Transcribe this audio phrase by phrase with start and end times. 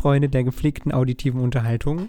[0.00, 2.08] Freunde der gepflegten auditiven Unterhaltung.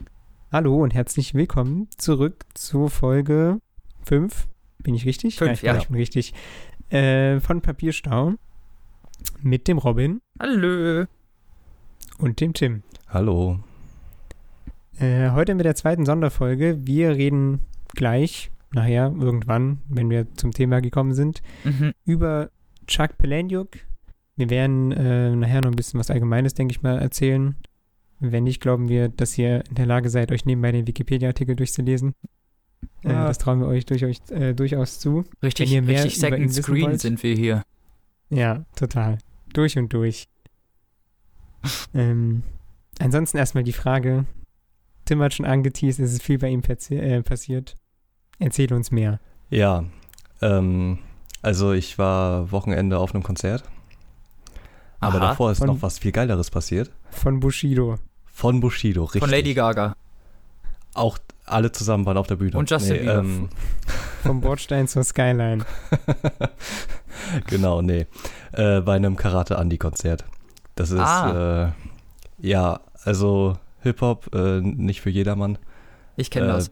[0.50, 3.60] Hallo und herzlich willkommen zurück zu Folge
[4.06, 4.48] 5.
[4.82, 5.36] Bin ich richtig?
[5.38, 5.74] Fünf, ja.
[5.74, 5.80] ja.
[5.82, 6.34] Ich bin richtig.
[6.90, 8.36] Äh, von Papierstau
[9.42, 11.04] mit dem Robin Hallo.
[12.18, 12.84] und dem Tim.
[13.10, 13.60] Hallo.
[14.98, 16.88] Äh, heute mit der zweiten Sonderfolge.
[16.88, 17.60] Wir reden
[17.94, 21.92] gleich, nachher, irgendwann, wenn wir zum Thema gekommen sind, Mhm.
[22.06, 22.52] über
[22.88, 23.72] Chuck Palahniuk.
[24.38, 27.58] Wir werden äh, nachher noch ein bisschen was Allgemeines, denke ich mal, erzählen.
[28.24, 32.14] Wenn nicht, glauben wir, dass ihr in der Lage seid, euch nebenbei den Wikipedia-Artikel durchzulesen.
[33.04, 33.28] Äh, Ja.
[33.28, 35.24] das trauen wir euch durch, euch, äh, durchaus zu.
[35.42, 37.02] Richtig, Wenn ihr mehr richtig Second Screen wollt.
[37.02, 37.64] sind wir hier.
[38.30, 39.18] Ja, total.
[39.54, 40.28] Durch und durch.
[41.94, 42.44] ähm,
[43.00, 44.26] ansonsten erstmal die Frage.
[45.06, 47.76] Tim hat schon angeteased, es ist viel bei ihm äh, passiert.
[48.40, 49.20] Erzähl uns mehr.
[49.50, 49.86] Ja,
[50.42, 51.00] ähm,
[51.42, 53.64] also ich war Wochenende auf einem Konzert.
[55.00, 55.30] Aber Aha.
[55.30, 56.92] davor ist Von- noch was viel Geileres passiert.
[57.10, 57.98] Von Bushido.
[58.42, 59.22] Von Bushido, richtig.
[59.22, 59.96] Von Lady Gaga.
[60.96, 62.58] Auch alle zusammen waren auf der Bühne.
[62.58, 63.20] Und Justin Bieber.
[63.20, 63.50] Ähm,
[64.24, 65.64] Vom Bordstein zur Skyline.
[67.48, 68.08] genau, nee.
[68.54, 70.26] Äh, bei einem Karate-Andi-Konzert.
[70.74, 71.68] Das ist, Ah.
[71.68, 75.60] äh, ja, also Hip-Hop, äh, nicht für jedermann.
[76.16, 76.72] Ich kenne Äh, das.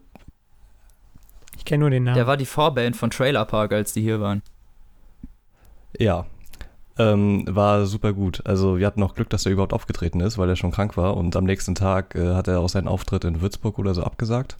[1.56, 2.16] Ich kenne nur den Namen.
[2.16, 4.42] Der war die Vorband von Trailer Park, als die hier waren.
[5.98, 6.26] Ja,
[7.00, 8.42] ähm, war super gut.
[8.44, 11.16] Also wir hatten noch Glück, dass er überhaupt aufgetreten ist, weil er schon krank war.
[11.16, 14.58] Und am nächsten Tag äh, hat er auch seinen Auftritt in Würzburg oder so abgesagt.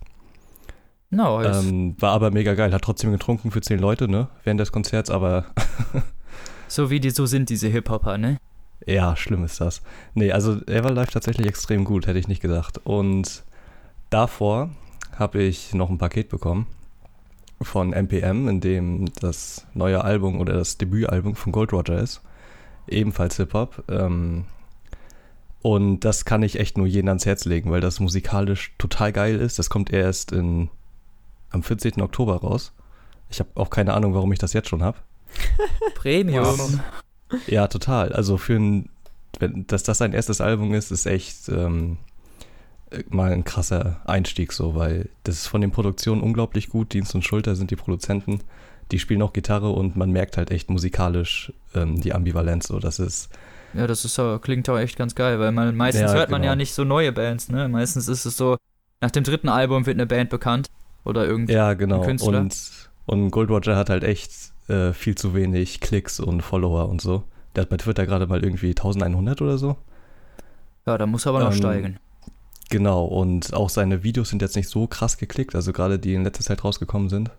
[1.11, 1.65] Nice.
[1.65, 2.73] Ähm, war aber mega geil.
[2.73, 4.29] Hat trotzdem getrunken für zehn Leute, ne?
[4.45, 5.47] Während des Konzerts, aber
[6.69, 8.39] so wie die so sind, diese Hip-Hopper, ne?
[8.87, 9.83] ja, schlimm ist das.
[10.15, 12.79] Nee, also er war live tatsächlich extrem gut, hätte ich nicht gedacht.
[12.85, 13.45] Und
[14.11, 14.71] davor
[15.17, 16.67] habe ich noch ein Paket bekommen
[17.63, 22.23] von MPM, in dem das neue Album oder das Debütalbum von Gold Roger ist.
[22.91, 23.85] Ebenfalls Hip-Hop.
[23.89, 24.45] Ähm,
[25.63, 29.37] und das kann ich echt nur jedem ans Herz legen, weil das musikalisch total geil
[29.37, 29.59] ist.
[29.59, 30.71] Das kommt erst in,
[31.51, 32.01] am 14.
[32.01, 32.73] Oktober raus.
[33.29, 34.99] Ich habe auch keine Ahnung, warum ich das jetzt schon habe.
[35.95, 36.81] Premium.
[37.47, 38.13] Ja, total.
[38.13, 38.89] Also für ein,
[39.39, 41.99] wenn, dass das sein erstes Album ist, ist echt ähm,
[42.91, 46.93] äh, mal ein krasser Einstieg so, weil das ist von den Produktionen unglaublich gut.
[46.95, 48.41] Dienst und Schulter sind die Produzenten.
[48.93, 52.69] Die spielen auch Gitarre und man merkt halt echt musikalisch ähm, die Ambivalenz.
[52.69, 53.31] So, das ist
[53.75, 56.43] Ja, das ist auch, klingt auch echt ganz geil, weil man meistens Ja, hört man
[56.43, 56.53] genau.
[56.53, 57.69] ja nicht so neue Bands, ne?
[57.69, 58.57] Meistens ist es so,
[59.01, 60.69] nach dem dritten Album wird eine Band bekannt.
[61.05, 61.55] Oder irgendwie.
[61.55, 62.03] ja genau.
[62.03, 62.41] Künstler.
[62.41, 62.57] Und,
[63.07, 64.33] und Gold Roger hat halt echt
[64.69, 67.25] äh, viel zu wenig Klicks und Follower und so.
[67.55, 69.77] Der hat bei Twitter gerade mal irgendwie 1100 oder so.
[70.87, 71.99] Ja, da muss aber noch Ähm, steigen.
[72.69, 76.23] Genau, und auch seine Videos sind jetzt nicht so krass geklickt, also gerade die in
[76.23, 77.31] letzter Zeit rausgekommen sind.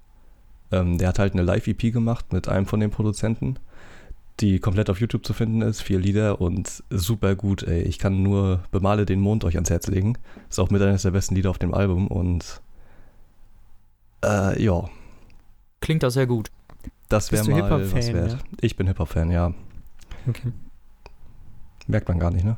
[0.72, 3.56] Ähm, der hat halt eine Live-EP gemacht mit einem von den Produzenten,
[4.40, 7.82] die komplett auf YouTube zu finden ist, vier Lieder und super gut, ey.
[7.84, 10.18] Ich kann nur Bemale den Mond euch ans Herz legen.
[10.50, 12.62] Ist auch mit eines der besten Lieder auf dem Album und
[14.24, 14.90] äh, ja,
[15.82, 16.52] Klingt auch sehr gut.
[17.10, 18.32] das wäre mal was wert.
[18.34, 18.38] ja?
[18.62, 19.54] Ich bin Hip-Hop-Fan, ja.
[20.28, 20.52] Okay.
[21.92, 22.56] Merkt man gar nicht, ne?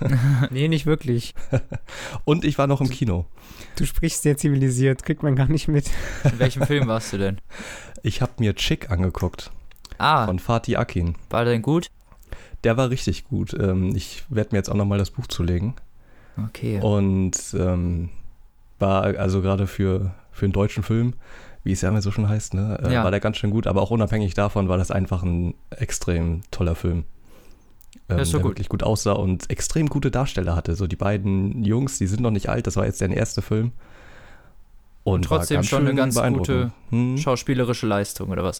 [0.50, 1.34] Nee, nicht wirklich.
[2.24, 3.24] Und ich war noch im Kino.
[3.76, 5.90] Du sprichst sehr zivilisiert, kriegt man gar nicht mit.
[6.24, 7.40] In welchem Film warst du denn?
[8.02, 9.50] Ich habe mir Chick angeguckt
[9.98, 11.14] Ah, von Fatih Akin.
[11.30, 11.88] war der denn gut?
[12.62, 13.52] Der war richtig gut.
[13.58, 15.74] Ähm, ich werde mir jetzt auch nochmal das Buch zulegen.
[16.36, 16.78] Okay.
[16.80, 18.10] Und ähm,
[18.78, 21.14] war also gerade für, für einen deutschen Film,
[21.64, 23.02] wie es ja immer so schon heißt, ne, äh, Ja.
[23.02, 23.66] war der ganz schön gut.
[23.66, 27.04] Aber auch unabhängig davon war das einfach ein extrem toller Film.
[28.08, 28.50] Ähm, so der gut.
[28.50, 30.74] wirklich gut aussah und extrem gute Darsteller hatte.
[30.76, 33.72] So die beiden Jungs, die sind noch nicht alt, das war jetzt der erste Film.
[35.04, 36.72] Und, war trotzdem schon eine ganz beeindruckend.
[36.90, 38.58] Hm, Schauspielerische Leistung, oder was?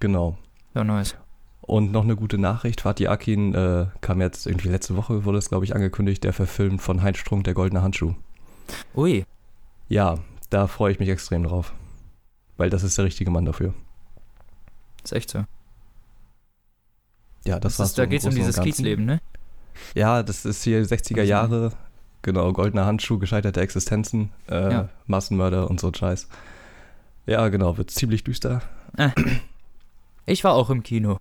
[0.00, 0.36] genau.
[0.74, 1.16] Ja, nice.
[1.60, 5.48] Und noch eine gute Nachricht, Fatih Akin äh, kam jetzt irgendwie letzte Woche, wurde es
[5.50, 8.14] glaube ich angekündigt, der verfilmt von Heinz Strunk, der goldene Handschuh.
[8.94, 9.24] Ui,
[9.88, 10.18] Ja,
[10.50, 11.72] da freue ich mich extrem drauf.
[12.56, 13.74] Weil das ist der richtige Mann dafür.
[15.04, 15.44] ist echt so.
[17.44, 18.60] Ja, das, Das war's ist, da geht es um dieses.
[18.60, 19.20] Kiezleben, ne?
[19.94, 21.72] Ja, das ist hier 60er Also- Jahre.
[22.22, 24.88] Genau, goldener Handschuh, gescheiterte Existenzen, äh, Ja.
[25.06, 26.28] Massenmörder und so Scheiß.
[27.26, 28.60] Ja, genau, wird ziemlich düster.
[30.26, 31.18] Ich war auch im Kino.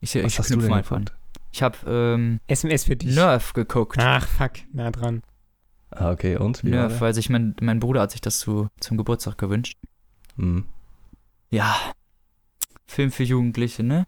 [0.00, 1.04] Ich, Was ich hast du knüpfe denn mal von.
[1.04, 1.18] geguckt?
[1.52, 3.14] Ich habe ähm, SMS für dich.
[3.14, 3.98] Nerf geguckt.
[4.00, 5.22] Ach, fuck, nah dran.
[5.90, 6.64] Ah, okay, und?
[6.64, 9.76] Wie Nerf, weil sich mein, mein Bruder hat sich das zu, zum Geburtstag gewünscht.
[10.36, 10.64] Hm.
[11.50, 11.76] Ja.
[12.86, 14.06] Film für Jugendliche, ne?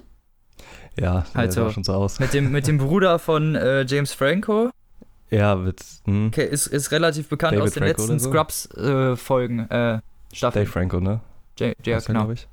[0.98, 1.70] Ja, Halt der sah so.
[1.70, 2.20] schon so aus.
[2.20, 4.70] Mit dem, mit dem Bruder von äh, James Franco.
[5.30, 8.30] Ja, mit hm, Okay, ist, ist relativ bekannt David aus den Franco letzten so?
[8.30, 10.00] Scrubs-Folgen, äh,
[10.32, 10.64] Staffeln.
[10.64, 11.20] Dave Franco, ne?
[11.58, 12.30] Ja, ja der, genau.
[12.30, 12.46] ich.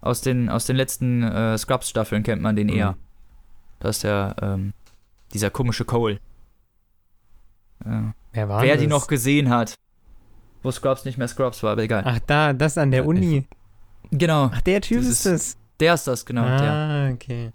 [0.00, 2.72] Aus den, aus den letzten äh, Scrubs-Staffeln kennt man den Mhm.
[2.76, 2.96] eher.
[3.80, 4.72] Das ist der, ähm,
[5.32, 6.18] dieser komische Cole.
[7.84, 8.12] Ja.
[8.32, 8.80] Wer war Wer das?
[8.82, 9.74] die noch gesehen hat.
[10.62, 12.02] Wo Scrubs nicht mehr Scrubs war, aber egal.
[12.04, 13.46] Ach, da, das an der Ja, Uni.
[14.10, 15.56] Genau, Ach, der Typ Das ist das.
[15.78, 16.44] der ist das, genau.
[16.44, 16.72] Der.
[16.72, 17.52] ah, okay.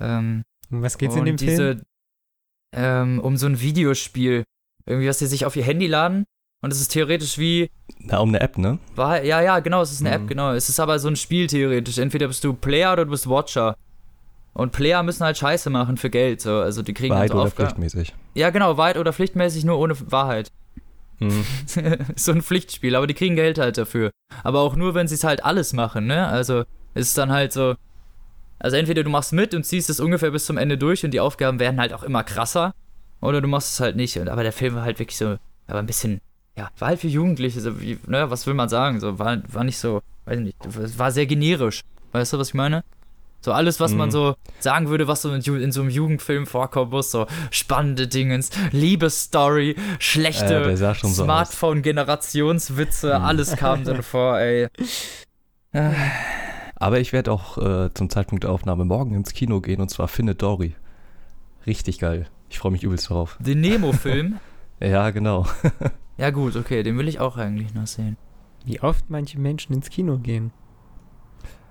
[0.00, 1.82] Ähm, Um was geht's in dem diese, Film?
[2.74, 4.44] Ähm, um so ein Videospiel.
[4.86, 6.24] Irgendwie, was sie sich auf ihr Handy laden.
[6.62, 7.70] Und es ist theoretisch wie.
[7.98, 8.78] Na, um eine App, ne?
[8.94, 10.22] War, ja, ja, genau, es ist eine Mhm.
[10.24, 10.52] App, genau.
[10.52, 11.98] Es ist aber so ein Spiel theoretisch.
[11.98, 13.76] Entweder bist du Player oder du bist Watcher.
[14.54, 16.40] Und Player müssen halt Scheiße machen für Geld.
[16.40, 16.52] So.
[16.58, 17.68] Also die kriegen Wahrheit halt oder Aufgaben.
[17.70, 18.14] pflichtmäßig.
[18.34, 20.50] Ja, genau, Wahrheit oder pflichtmäßig, nur ohne Wahrheit.
[21.20, 21.44] Mhm.
[22.16, 24.10] so ein Pflichtspiel, aber die kriegen Geld halt dafür.
[24.42, 26.26] Aber auch nur, wenn sie es halt alles machen, ne?
[26.28, 26.64] Also
[26.94, 27.74] es ist dann halt so.
[28.58, 31.20] Also entweder du machst mit und ziehst es ungefähr bis zum Ende durch und die
[31.20, 32.74] Aufgaben werden halt auch immer krasser.
[33.20, 34.16] Oder du machst es halt nicht.
[34.18, 35.36] Und, aber der Film war halt wirklich so,
[35.66, 36.20] aber ein bisschen,
[36.56, 39.00] ja, war halt für Jugendliche, so wie, ne, was will man sagen?
[39.00, 40.56] So, war, war nicht so, weiß nicht,
[40.98, 41.80] war sehr generisch.
[42.12, 42.84] Weißt du, was ich meine?
[43.40, 44.12] So alles, was man Mhm.
[44.12, 48.48] so sagen würde, was so in, in so einem Jugendfilm vorkommen muss, so spannende Dingens,
[48.72, 51.14] Liebesstory, schlechte aus.
[51.14, 53.24] Smartphone-Generationswitze, Mhm.
[53.24, 54.68] alles kam dann vor, ey.
[56.84, 60.06] Aber ich werde auch äh, zum Zeitpunkt der Aufnahme morgen ins Kino gehen und zwar
[60.06, 60.76] Findet Dory.
[61.66, 62.26] Richtig geil.
[62.50, 63.38] Ich freue mich übelst darauf.
[63.40, 64.38] Den Nemo-Film?
[64.80, 65.46] Ja, genau.
[66.18, 68.18] ja gut, okay, den will ich auch eigentlich noch sehen.
[68.66, 70.52] Wie oft manche Menschen ins Kino gehen.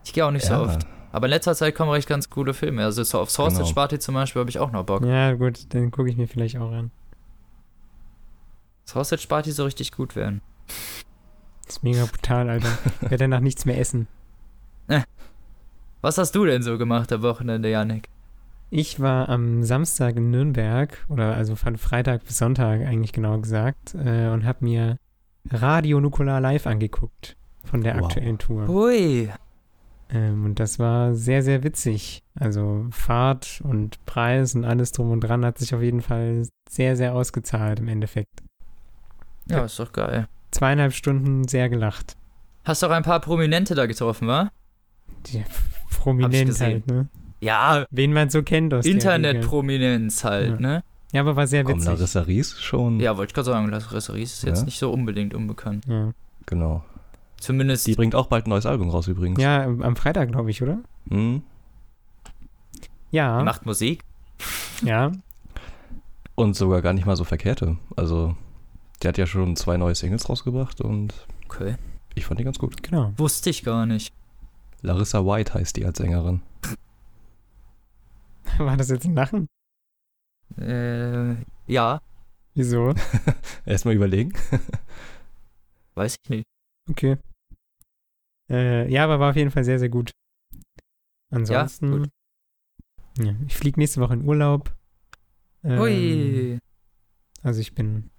[0.03, 0.57] Ich gehe auch nicht ja.
[0.57, 0.87] so oft.
[1.11, 2.83] Aber in letzter Zeit kommen recht ganz coole Filme.
[2.83, 3.75] Also so auf Sausage Genau.
[3.75, 5.05] Party zum Beispiel habe ich auch noch Bock.
[5.05, 6.89] Ja, gut, dann gucke ich mir vielleicht auch an.
[8.85, 10.41] Sausage Party soll richtig gut werden.
[11.67, 12.79] Das ist mega brutal, Alter.
[13.03, 14.07] Ich werde danach nichts mehr essen.
[16.01, 18.09] Was hast du denn so gemacht am Wochenende, Janik?
[18.69, 23.95] Ich war am Samstag in Nürnberg, oder also von Freitag bis Sonntag eigentlich genau gesagt,
[23.95, 24.97] äh, und habe mir
[25.49, 28.05] Radio Nukular live angeguckt von der Wow.
[28.07, 28.67] aktuellen Tour.
[28.67, 29.29] Hui.
[30.09, 32.21] Ähm, und das war sehr, sehr witzig.
[32.37, 36.97] Also Fahrt und Preis und alles drum und dran hat sich auf jeden Fall sehr,
[36.97, 38.43] sehr ausgezahlt im Endeffekt.
[39.49, 40.27] Ja, ist doch geil.
[40.51, 42.17] Zweieinhalb Stunden sehr gelacht.
[42.65, 44.51] Hast doch ein paar Prominente da getroffen, wa?
[45.27, 45.43] Die
[45.89, 46.65] Prominent gesehen.
[46.65, 47.07] halt, ne?
[47.41, 48.93] Ja, Wen man so kennt aus der.
[48.93, 50.59] Internet-Prominenz halt, Ja.
[50.59, 50.83] ne?
[51.11, 51.85] Ja, aber war sehr witzig.
[51.85, 52.99] Larissa Ries schon?
[52.99, 54.65] Ja, wollte ich gerade sagen, Larissa Ries ist jetzt Ja.
[54.65, 55.85] nicht so unbedingt unbekannt.
[55.87, 56.11] Ja,
[56.45, 56.83] Genau.
[57.39, 59.41] Zumindest Die bringt auch bald ein neues Album raus übrigens.
[59.41, 60.79] ja am Freitag, glaube ich, oder?
[61.05, 61.43] Mhm.
[63.11, 64.03] Ja, die macht Musik.
[64.83, 65.11] ja.
[66.35, 67.77] Und sogar gar nicht mal so verkehrte.
[67.95, 68.35] Also,
[69.01, 71.13] die hat ja schon zwei neue Singles rausgebracht und
[71.45, 71.75] Okay.
[72.15, 72.81] ich fand die ganz gut.
[72.81, 73.13] Genau.
[73.17, 74.11] Wusste ich gar nicht.
[74.83, 76.41] Larissa White heißt die als Sängerin.
[78.59, 79.47] War das jetzt ein Lachen?
[80.57, 81.35] Äh,
[81.65, 81.99] ja,
[82.55, 82.93] Wieso?
[83.65, 84.33] Erstmal überlegen.
[85.95, 86.45] weiß ich nicht.
[86.89, 87.17] Okay.
[88.49, 90.11] Äh, ja, aber war auf jeden Fall sehr, sehr gut.
[91.31, 91.91] Ansonsten.
[91.91, 92.09] gut.
[93.17, 94.75] Ja, ich fliege nächste Woche in Urlaub.
[95.63, 96.59] Ähm, Hui.
[97.41, 98.11] Also ich bin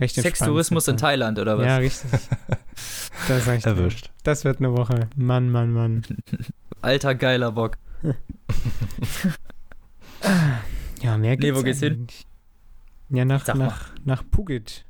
[0.00, 0.14] recht.
[0.16, 0.96] Sextourismus in.
[0.96, 1.66] Thailand, oder was?
[1.66, 2.10] Ja, richtig.
[3.28, 3.70] Das sag ich dir.
[3.70, 4.10] Erwischt.
[4.24, 5.08] Das wird eine Woche.
[5.16, 6.02] Mann, Mann, Mann.
[6.82, 7.76] Alter geiler Bock.
[11.02, 11.92] Ja, mehr Nee, gibt's wo geht's hin?
[11.94, 12.26] eigentlich.
[13.10, 13.66] Ja, nach, Sag mal.
[13.66, 14.84] nach, nach Phuket.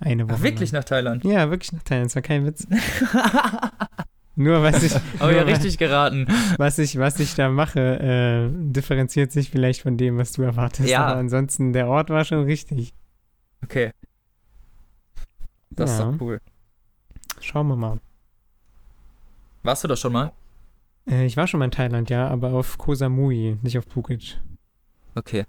[0.00, 0.36] Eine Woche.
[0.38, 0.80] Ach, wirklich lang.
[0.80, 1.24] nach Thailand?
[1.24, 2.06] Ja, wirklich nach Thailand.
[2.06, 2.66] Das war kein Witz.
[4.36, 6.26] Nur was ich, Aber ja, richtig geraten.
[6.58, 10.88] was ich, was ich da mache, äh, differenziert sich vielleicht von dem, was du erwartest.
[10.88, 11.06] Ja.
[11.06, 12.92] Aber ansonsten, der Ort war schon richtig.
[13.62, 13.92] Okay.
[15.76, 16.10] Das ist Ja.
[16.12, 16.40] doch cool.
[17.40, 18.00] Schauen wir mal.
[19.62, 20.32] Warst du das schon mal?
[21.08, 24.40] Äh, ich war schon mal in Thailand, ja, aber auf Koh Samui, nicht auf Phuket.
[25.14, 25.44] Okay.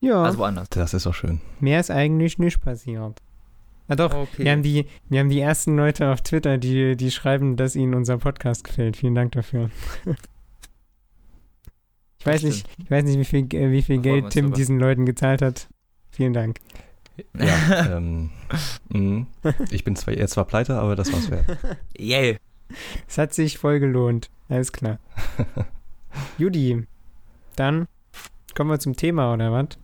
[0.00, 0.68] Ja, Also woanders.
[0.70, 1.40] Das ist auch schön.
[1.60, 3.20] mehr ist eigentlich nicht passiert.
[3.88, 4.44] Ah doch, Okay.
[4.44, 7.94] wir haben, die, wir haben die ersten Leute auf Twitter, die, die schreiben, dass ihnen
[7.94, 8.96] unser Podcast gefällt.
[8.98, 9.70] Vielen Dank dafür.
[12.18, 14.78] ich, weiß nicht, ich weiß nicht, wie viel, äh, wie viel Da Geld Tim diesen
[14.78, 15.68] Leuten gezahlt hat.
[16.10, 16.58] Vielen Dank.
[17.38, 18.30] Ja, ähm,
[18.88, 19.26] mhm.
[19.70, 21.46] Ich bin zwar, zwar pleite, aber das war's wert.
[21.96, 22.38] Yay.
[23.06, 24.30] Es hat sich voll gelohnt.
[24.48, 24.98] Alles klar.
[26.38, 26.86] Judy,
[27.56, 27.86] dann
[28.54, 29.78] kommen wir zum Thema, oder was?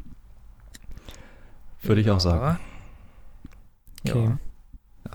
[1.83, 2.59] Würde ich auch sagen.
[4.07, 4.25] Okay.
[4.25, 4.38] Ja.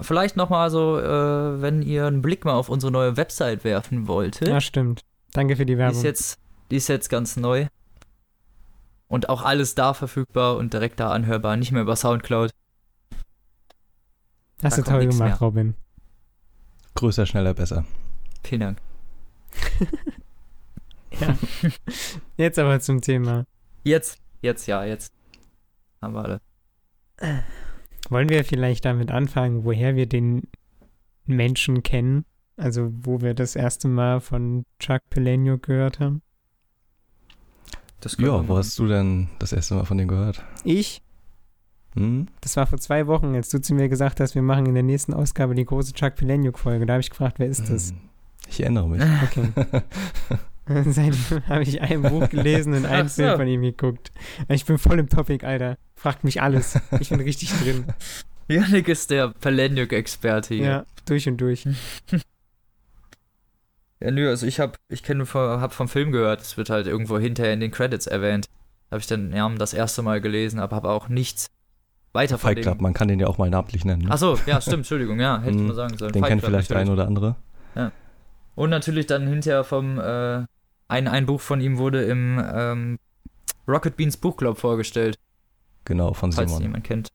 [0.01, 4.47] Vielleicht nochmal so, äh, wenn ihr einen Blick mal auf unsere neue Website werfen wolltet.
[4.47, 5.01] Ja, stimmt.
[5.33, 5.97] Danke für die die, Werbung.
[5.97, 6.39] ist jetzt,
[6.71, 7.67] die ist jetzt ganz neu.
[9.09, 12.51] Und auch alles da verfügbar und direkt da anhörbar, nicht mehr über Soundcloud.
[14.63, 15.39] Hast da du kommt toll gemacht, mehr.
[15.39, 15.75] Robin.
[16.95, 17.85] Größer, schneller, besser.
[18.43, 18.77] Vielen Dank.
[21.19, 21.37] Ja.
[22.37, 23.45] Jetzt aber zum Thema.
[23.83, 25.11] Jetzt, jetzt, ja, jetzt.
[26.01, 26.41] Haben wir alle.
[28.09, 30.43] Wollen wir vielleicht damit anfangen, woher wir den
[31.25, 32.25] Menschen kennen?
[32.57, 36.21] Also, wo wir das erste Mal von Chuck Palahniuk gehört haben?
[38.17, 40.43] Ja, wo hast du denn das erste Mal von dem gehört?
[40.63, 41.01] Ich,
[41.95, 42.27] Hm?
[42.41, 44.83] das war vor zwei Wochen, als du zu mir gesagt hast, wir machen in der
[44.83, 46.85] nächsten Ausgabe die große Chuck Palahniuk-Folge.
[46.85, 47.89] Da habe ich gefragt, wer ist das?
[47.89, 47.97] Hm.
[48.47, 49.01] Ich erinnere mich.
[49.23, 49.49] Okay.
[50.91, 53.23] Seitdem habe ich ein Buch gelesen und einen Ach so.
[53.23, 54.11] Film von ihm geguckt.
[54.49, 55.77] Ich bin voll im Topic, Alter.
[55.95, 56.79] Fragt mich alles.
[56.99, 57.85] Ich bin richtig drin.
[58.47, 60.63] Janik ist der Palahniuk-Experte hier.
[60.65, 61.67] Ja, durch und durch.
[64.01, 67.19] Ja, nö, also ich hab, ich kenne, hab vom Film gehört, es wird halt irgendwo
[67.19, 68.47] hinterher in den Credits erwähnt.
[68.91, 71.47] Habe ich dann ja, das erste Mal gelesen, aber habe auch nichts
[72.13, 72.83] weiter von Fight Club, dem.
[72.83, 74.03] man kann den ja auch mal namentlich nennen.
[74.03, 74.11] Ne?
[74.11, 76.11] Achso, ja, stimmt, Entschuldigung, ja, hätte ich mal sagen sollen.
[76.13, 76.91] den Fight kennt Club, vielleicht der natürlich.
[76.91, 77.35] ein oder andere.
[78.55, 80.45] Und natürlich dann hinterher vom, äh,
[80.89, 82.99] ein, ein Buch von ihm wurde im ähm,
[83.67, 85.17] Rocket Beans Buchclub vorgestellt,
[85.85, 86.63] Genau, von falls Simon.
[86.63, 87.09] jemand kennt.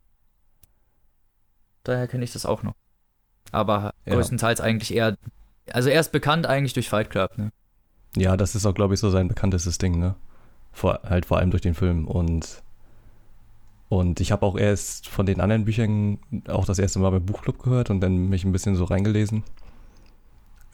[1.83, 2.75] Daher kenne ich das auch noch.
[3.53, 4.15] Aber Ja.
[4.15, 5.17] größtenteils eigentlich eher,
[5.73, 7.51] also er ist bekannt eigentlich durch Fight Club, ne?
[8.17, 10.15] Ja, das ist auch, glaube ich, so sein bekanntestes Ding, ne?
[10.73, 12.07] Vor, halt vor allem durch den Film.
[12.07, 12.63] Und,
[13.89, 16.19] und ich habe auch erst von den anderen Büchern
[16.49, 19.43] auch das erste Mal beim Buchclub gehört und dann mich ein bisschen so reingelesen.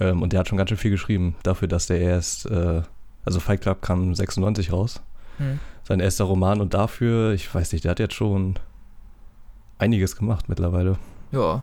[0.01, 2.83] Ähm, und der hat schon ganz schön viel geschrieben, dafür, dass der erst, äh,
[3.25, 5.03] also Fight Club kam 96 raus,
[5.39, 5.59] Hm.
[5.85, 8.59] sein erster Roman und dafür, ich weiß nicht, der hat jetzt schon
[9.79, 10.99] einiges gemacht mittlerweile.
[11.33, 11.63] Ja.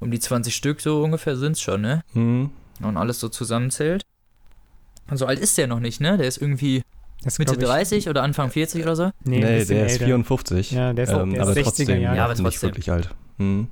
[0.00, 2.02] Um die 20 Stück so ungefähr sind's schon, ne?
[2.12, 2.50] Hm,
[2.82, 4.02] Und alles so zusammenzählt.
[5.10, 6.16] Und so alt ist der noch nicht, ne?
[6.18, 6.82] Der ist irgendwie
[7.24, 9.04] Das Mitte glaub ich, 30 oder Anfang 40 oder so.
[9.24, 10.04] Nee, nee, der ist älter.
[10.04, 10.70] 54.
[10.72, 12.16] Ja, der ist, ähm, der ist aber 60er trotzdem Jahre.
[12.16, 12.68] Ja, aber nicht trotzdem.
[12.70, 13.10] wirklich alt.
[13.38, 13.68] Hm.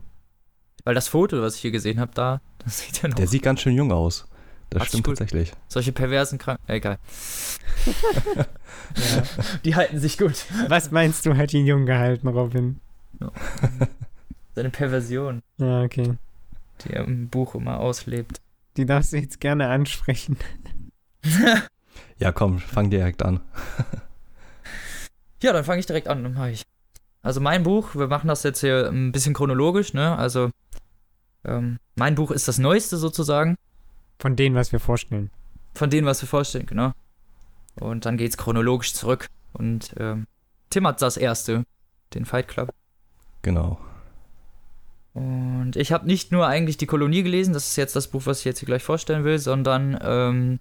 [0.84, 3.16] Weil das Foto, was ich hier gesehen habe, da, das sieht ja noch.
[3.16, 4.26] Der sieht ganz schön jung aus.
[4.70, 5.52] Das Hat sich stimmt gut- tatsächlich.
[5.68, 6.58] solche perversen Krank.
[6.66, 6.98] Egal.
[8.96, 9.56] Ja.
[9.64, 10.44] Die halten sich gut.
[10.68, 12.80] Was meinst du, hat ihn jung gehalten, Robin?
[14.56, 16.14] Seine Perversion, Ja, okay.
[16.80, 18.40] die er im Buch immer auslebt.
[18.76, 20.36] Die darfst du jetzt gerne ansprechen.
[22.18, 23.40] Ja, komm, fang direkt an.
[25.42, 26.62] Ja, dann fange ich direkt an, dann mach ich.
[27.22, 30.16] Also mein Buch, wir machen das jetzt hier ein bisschen chronologisch, ne?
[30.16, 30.50] Also
[31.44, 33.56] ähm, mein Buch ist das Neueste sozusagen.
[34.18, 35.30] Von denen, was wir vorstellen.
[35.74, 36.92] von denen, was wir vorstellen, genau.
[37.80, 39.26] Und dann geht's chronologisch zurück.
[39.52, 40.26] Und ähm,
[40.70, 41.64] Tim hat das erste,
[42.14, 42.72] den Fight Club.
[43.42, 43.78] Genau.
[45.16, 48.40] Und ich habe nicht nur eigentlich die Kolonie gelesen, das ist jetzt das Buch, was
[48.40, 50.60] ich jetzt hier gleich vorstellen will, sondern ähm,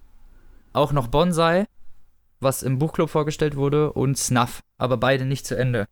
[0.72, 1.66] auch noch Bonsai,
[2.40, 5.88] was im Buchclub vorgestellt wurde, und Snuff, aber beide nicht zu Ende.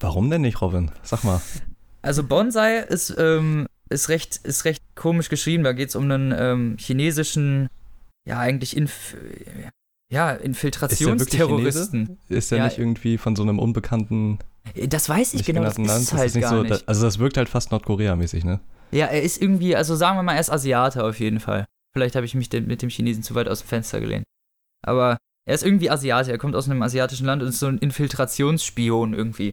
[0.00, 0.90] Warum denn nicht, Robin?
[1.02, 1.40] Sag mal.
[2.00, 5.64] Also Bonsai ist, ähm, ist, recht, ist recht komisch geschrieben.
[5.64, 7.68] Da geht es um einen ähm, chinesischen,
[8.24, 9.16] ja, eigentlich Inf
[10.08, 12.16] ja, Infiltrationsterroristen.
[12.28, 12.64] Ist der Ja.
[12.64, 14.38] nicht irgendwie von so einem unbekannten,
[14.88, 16.82] Das weiß ich nicht genau, das ist halt nicht gar so, nicht.
[16.82, 18.60] da- also das wirkt halt fast Nordkorea-mäßig, ne?
[18.90, 21.66] Ja, er ist irgendwie, also sagen wir mal, er ist Asiate auf jeden Fall.
[21.94, 24.24] Vielleicht habe ich mich den, mit dem Chinesen zu weit aus dem Fenster gelehnt.
[24.82, 27.78] Aber er ist irgendwie Asiate, er kommt aus einem asiatischen Land und ist so ein
[27.78, 29.52] Infiltrationsspion irgendwie.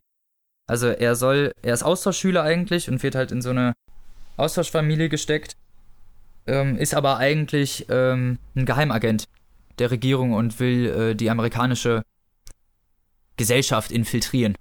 [0.67, 3.73] Also er soll, er ist Austauschschüler eigentlich und wird halt in so eine
[4.37, 5.55] Austauschfamilie gesteckt,
[6.47, 9.25] ähm, ist aber eigentlich ähm, ein Geheimagent
[9.79, 12.03] der Regierung und will äh, die amerikanische
[13.37, 14.55] Gesellschaft infiltrieren.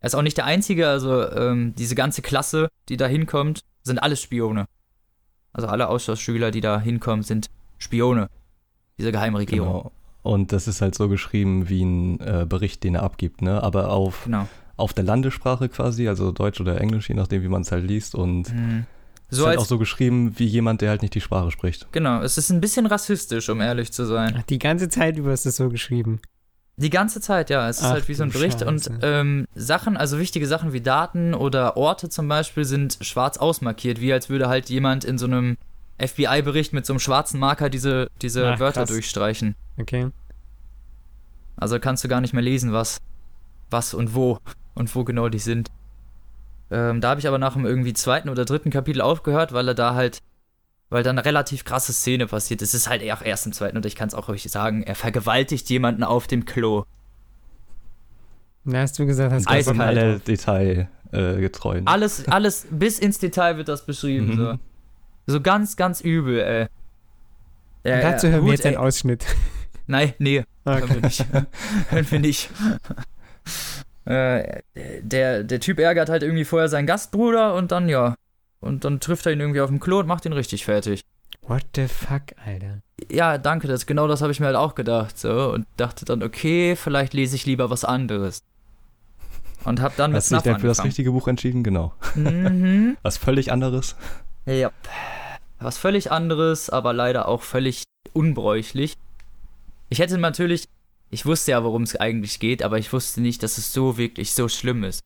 [0.00, 3.98] Er ist auch nicht der Einzige, also ähm, diese ganze Klasse, die da hinkommt, sind
[4.02, 4.66] alles Spione.
[5.52, 8.28] Also alle Austauschschüler, die da hinkommen, sind Spione
[8.98, 9.68] dieser Geheimregierung.
[9.68, 9.92] Genau.
[10.22, 13.62] Und das ist halt so geschrieben wie ein äh, Bericht, den er abgibt, ne?
[13.62, 14.46] Aber auf, Genau.
[14.76, 18.14] auf der Landessprache quasi, also Deutsch oder Englisch, je nachdem, wie man es halt liest.
[18.14, 18.84] Und Mhm.
[19.30, 21.90] es So ist halt auch so geschrieben wie jemand, der halt nicht die Sprache spricht.
[21.92, 24.34] genau, es ist ein bisschen rassistisch, um ehrlich zu sein.
[24.38, 26.20] Ach, Die ganze Zeit über ist es so geschrieben.
[26.80, 27.68] Die ganze Zeit, ja.
[27.68, 28.62] Es ist Ach halt wie so ein Bericht.
[28.62, 28.98] Und Scheiße.
[29.02, 34.12] ähm, Sachen, also wichtige Sachen wie Daten oder Orte zum Beispiel, sind schwarz ausmarkiert, wie
[34.12, 35.58] als würde halt jemand in so einem
[35.98, 38.88] FBI-Bericht mit so einem schwarzen Marker diese, diese Ach, Wörter krass.
[38.88, 39.54] durchstreichen.
[39.78, 40.08] Okay.
[41.56, 43.02] Also kannst du gar nicht mehr lesen, was,
[43.68, 44.38] was und wo
[44.74, 45.70] und wo genau die sind.
[46.70, 49.74] Ähm, da habe ich aber nach dem irgendwie zweiten oder dritten Kapitel aufgehört, weil er
[49.74, 50.20] da halt,
[50.90, 52.62] weil da eine relativ krasse Szene passiert.
[52.62, 54.82] Es ist halt eher auch erst im zweiten und ich kann es auch ruhig sagen,
[54.82, 56.84] er vergewaltigt jemanden auf dem Klo.
[58.64, 59.80] Da hast du gesagt, hast Eiskalt.
[59.80, 61.80] alle Detail äh, getreu.
[61.86, 64.34] Alles, alles bis ins Detail wird das beschrieben.
[64.34, 64.36] Mhm.
[64.36, 64.58] So.
[65.26, 66.66] so ganz, ganz übel, ey.
[67.84, 68.80] Ja, Und dazu ja, hören wir gut, jetzt einen ey.
[68.82, 69.24] Ausschnitt.
[69.86, 70.94] Nein, nee, hören Okay.
[70.94, 71.26] wir nicht.
[71.90, 72.50] hören wir nicht.
[74.04, 74.60] äh,
[75.02, 78.14] der, der Typ ärgert halt irgendwie vorher seinen Gastbruder und dann, ja.
[78.60, 81.02] Und dann trifft er ihn irgendwie auf dem Klo und macht ihn richtig fertig.
[81.42, 82.82] What the fuck, Alter?
[83.10, 85.18] Ja, danke, das, genau das habe ich mir halt auch gedacht.
[85.18, 88.42] So, und dachte dann, okay, vielleicht lese ich lieber was anderes.
[89.64, 90.88] Und hab dann mit Hast du dich Snuff denn für das angefangen.
[90.88, 91.62] richtige Buch entschieden?
[91.62, 91.92] Genau.
[92.14, 92.96] Mhm.
[93.02, 93.94] Was völlig anderes.
[94.46, 94.70] Ja.
[95.58, 98.96] Was völlig anderes, aber leider auch völlig unbräuchlich.
[99.90, 100.64] Ich hätte natürlich,
[101.10, 104.34] ich wusste ja, worum es eigentlich geht, aber ich wusste nicht, dass es so wirklich
[104.34, 105.02] so schlimm ist.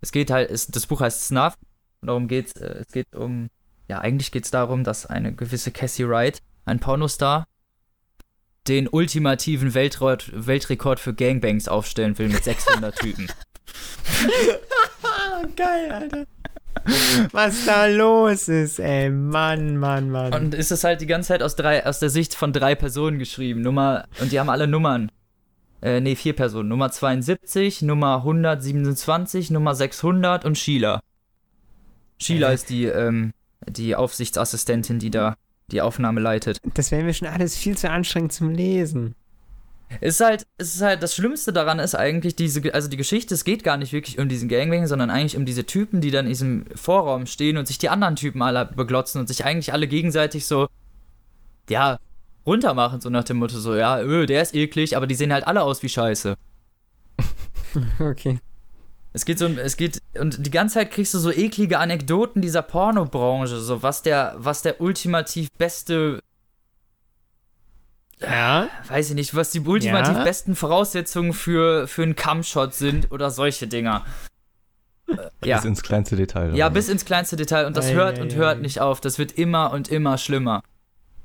[0.00, 1.54] Es geht halt, es, das Buch heißt Snuff.
[2.00, 3.48] Und darum geht's, äh, es geht um,
[3.88, 7.46] ja, eigentlich geht es darum, dass eine gewisse Cassie Wright, ein Pornostar,
[8.68, 13.26] den ultimativen Weltrekord, Weltrekord für Gangbangs aufstellen will mit 600 Typen.
[15.56, 16.26] Geil, Alter.
[17.32, 19.10] Was da los ist, ey.
[19.10, 20.32] Mann, Mann, Mann.
[20.32, 23.18] Und ist es halt die ganze Zeit aus, drei, aus der Sicht von drei Personen
[23.18, 23.62] geschrieben.
[23.62, 25.10] Nummer, und die haben alle Nummern.
[25.82, 26.68] Äh, nee, vier Personen.
[26.68, 31.00] Nummer 72, Nummer 127, Nummer 600 und Sheila.
[32.20, 32.54] Sheila Äh.
[32.54, 33.32] ist die, ähm,
[33.68, 35.36] die Aufsichtsassistentin, die da
[35.70, 36.58] die Aufnahme leitet.
[36.74, 39.14] das wäre mir schon alles viel zu anstrengend zum Lesen.
[40.00, 43.34] Es ist halt, es ist halt, das Schlimmste daran ist eigentlich diese, also die Geschichte,
[43.34, 46.26] es geht gar nicht wirklich um diesen Gangbang, sondern eigentlich um diese Typen, die dann
[46.26, 49.88] in diesem Vorraum stehen und sich die anderen Typen alle beglotzen und sich eigentlich alle
[49.88, 50.68] gegenseitig so,
[51.70, 51.98] ja,
[52.46, 55.46] runtermachen, so nach dem Motto, so, ja, öh, der ist eklig, aber die sehen halt
[55.46, 56.34] alle aus wie Scheiße.
[58.00, 58.40] Okay.
[59.12, 62.62] Es geht so, es geht, und die ganze Zeit kriegst du so eklige Anekdoten dieser
[62.62, 66.20] Pornobranche, so was der, was der ultimativ beste
[68.20, 68.68] Ja.
[68.88, 70.24] weiß ich nicht, was die ultimativ Ja?
[70.24, 74.04] besten Voraussetzungen für, für einen Cumshot sind oder solche Dinger.
[75.08, 75.16] Äh,
[75.48, 75.56] ja.
[75.56, 76.54] Bis ins kleinste Detail.
[76.54, 76.74] ja, oder?
[76.74, 78.36] bis ins kleinste Detail und das Ei, hört ei, und ei.
[78.36, 79.00] hört nicht auf.
[79.00, 80.62] Das wird immer und immer schlimmer.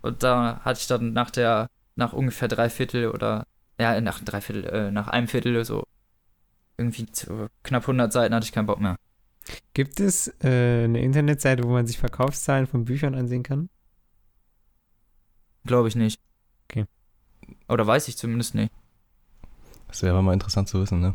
[0.02, 3.46] Und da hatte ich dann nach der, nach ungefähr drei Viertel oder,
[3.80, 5.84] ja, nach drei Viertel, äh, nach einem Viertel so
[6.77, 8.96] irgendwie zu knapp 100 Seiten hatte ich keinen Bock mehr.
[9.74, 13.70] Gibt es äh, eine Internetseite, wo man sich Verkaufszahlen von Büchern ansehen kann?
[15.65, 16.20] Glaube ich nicht.
[16.70, 16.86] Okay.
[17.68, 18.72] Oder weiß ich zumindest nicht.
[19.88, 21.13] Das wäre mal interessant zu wissen, ne?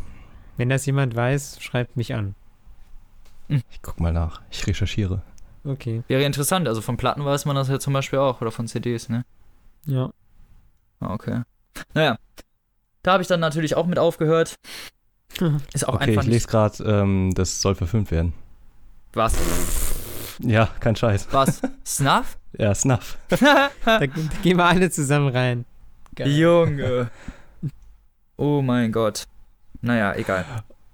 [0.57, 2.35] Wenn das jemand weiß, schreibt mich an.
[3.49, 4.43] Ich guck mal nach.
[4.50, 5.23] Ich recherchiere.
[5.65, 6.02] Okay.
[6.06, 9.09] Wäre interessant, also von Platten weiß man das ja zum Beispiel auch oder von CDs,
[9.09, 9.25] ne?
[9.87, 10.13] Ja.
[11.00, 11.43] Ah, Okay.
[11.95, 12.19] Naja.
[13.02, 14.56] Da habe ich dann natürlich auch mit aufgehört.
[15.73, 16.34] Ist auch okay, einfach ich nicht.
[16.34, 18.32] lese gerade, ähm, das soll verfilmt werden.
[19.12, 19.34] Was?
[20.41, 21.28] Ja, kein Scheiß.
[21.30, 21.60] Was?
[21.86, 22.38] Snuff?
[22.56, 23.19] Ja, Snuff.
[23.28, 25.64] Da, da gehen wir alle zusammen rein.
[26.19, 27.10] Junge.
[28.36, 29.25] Oh mein Gott.
[29.80, 30.45] Naja, egal.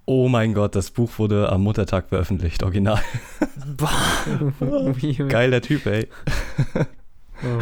[0.05, 3.01] Oh mein Gott, das Buch wurde am Muttertag veröffentlicht, original.
[5.29, 6.07] Geiler Typ, ey.
[7.43, 7.59] Oh.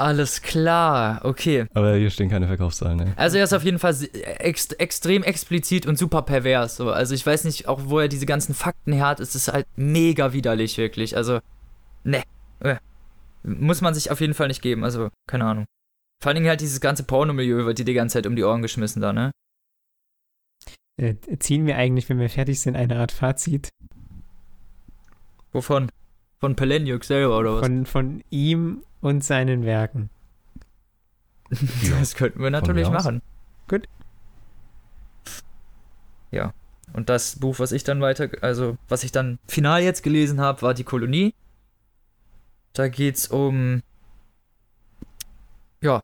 [0.00, 1.20] Alles klar.
[1.24, 1.66] Okay.
[1.74, 3.12] Aber hier stehen keine Verkaufszahlen, ey.
[3.16, 3.94] Also er ist auf jeden Fall
[4.38, 6.76] ext extrem explizit und super pervers.
[6.76, 6.90] So.
[6.90, 9.66] Also ich weiß nicht, auch wo er diese ganzen Fakten her hat, es ist halt
[9.76, 11.18] mega widerlich, wirklich.
[11.18, 11.40] Also,
[12.02, 12.22] ne.
[12.60, 12.76] Äh.
[13.42, 14.84] Muss man sich auf jeden Fall nicht geben.
[14.84, 15.66] Also, keine Ahnung.
[16.22, 18.62] Vor allen Dingen halt dieses ganze Pornomilieu wird dir die ganze Zeit um die Ohren
[18.62, 19.32] geschmissen da, ne?
[20.96, 23.68] Äh, ziehen wir eigentlich, wenn wir fertig sind, eine Art Fazit
[25.52, 25.90] Wovon?
[26.38, 27.60] Von Peleniuk selber oder was?
[27.60, 30.10] von, von ihm und seinen Werken.
[31.98, 33.22] das könnten wir natürlich machen.
[33.68, 33.88] Gut.
[36.30, 36.52] Ja.
[36.92, 40.62] Und das Buch, was ich dann weiter, also was ich dann final jetzt gelesen habe,
[40.62, 41.34] war Die Kolonie.
[42.72, 43.82] Da geht's um
[45.80, 46.02] ja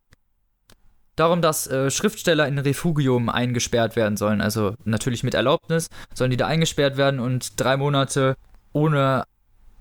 [1.16, 4.40] darum, dass äh, Schriftsteller in Refugium eingesperrt werden sollen.
[4.40, 8.37] Also natürlich mit Erlaubnis sollen die da eingesperrt werden und drei Monate
[8.72, 9.24] ohne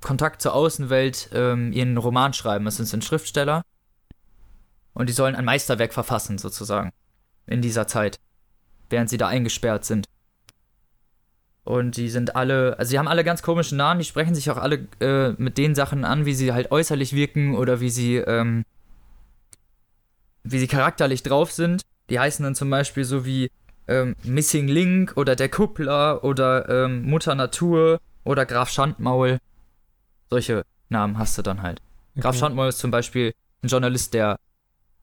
[0.05, 2.65] Kontakt zur Außenwelt ähm, ihren Roman schreiben.
[2.65, 3.63] Das sind Schriftsteller
[4.93, 6.91] und die sollen ein Meisterwerk verfassen sozusagen
[7.47, 8.19] in dieser Zeit,
[8.91, 10.07] während sie da eingesperrt sind.
[11.63, 14.57] Und die sind alle, also sie haben alle ganz komische Namen, die sprechen sich auch
[14.57, 18.63] alle äh, mit den Sachen an, wie sie halt äußerlich wirken oder wie sie, ähm,
[20.43, 21.81] wie sie charakterlich drauf sind.
[22.11, 23.49] Die heißen dann zum Beispiel so wie
[23.87, 29.39] ähm, Missing Link oder der Kuppler oder ähm, Mutter Natur oder Graf Schandmaul.
[30.29, 31.81] Solche Namen hast du dann halt.
[32.15, 32.39] Graf Okay.
[32.39, 34.39] Schandmaul ist zum Beispiel ein Journalist, der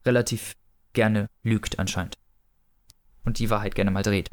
[0.05, 0.53] relativ
[0.93, 2.17] gerne lügt anscheinend.
[3.25, 4.29] Und die Wahrheit gerne mal dreht.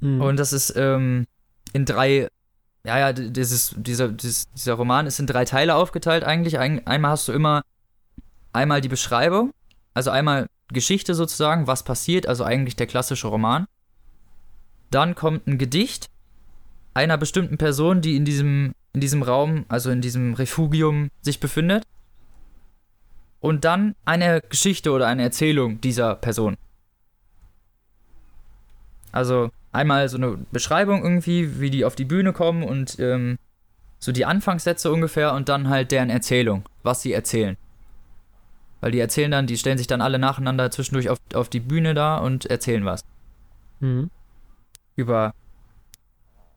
[0.00, 0.20] Mhm.
[0.20, 1.26] Und das ist ähm,
[1.72, 2.28] in drei,
[2.84, 6.58] ja, ja, dieses, dieser, dieses, dieser Roman ist in drei Teile aufgeteilt eigentlich.
[6.58, 7.62] Ein, einmal hast du immer
[8.52, 9.52] einmal die Beschreibung,
[9.94, 13.66] also einmal Geschichte sozusagen, was passiert, also eigentlich der klassische Roman.
[14.90, 16.10] Dann kommt ein Gedicht
[16.94, 21.84] einer bestimmten Person, die in diesem, in diesem Raum, also in diesem Refugium sich befindet.
[23.40, 26.56] Und dann eine Geschichte oder eine Erzählung dieser Person.
[29.12, 33.36] Also einmal so eine Beschreibung irgendwie, wie die auf die Bühne kommen und ähm,
[33.98, 37.58] so die Anfangssätze ungefähr und dann halt deren Erzählung, was sie erzählen.
[38.80, 41.92] Weil die erzählen dann, die stellen sich dann alle nacheinander zwischendurch auf, auf die Bühne
[41.92, 43.04] da und erzählen was.
[43.80, 44.10] Mhm.
[44.94, 45.34] Über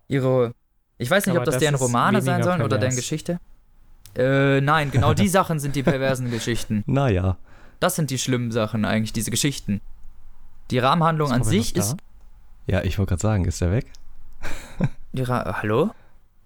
[0.07, 0.53] ihre.
[0.99, 2.95] Ich weiß nicht, Aber ob das, das deren Romane sein sollen oder deren pervers.
[2.97, 3.39] Geschichte.
[4.15, 6.83] Äh, nein, genau die Sachen sind die perversen Geschichten.
[6.85, 7.37] Naja.
[7.79, 9.81] Das sind die schlimmen Sachen eigentlich, diese Geschichten.
[10.71, 11.95] Die Rahmenhandlung Ist an sich ist.
[12.67, 13.87] Ja, ich wollte gerade sagen, ist der weg?
[15.13, 15.89] Die Ra Hallo?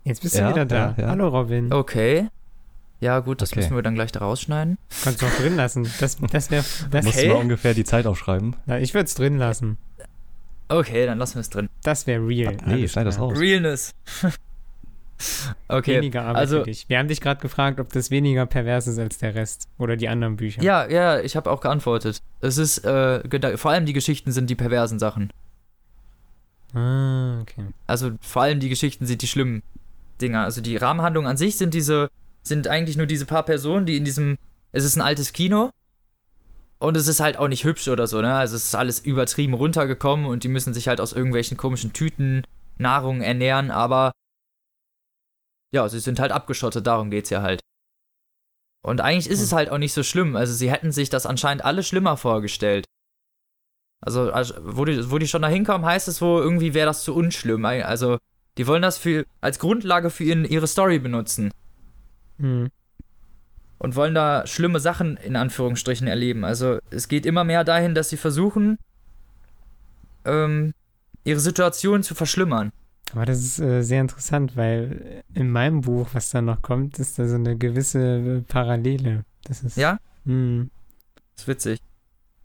[0.04, 0.94] Jetzt bist du Ja, wieder da.
[0.98, 1.10] ja, ja.
[1.10, 1.74] Hallo Robin.
[1.74, 2.30] Okay.
[3.02, 3.60] Ja, gut, das Okay.
[3.62, 4.78] müssen wir dann gleich da rausschneiden.
[5.04, 5.90] Kannst du auch drin lassen.
[6.00, 6.64] Das, das wäre.
[6.92, 8.56] Das, Musst du mal ungefähr die Zeit aufschreiben?
[8.66, 9.78] Na, ich würde es drin lassen.
[10.74, 11.70] Okay, dann lassen wir es drin.
[11.84, 12.58] Das wäre real.
[12.66, 13.38] Nee, Alles schneid das raus.
[13.38, 13.94] Realness.
[15.68, 15.98] okay.
[15.98, 16.90] Weniger Arbeit also- für dich.
[16.90, 19.68] Wir haben dich gerade gefragt, ob das weniger pervers ist als der Rest.
[19.78, 20.64] Oder die anderen Bücher.
[20.64, 22.24] Ja, ja, ich habe auch geantwortet.
[22.42, 25.32] Es ist, äh, vor allem die Geschichten sind die perversen Sachen.
[26.74, 27.66] Ah, okay.
[27.86, 29.62] Also vor allem die Geschichten sind die schlimmen
[30.22, 30.44] Dinger.
[30.44, 32.10] Also die Rahmenhandlungen an sich sind diese,
[32.42, 34.40] sind eigentlich nur diese paar Personen, die in diesem,
[34.72, 35.70] es ist ein altes Kino
[36.84, 38.34] und es ist halt auch nicht hübsch oder so, ne?
[38.36, 42.44] Also es ist alles übertrieben runtergekommen und die müssen sich halt aus irgendwelchen komischen Tüten
[42.78, 44.12] Nahrung ernähren, aber
[45.72, 47.62] ja, sie sind halt abgeschottet, darum geht's ja halt.
[48.86, 50.36] Und eigentlich ist es halt auch nicht so schlimm.
[50.36, 52.86] Also sie hätten sich das anscheinend alle schlimmer vorgestellt.
[54.02, 57.06] Also, also wo, die, wo die schon da hinkommen, heißt es wohl, irgendwie wäre das
[57.06, 57.64] zu unschlimm.
[57.64, 58.18] Also,
[58.58, 61.52] die wollen das für, als Grundlage für ihren, ihre Story benutzen.
[62.40, 62.70] Hm.
[63.84, 66.46] Und wollen da schlimme Sachen in Anführungsstrichen erleben.
[66.46, 68.78] Also, es geht immer mehr dahin, dass sie versuchen,
[70.24, 70.74] ähm,
[71.26, 72.72] ihre Situation zu verschlimmern.
[73.12, 77.20] Aber das ist äh, sehr interessant, weil in meinem Buch, was da noch kommt, ist
[77.20, 79.26] da so eine gewisse äh, Parallele.
[79.44, 79.76] Das ist.
[79.76, 80.00] Ja?
[80.26, 80.70] Hm.
[81.36, 81.80] Das ist witzig.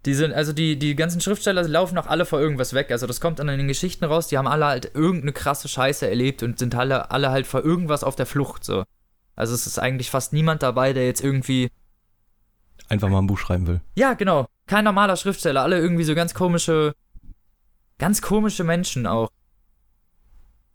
[0.07, 2.91] Die sind, also die, die ganzen Schriftsteller laufen auch alle vor irgendwas weg.
[2.91, 6.09] Also das kommt dann in den Geschichten raus, die haben alle halt irgendeine krasse Scheiße
[6.09, 8.85] erlebt und sind alle, alle halt vor irgendwas auf der Flucht so.
[9.39, 11.71] Also es ist eigentlich fast niemand dabei, der jetzt irgendwie.
[12.89, 13.81] Einfach mal ein Buch schreiben will.
[13.95, 14.49] Ja, genau.
[14.67, 16.93] Kein normaler Schriftsteller, alle irgendwie so ganz komische.
[17.99, 19.31] Ganz komische Menschen auch.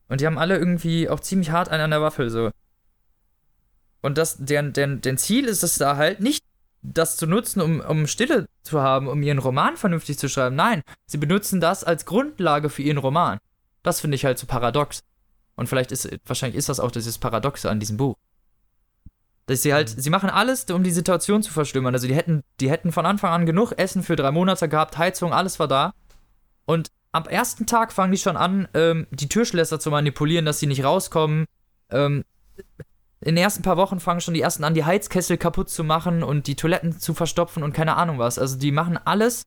[0.08, 2.52] Und die haben alle irgendwie auch ziemlich hart einen an der Waffel, so.
[4.02, 6.46] Und das, deren, deren, deren Ziel ist es da halt nicht,
[6.82, 10.56] das zu nutzen, um, um Stille zu haben, um ihren Roman vernünftig zu schreiben.
[10.56, 13.40] Nein, sie benutzen das als Grundlage für ihren Roman.
[13.82, 15.02] Das finde ich halt so paradox.
[15.56, 18.16] Und vielleicht ist, wahrscheinlich ist das auch dieses Paradoxe an diesem Buch.
[19.46, 21.94] Dass sie halt, sie machen alles, um die Situation zu verschlimmern.
[21.94, 25.34] Also die hätten, die hätten von Anfang an genug Essen für drei Monate gehabt, Heizung,
[25.34, 25.94] alles war da.
[26.66, 30.68] Und am ersten Tag fangen die schon an, ähm, die Türschlösser zu manipulieren, dass sie
[30.68, 31.46] nicht rauskommen.
[31.90, 32.24] Ähm,
[33.22, 36.24] in den ersten paar Wochen fangen schon die ersten an, die Heizkessel kaputt zu machen
[36.24, 38.40] und die Toiletten zu verstopfen und keine Ahnung was.
[38.40, 39.44] Also die machen alles,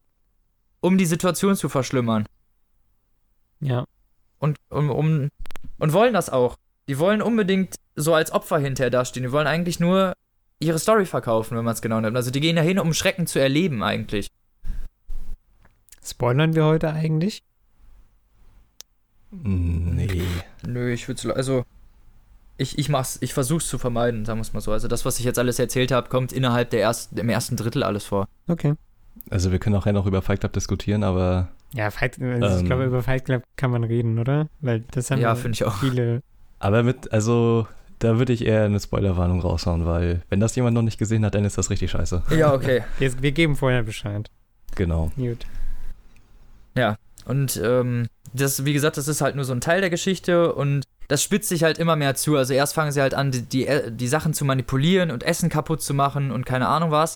[0.80, 2.26] um die Situation zu verschlimmern.
[3.60, 3.84] Ja.
[4.38, 5.28] Und, um, um,
[5.78, 6.56] und wollen das auch.
[6.88, 9.24] Die wollen unbedingt so als Opfer hinterher dastehen.
[9.24, 10.12] Die wollen eigentlich nur
[10.60, 12.16] ihre Story verkaufen, wenn man es genau nimmt.
[12.16, 14.28] Also die gehen dahin, um Schrecken zu erleben eigentlich.
[16.02, 17.42] Spoilern wir heute eigentlich?
[19.30, 20.22] Nee.
[20.66, 21.64] Nö, ich würde also
[22.58, 24.72] ich, ich mach's, ich versuch's zu vermeiden, sagen wir es mal so.
[24.72, 27.82] Also das, was ich jetzt alles erzählt habe, kommt innerhalb der ersten, im ersten Drittel
[27.82, 28.28] alles vor.
[28.48, 28.74] Okay.
[29.28, 32.60] Also wir können auch ja noch über Fight Club diskutieren, aber Ja, Fight, also ich
[32.60, 32.66] Ähm.
[32.66, 34.48] glaube, über Fight Club kann man reden, oder?
[34.60, 35.76] Weil das haben Ja, finde ich auch.
[35.80, 36.22] viele.
[36.58, 37.66] Aber mit, also
[37.98, 41.34] da würde ich eher eine Spoilerwarnung raushauen, weil wenn das jemand noch nicht gesehen hat,
[41.34, 42.22] dann ist das richtig scheiße.
[42.36, 42.84] Ja, okay.
[42.98, 44.30] Wir, wir geben vorher Bescheid.
[44.74, 45.10] Genau.
[45.16, 45.46] Gut.
[47.26, 50.84] Und ähm, das, wie gesagt, das ist halt nur so ein Teil der Geschichte und
[51.08, 52.36] das spitzt sich halt immer mehr zu.
[52.36, 55.82] Also erst fangen sie halt an, die, die, die Sachen zu manipulieren und Essen kaputt
[55.82, 57.14] zu machen und keine Ahnung was.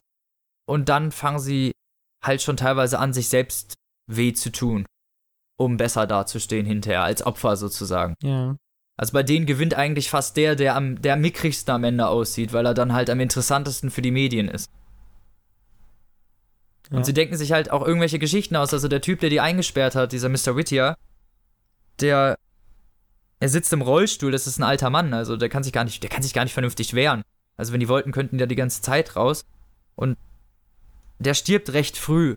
[0.66, 1.72] Und dann fangen sie
[2.24, 3.74] halt schon teilweise an, sich selbst
[4.10, 4.84] weh zu tun,
[5.56, 8.14] um besser dazustehen hinterher, als Opfer sozusagen.
[8.22, 8.56] Ja.
[9.00, 12.66] Also bei denen gewinnt eigentlich fast der, der am der mickrigsten am Ende aussieht, weil
[12.66, 14.70] er dann halt am interessantesten für die Medien ist.
[16.90, 16.98] Ja.
[16.98, 18.74] Und sie denken sich halt auch irgendwelche Geschichten aus.
[18.74, 20.54] Also der Typ, der die eingesperrt hat, dieser Mr.
[20.54, 20.98] Whittier,
[22.00, 22.36] der
[23.38, 26.02] er sitzt im Rollstuhl, das ist ein alter Mann, also der kann sich gar nicht,
[26.02, 27.22] der kann sich gar nicht vernünftig wehren.
[27.56, 29.46] Also wenn die wollten, könnten die da die ganze Zeit raus.
[29.96, 30.18] Und
[31.20, 32.36] der stirbt recht früh.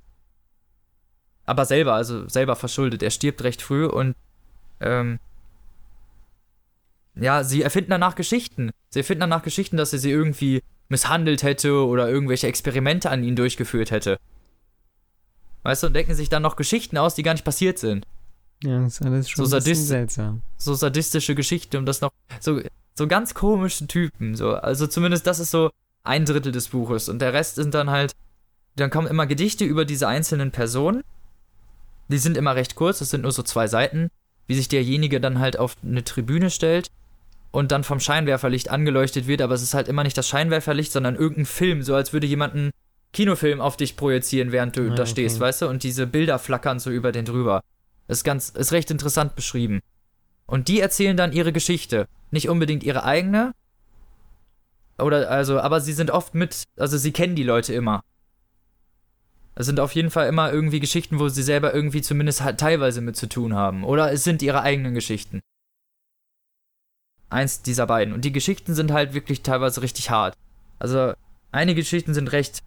[1.46, 3.04] Aber selber, also selber verschuldet.
[3.04, 4.16] Er stirbt recht früh und
[4.80, 5.20] ähm,
[7.16, 8.72] ja, sie erfinden danach Geschichten.
[8.90, 13.36] Sie erfinden danach Geschichten, dass er sie irgendwie misshandelt hätte oder irgendwelche Experimente an ihn
[13.36, 14.18] durchgeführt hätte.
[15.64, 18.06] Weißt du, und denken sich dann noch Geschichten aus, die gar nicht passiert sind.
[18.64, 20.42] Ja, ist alles schon So sadist- seltsam.
[20.58, 22.12] So sadistische Geschichten, um das noch.
[22.40, 22.62] So,
[22.96, 24.36] so ganz komische Typen.
[24.36, 24.54] So.
[24.56, 25.70] Also zumindest das ist so
[26.04, 27.10] ein Drittel des Buches.
[27.10, 28.14] Und der Rest sind dann halt.
[28.76, 31.04] Dann kommen immer Gedichte über diese einzelnen Personen.
[32.08, 34.10] Die sind immer recht kurz, das sind nur so zwei Seiten,
[34.48, 36.90] wie sich derjenige dann halt auf eine Tribüne stellt
[37.54, 41.16] und dann vom Scheinwerferlicht angeleuchtet wird, aber es ist halt immer nicht das Scheinwerferlicht, sondern
[41.16, 42.72] irgendein Film, so als würde jemand einen
[43.14, 45.12] Kinofilm auf dich projizieren, während du Ah, da okay.
[45.12, 45.68] stehst, weißt du?
[45.68, 47.62] Und diese Bilder flackern so über den drüber.
[48.08, 49.82] Ist ganz, ist recht interessant beschrieben.
[50.48, 52.08] Und die erzählen dann ihre Geschichte.
[52.32, 53.54] Nicht unbedingt ihre eigene.
[54.98, 58.04] Oder, also, aber sie sind oft mit, also sie kennen die Leute immer.
[59.54, 63.02] Es sind auf jeden Fall immer irgendwie Geschichten, wo sie selber irgendwie zumindest halt teilweise
[63.02, 63.84] mit zu tun haben.
[63.84, 65.42] Oder es sind ihre eigenen Geschichten.
[67.34, 68.14] Eins dieser beiden.
[68.14, 70.38] Und die Geschichten sind halt wirklich teilweise richtig hart.
[70.80, 71.14] Also,
[71.52, 72.62] einige Geschichten sind recht.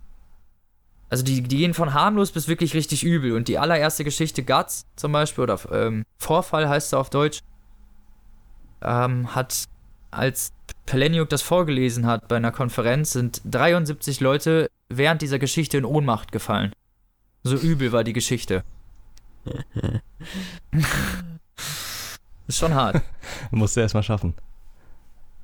[1.09, 3.33] Also, die, die gehen von harmlos bis wirklich richtig übel.
[3.33, 7.40] Und die allererste Geschichte, Guts zum Beispiel, oder ähm, Vorfall heißt sie auf Deutsch,
[8.83, 9.66] ähm, hat,
[10.11, 10.52] als
[10.85, 16.33] Peleniuk das vorgelesen hat bei einer Konferenz, sind 73 Leute während dieser Geschichte in Ohnmacht
[16.33, 16.72] gefallen.
[17.44, 18.64] So übel war die Geschichte.
[22.48, 23.00] ist schon hart.
[23.52, 24.35] Musst du erstmal schaffen.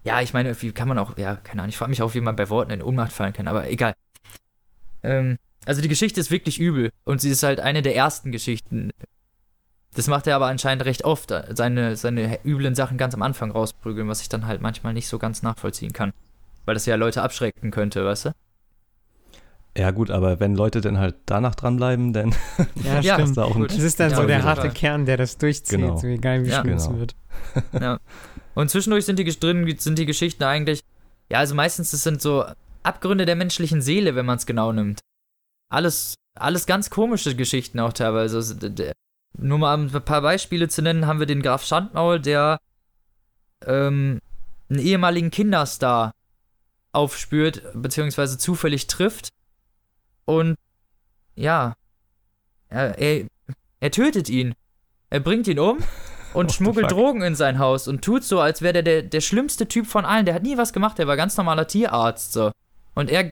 [0.04, 2.20] Ja, ich meine, wie kann man auch, ja, keine Ahnung, ich frage mich auch, wie
[2.20, 3.94] man bei Worten in Ohnmacht fallen kann, aber egal.
[5.02, 8.90] Ähm, also die Geschichte ist wirklich übel und sie ist halt eine der ersten Geschichten.
[9.94, 14.08] Das macht er aber anscheinend recht oft, seine, seine üblen Sachen ganz am Anfang rausprügeln,
[14.08, 16.12] was ich dann halt manchmal nicht so ganz nachvollziehen kann.
[16.64, 18.30] Weil das ja Leute abschrecken könnte, weißt du?
[19.76, 22.34] Ja, gut, aber wenn Leute dann halt danach dranbleiben, dann
[22.84, 23.36] Ja, Ja, stimmt.
[23.38, 23.70] da auch ein gut.
[23.70, 24.68] Das ist dann Ja, so der harte.
[24.70, 25.96] Kern, der das durchzieht, Genau.
[25.96, 26.60] so egal wie Ja.
[26.60, 26.98] schlimm es Genau.
[26.98, 27.14] wird.
[27.80, 27.98] Ja.
[28.54, 30.80] Und zwischendurch sind die drin sind die Geschichten eigentlich,
[31.30, 32.44] ja, also meistens das sind so
[32.82, 35.00] Abgründe der menschlichen Seele, wenn man es genau nimmt.
[35.70, 38.36] Alles, alles ganz komische Geschichten auch teilweise.
[38.36, 38.54] Also,
[39.38, 42.58] nur mal ein paar Beispiele zu nennen, haben wir den Graf Schandmaul, der
[43.64, 44.20] ähm,
[44.68, 46.12] einen ehemaligen Kinderstar
[46.92, 49.30] aufspürt, beziehungsweise zufällig trifft.
[50.38, 50.56] Und
[51.34, 51.74] ja,
[52.68, 53.26] er, er,
[53.80, 54.54] er tötet ihn.
[55.10, 55.78] Er bringt ihn um
[56.34, 56.90] und the schmuggelt?
[56.90, 60.04] Drogen in sein Haus und tut so, als wäre der, der der schlimmste Typ von
[60.04, 60.24] allen.
[60.24, 62.50] Der hat nie was gemacht, der war ganz normaler Tierarzt so.
[62.94, 63.30] Und er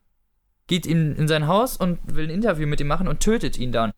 [0.66, 3.72] geht in, in sein Haus und will ein Interview mit ihm machen und tötet ihn
[3.72, 3.92] dann.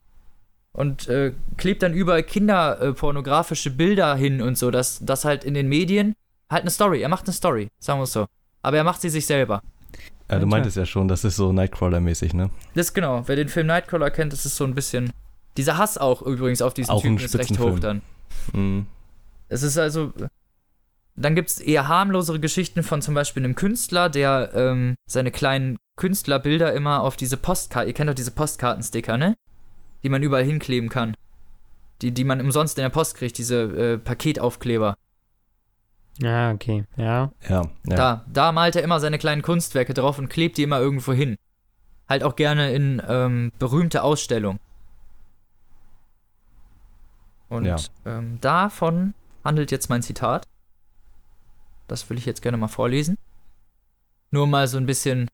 [0.72, 5.68] Und äh, klebt dann überall kinderpornografische Bilder hin und so, dass das halt in den
[5.68, 6.14] Medien
[6.48, 7.02] halt eine Story.
[7.02, 8.26] Er macht eine Story, sagen wir es so.
[8.62, 9.60] Aber er macht sie sich selber.
[10.32, 12.50] Ja, du meintest ja schon, das ist so Nightcrawler-mäßig, ne?
[12.74, 13.22] Das ist genau.
[13.26, 15.12] Wer den Film Nightcrawler kennt, das ist so ein bisschen.
[15.56, 18.00] Dieser Hass auch übrigens auf diesen Auch Typen ist recht hoch dann.
[18.52, 18.86] Mhm.
[19.48, 20.12] Es ist also.
[21.14, 25.76] Dann gibt es eher harmlosere Geschichten von zum Beispiel einem Künstler, der ähm, seine kleinen
[25.96, 27.88] Künstlerbilder immer auf diese Postkarten.
[27.88, 29.36] Ihr kennt doch diese Postkartensticker, ne?
[30.02, 31.14] Die man überall hinkleben kann.
[32.00, 34.96] Die, die man umsonst in der Post kriegt, diese äh, Paketaufkleber.
[36.18, 36.84] Ja, okay.
[36.96, 37.32] Ja.
[37.48, 37.96] Ja, ja.
[37.96, 41.36] Da, da malt er immer seine kleinen Kunstwerke drauf und klebt die immer irgendwo hin.
[42.08, 44.60] Halt auch gerne in ähm, berühmte Ausstellungen.
[47.48, 47.76] Und Ja.
[48.06, 50.46] ähm, davon handelt jetzt mein Zitat.
[51.88, 53.18] Das will ich jetzt gerne mal vorlesen.
[54.30, 55.28] Nur mal so ein bisschen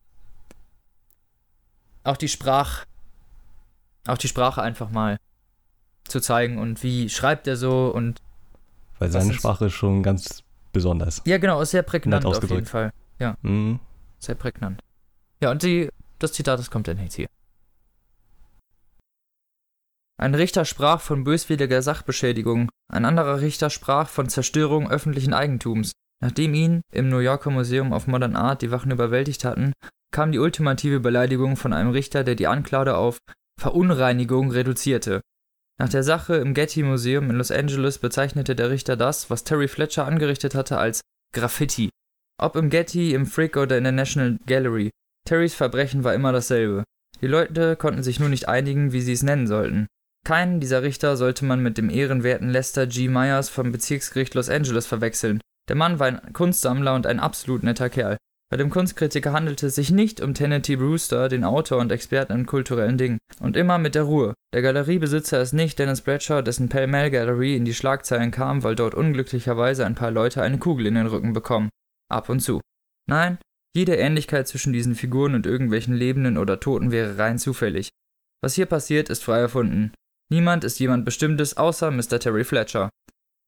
[2.04, 2.84] auch die Sprach,
[4.06, 5.18] auch die Sprache einfach mal
[6.04, 8.22] zu zeigen und wie schreibt er so und
[8.98, 10.42] Weil seine Sprache ist schon ganz
[10.78, 11.22] besonders.
[11.26, 12.66] ja genau, ist sehr prägnant auf jeden.
[12.66, 12.92] Fall.
[13.42, 13.80] Mhm.
[14.18, 14.80] Sehr prägnant.
[15.40, 15.88] Ja, und die,
[16.18, 17.28] das Zitat, das kommt dann jetzt hier.
[20.20, 25.92] Ein Richter sprach von böswilliger Sachbeschädigung, ein anderer Richter sprach von Zerstörung öffentlichen Eigentums.
[26.20, 29.72] Nachdem ihn im New Yorker Museum of Modern Art die Wachen überwältigt hatten,
[30.10, 33.18] kam die ultimative Beleidigung von einem Richter, der die Anklage auf
[33.60, 35.20] Verunreinigung reduzierte.
[35.80, 39.68] Nach der Sache im Getty Museum in Los Angeles bezeichnete der Richter das, was Terry
[39.68, 41.00] Fletcher angerichtet hatte, als
[41.32, 41.90] Graffiti.
[42.40, 44.90] Ob im Getty, im Frick oder in der National Gallery,
[45.24, 46.84] Terrys Verbrechen war immer dasselbe.
[47.20, 49.86] Die Leute konnten sich nur nicht einigen, wie sie es nennen sollten.
[50.24, 53.08] Keinen dieser Richter sollte man mit dem ehrenwerten Lester G.
[53.08, 55.40] Myers vom Bezirksgericht Los Angeles verwechseln.
[55.68, 58.16] Der Mann war ein Kunstsammler und ein absolut netter Kerl.
[58.50, 62.46] Bei dem Kunstkritiker handelte es sich nicht um Tennessee Brewster, den Autor und Experten in
[62.46, 63.18] kulturellen Dingen.
[63.40, 64.32] Und immer mit der Ruhe.
[64.54, 68.74] Der Galeriebesitzer ist nicht Dennis Bradshaw, dessen Pell Mell Gallery in die Schlagzeilen kam, weil
[68.74, 71.68] dort unglücklicherweise ein paar Leute eine Kugel in den Rücken bekommen.
[72.10, 72.62] Ab und zu.
[73.06, 73.36] Nein,
[73.76, 77.90] jede Ähnlichkeit zwischen diesen Figuren und irgendwelchen Lebenden oder Toten wäre rein zufällig.
[78.42, 79.92] Was hier passiert, ist frei erfunden.
[80.30, 82.18] Niemand ist jemand Bestimmtes außer Mr.
[82.18, 82.88] Terry Fletcher.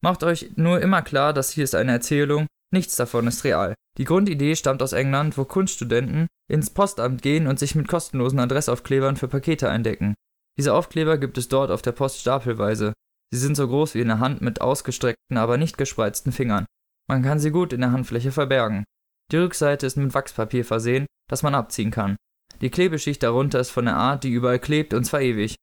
[0.02, 3.74] Macht euch nur immer klar, dass hier ist eine Erzählung, nichts davon ist real.
[3.98, 9.16] Die Grundidee stammt aus England, wo Kunststudenten ins Postamt gehen und sich mit kostenlosen Adressaufklebern
[9.16, 10.14] für Pakete eindecken.
[10.58, 12.92] Diese Aufkleber gibt es dort auf der Post stapelweise.
[13.32, 16.66] Sie sind so groß wie eine Hand mit ausgestreckten, aber nicht gespreizten Fingern.
[17.08, 18.84] Man kann sie gut in der Handfläche verbergen.
[19.30, 22.16] Die Rückseite ist mit Wachspapier versehen, das man abziehen kann.
[22.60, 25.56] Die Klebeschicht darunter ist von der Art, die überall klebt und zwar ewig.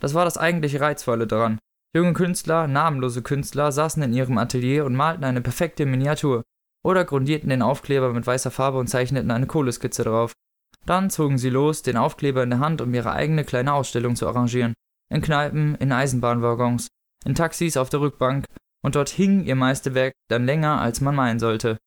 [0.00, 1.58] Das war das eigentlich Reizvolle daran.
[1.96, 6.42] Junge Künstler, namenlose Künstler saßen in ihrem Atelier und malten eine perfekte Miniatur
[6.84, 10.32] oder grundierten den Aufkleber mit weißer Farbe und zeichneten eine Kohleskizze drauf.
[10.86, 14.26] Dann zogen sie los, den Aufkleber in der Hand, um ihre eigene kleine Ausstellung zu
[14.26, 14.74] arrangieren.
[15.08, 16.88] In Kneipen, in Eisenbahnwaggons,
[17.24, 18.46] in Taxis auf der Rückbank
[18.82, 21.78] und dort hing ihr Meisterwerk dann länger, als man meinen sollte.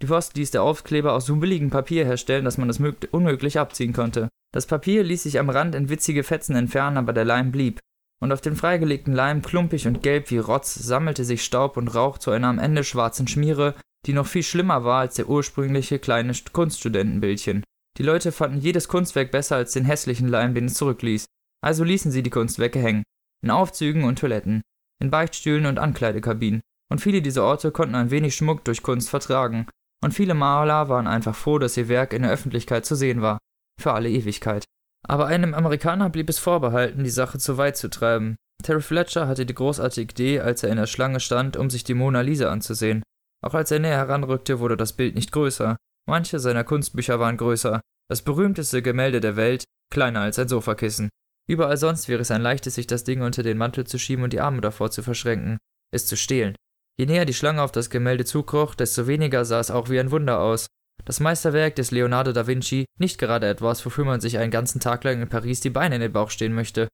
[0.00, 3.58] Die Post ließ der Aufkleber aus so billigem Papier herstellen, dass man es mög- unmöglich
[3.58, 4.30] abziehen konnte.
[4.52, 7.78] Das Papier ließ sich am Rand in witzige Fetzen entfernen, aber der Leim blieb.
[8.22, 12.18] Und auf dem freigelegten Leim, klumpig und gelb wie Rotz, sammelte sich Staub und Rauch
[12.18, 13.74] zu einer am Ende schwarzen Schmiere,
[14.06, 17.64] die noch viel schlimmer war als der ursprüngliche kleine Kunststudentenbildchen.
[17.98, 21.26] Die Leute fanden jedes Kunstwerk besser als den hässlichen Leim, den es zurückließ.
[21.62, 23.02] Also ließen sie die Kunstwerke hängen.
[23.42, 24.62] In Aufzügen und Toiletten,
[25.00, 26.60] in Beichtstühlen und Ankleidekabinen.
[26.90, 29.66] Und viele dieser Orte konnten ein wenig Schmuck durch Kunst vertragen.
[30.02, 33.38] Und viele Maler waren einfach froh, dass ihr Werk in der Öffentlichkeit zu sehen war.
[33.80, 34.64] Für alle Ewigkeit.
[35.08, 38.36] Aber einem Amerikaner blieb es vorbehalten, die Sache zu weit zu treiben.
[38.62, 41.94] Terry Fletcher hatte die großartige Idee, als er in der Schlange stand, um sich die
[41.94, 43.02] Mona Lisa anzusehen.
[43.42, 45.76] Auch als er näher heranrückte, wurde das Bild nicht größer.
[46.08, 47.80] Manche seiner Kunstbücher waren größer.
[48.08, 51.08] Das berühmteste Gemälde der Welt, kleiner als ein Sofakissen.
[51.48, 54.32] Überall sonst wäre es ein leichtes, sich das Ding unter den Mantel zu schieben und
[54.32, 55.58] die Arme davor zu verschränken,
[55.92, 56.54] es zu stehlen.
[56.98, 60.10] Je näher die Schlange auf das Gemälde zukroch, desto weniger sah es auch wie ein
[60.10, 60.66] Wunder aus.
[61.04, 65.04] Das Meisterwerk des Leonardo da Vinci, nicht gerade etwas, wofür man sich einen ganzen Tag
[65.04, 66.88] lang in Paris die Beine in den Bauch stehen möchte.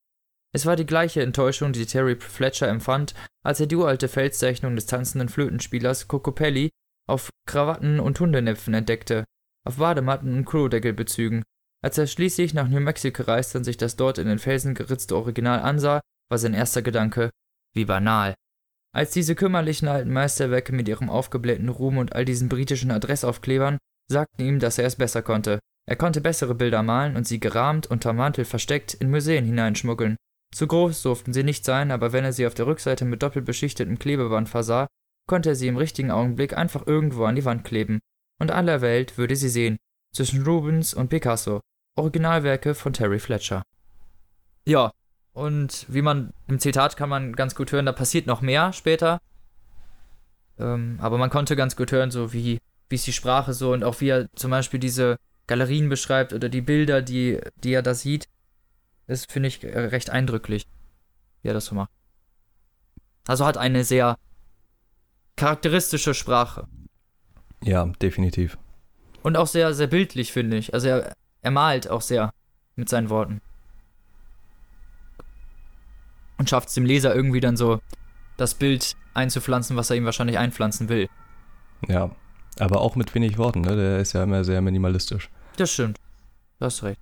[0.54, 3.14] Es war die gleiche Enttäuschung, die Terry Fletcher empfand,
[3.44, 6.70] als er die uralte Felszeichnung des tanzenden Flötenspielers Cocopelli
[7.08, 9.24] auf Krawatten und Hundenäpfen entdeckte,
[9.66, 11.42] auf Badematten und Klodeckelbezügen.
[11.84, 15.16] Als er schließlich nach New Mexico reiste und sich das dort in den Felsen geritzte
[15.16, 17.30] Original ansah, war sein erster Gedanke,
[17.74, 18.34] wie banal.
[18.94, 24.42] Als diese kümmerlichen alten Meisterwerke mit ihrem aufgeblähten Ruhm und all diesen britischen Adressaufklebern sagten
[24.42, 25.58] ihm, dass er es besser konnte.
[25.88, 30.16] Er konnte bessere Bilder malen und sie gerahmt, unter Mantel versteckt, in Museen hineinschmuggeln.
[30.52, 33.44] Zu groß durften sie nicht sein, aber wenn er sie auf der Rückseite mit doppelt
[33.44, 34.86] beschichtetem Klebeband versah,
[35.28, 38.00] konnte er sie im richtigen Augenblick einfach irgendwo an die Wand kleben.
[38.40, 39.76] Und aller Welt würde sie sehen,
[40.12, 41.60] zwischen Rubens und Picasso,
[41.96, 43.62] Originalwerke von Terry Fletcher.
[44.66, 44.92] Ja,
[45.32, 49.20] und wie man im Zitat kann man ganz gut hören, da passiert noch mehr später.
[50.58, 52.58] Ähm, aber man konnte ganz gut hören, so wie,
[52.88, 56.48] wie ist die Sprache so und auch wie er zum Beispiel diese Galerien beschreibt oder
[56.48, 58.28] die Bilder, die, die er da sieht.
[59.06, 60.66] Das finde ich äh, recht eindrücklich,
[61.42, 61.90] wie er das so macht.
[63.26, 64.16] Also hat eine sehr
[65.36, 66.66] charakteristische Sprache.
[67.62, 68.58] Ja, definitiv.
[69.22, 70.74] Und auch sehr, sehr bildlich, finde ich.
[70.74, 72.32] Also er, er malt auch sehr
[72.76, 73.40] mit seinen Worten
[76.38, 77.80] und schafft es dem Leser irgendwie dann so,
[78.36, 81.08] das Bild einzupflanzen, was er ihm wahrscheinlich einpflanzen will.
[81.88, 82.10] Ja,
[82.58, 83.76] aber auch mit wenig Worten, ne?
[83.76, 85.30] Der ist ja immer sehr minimalistisch.
[85.56, 85.98] Das stimmt.
[86.58, 87.00] Du hast recht.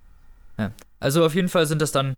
[0.57, 0.71] Ja.
[0.99, 2.15] Also auf jeden Fall sind das dann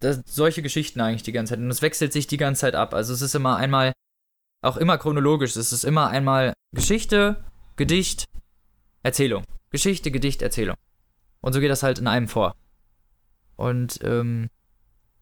[0.00, 1.60] das, solche Geschichten eigentlich die ganze Zeit.
[1.60, 2.94] Und es wechselt sich die ganze Zeit ab.
[2.94, 3.92] Also es ist immer einmal,
[4.62, 7.44] auch immer chronologisch, es ist immer einmal Geschichte,
[7.76, 8.24] Gedicht,
[9.02, 9.44] Erzählung.
[9.70, 10.76] Geschichte, Gedicht, Erzählung.
[11.40, 12.54] Und so geht das halt in einem vor.
[13.56, 14.48] Und ähm,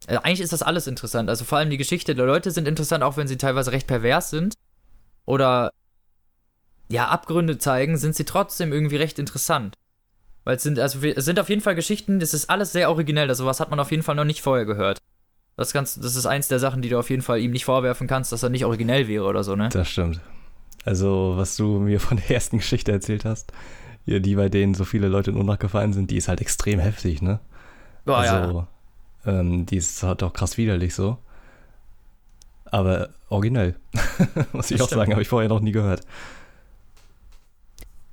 [0.06, 1.28] also eigentlich ist das alles interessant.
[1.28, 4.30] Also vor allem die Geschichte der Leute sind interessant, auch wenn sie teilweise recht pervers
[4.30, 4.54] sind.
[5.24, 5.72] Oder
[6.88, 9.74] ja, Abgründe zeigen, sind sie trotzdem irgendwie recht interessant.
[10.44, 13.28] Weil es sind, also es sind auf jeden Fall Geschichten, das ist alles sehr originell.
[13.28, 14.98] Also was hat man auf jeden Fall noch nicht vorher gehört.
[15.56, 18.06] Das, kannst, das ist eins der Sachen, die du auf jeden Fall ihm nicht vorwerfen
[18.06, 19.68] kannst, dass er nicht originell wäre oder so, ne?
[19.70, 20.20] Das stimmt.
[20.84, 23.52] Also, was du mir von der ersten Geschichte erzählt hast,
[24.06, 27.40] die bei denen so viele Leute nur nachgefallen sind, die ist halt extrem heftig, ne?
[28.04, 28.66] Boah, also,
[29.26, 29.40] ja.
[29.40, 31.18] Ähm, die ist halt auch krass widerlich so.
[32.64, 33.74] Aber originell.
[34.52, 35.12] Muss ich Das auch sagen, stimmt.
[35.14, 36.02] habe ich vorher noch nie gehört.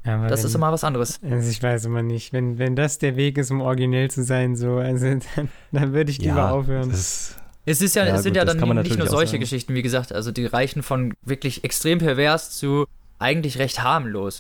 [0.06, 1.20] Aber Das wenn, ist immer was anderes.
[1.24, 4.56] Also ich weiß immer nicht, wenn, wenn das der Weg ist, um originell zu sein,
[4.56, 6.90] so, also dann, dann würde ich lieber aufhören.
[6.92, 9.40] Das, Es ist ja, Ja, es sind gut, ja dann kann man nicht nur solche.
[9.40, 12.86] Geschichten, wie gesagt, also die reichen von wirklich extrem pervers zu
[13.18, 14.40] eigentlich recht harmlos.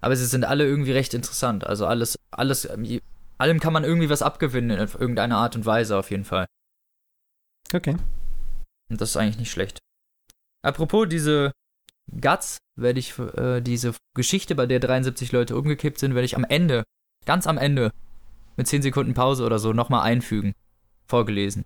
[0.00, 1.66] Aber sie sind alle irgendwie recht interessant.
[1.66, 2.66] Also alles, alles,
[3.36, 6.46] allem kann man irgendwie was abgewinnen in irgendeiner Art und Weise auf jeden Fall.
[7.74, 7.96] Okay.
[8.90, 9.78] Und das ist eigentlich nicht schlecht.
[10.62, 11.52] Apropos diese
[12.18, 16.44] Guts, werde ich äh, diese Geschichte, bei der 73 Leute umgekippt sind, werde ich am
[16.44, 16.84] Ende,
[17.26, 17.92] ganz am Ende,
[18.56, 20.54] mit 10 Sekunden Pause oder so, nochmal einfügen.
[21.06, 21.64] Vorgelesen.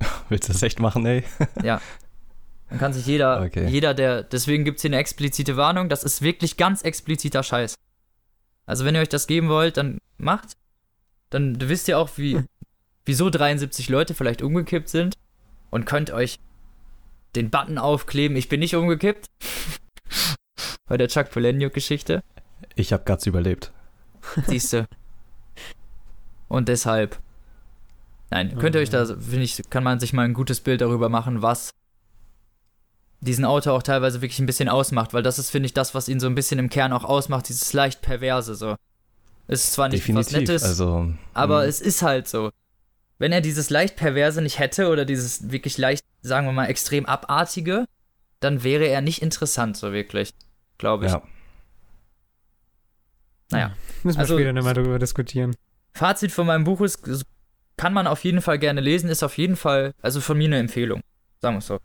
[0.28, 1.24] willst du das echt machen, ey?
[1.62, 1.80] Ja.
[2.68, 3.68] Dann kann sich jeder, Okay.
[3.68, 7.76] jeder, der, deswegen gibt es hier eine explizite Warnung, das ist wirklich ganz expliziter Scheiß.
[8.66, 10.56] Also wenn ihr euch das geben wollt, dann macht.
[11.30, 12.40] Dann wisst ihr auch, wie,
[13.04, 15.14] wieso 73 Leute vielleicht umgekippt sind
[15.70, 16.38] und könnt euch
[17.36, 19.26] den Button aufkleben, ich bin nicht umgekippt.
[20.88, 22.22] Bei der Chuck Palahniuk-Geschichte,
[22.74, 23.72] Ich habe Guts überlebt.
[24.46, 24.86] siehste.
[26.48, 27.18] Und deshalb.
[28.30, 31.08] Nein, könnt ihr euch da, finde ich, kann man sich mal ein gutes Bild darüber
[31.08, 31.70] machen, was
[33.20, 36.08] diesen Autor auch teilweise wirklich ein bisschen ausmacht, weil das ist, finde ich, das, was
[36.08, 38.76] ihn so ein bisschen im Kern auch ausmacht, dieses leicht perverse so.
[39.48, 40.48] Es ist zwar nicht was Definitiv.
[40.48, 42.50] Nettes, Also, aber mh, es ist halt so.
[43.18, 47.06] Wenn er dieses leicht perverse nicht hätte oder dieses wirklich leicht, sagen wir mal, extrem
[47.06, 47.86] abartige,
[48.40, 50.34] dann wäre er nicht interessant, so wirklich,
[50.78, 51.12] glaube ich.
[51.12, 51.22] ja.
[53.50, 53.72] Naja.
[54.02, 55.54] Müssen wir Also- später nochmal darüber diskutieren.
[55.94, 57.02] Fazit von meinem Buch ist,
[57.76, 60.58] kann man auf jeden Fall gerne lesen, ist auf jeden Fall, also von mir eine
[60.58, 61.00] Empfehlung.
[61.40, 61.78] Sagen wir es so.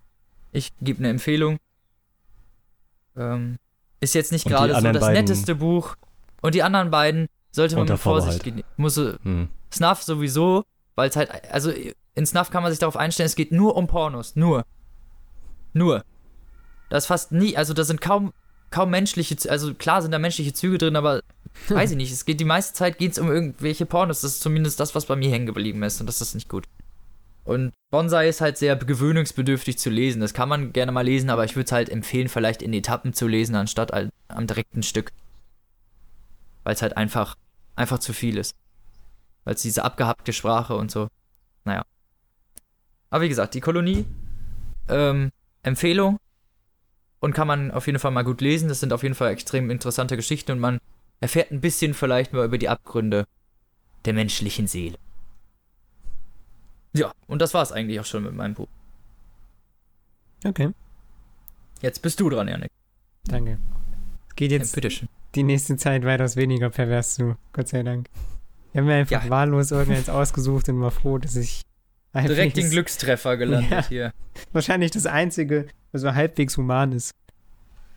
[0.52, 1.58] Ich gebe eine Empfehlung.
[3.16, 3.58] Ähm,
[4.00, 5.96] ist jetzt nicht gerade so das netteste Buch.
[6.42, 8.64] Und die anderen beiden sollte man mit Vorsicht äh,
[9.24, 9.50] Hm.
[9.72, 10.66] Snuff sowieso,
[11.02, 11.74] weil es halt, also
[12.14, 14.36] in Snuff kann man sich darauf einstellen, es geht nur um Pornos.
[14.36, 14.66] Nur.
[15.74, 16.04] Nur.
[16.90, 18.34] Da ist fast nie, also da sind kaum,
[18.70, 21.24] kaum menschliche, also klar sind da menschliche Züge drin, aber
[21.70, 24.22] weiß ich nicht, es geht die meiste Zeit geht's um irgendwelche Pornos.
[24.22, 26.66] Das ist zumindest das, was bei mir hängen geblieben ist und das ist nicht gut.
[27.46, 30.22] Und Bonsai ist halt sehr gewöhnungsbedürftig zu lesen.
[30.22, 33.14] Das kann man gerne mal lesen, aber ich würde es halt empfehlen, vielleicht in Etappen
[33.14, 33.92] zu lesen, anstatt
[34.28, 35.12] am direkten Stück.
[36.64, 37.38] Weil es halt einfach,
[37.76, 38.56] einfach zu viel ist.
[39.44, 41.08] Weil es diese abgehackte Sprache und so.
[41.66, 41.84] Naja.
[43.10, 44.06] Aber wie gesagt, die Kolonie,
[44.90, 45.32] ähm,
[45.64, 46.18] Empfehlung.
[47.20, 48.68] Und kann man auf jeden Fall mal gut lesen.
[48.68, 50.80] Das sind auf jeden Fall extrem interessante Geschichten und man
[51.20, 53.26] erfährt ein bisschen vielleicht mal über die Abgründe
[54.06, 54.98] der menschlichen Seele.
[56.94, 58.68] Ja, und das war's eigentlich auch schon mit meinem Buch.
[60.44, 60.72] Okay,
[61.82, 62.72] Jetzt bist du dran, Janik.
[63.26, 63.60] danke.
[64.30, 65.08] Es geht Ja, jetzt bitteschön.
[65.36, 68.10] die nächste Zeit weitaus weniger pervers zu, Gott sei Dank.
[68.72, 69.30] Ich habe mir einfach Ja.
[69.30, 71.62] wahllos irgendeins ausgesucht und war froh, dass ich
[72.14, 73.88] Direkt den Glückstreffer gelandet Ja.
[73.88, 74.14] hier.
[74.52, 77.12] wahrscheinlich das einzige, was so halbwegs human ist.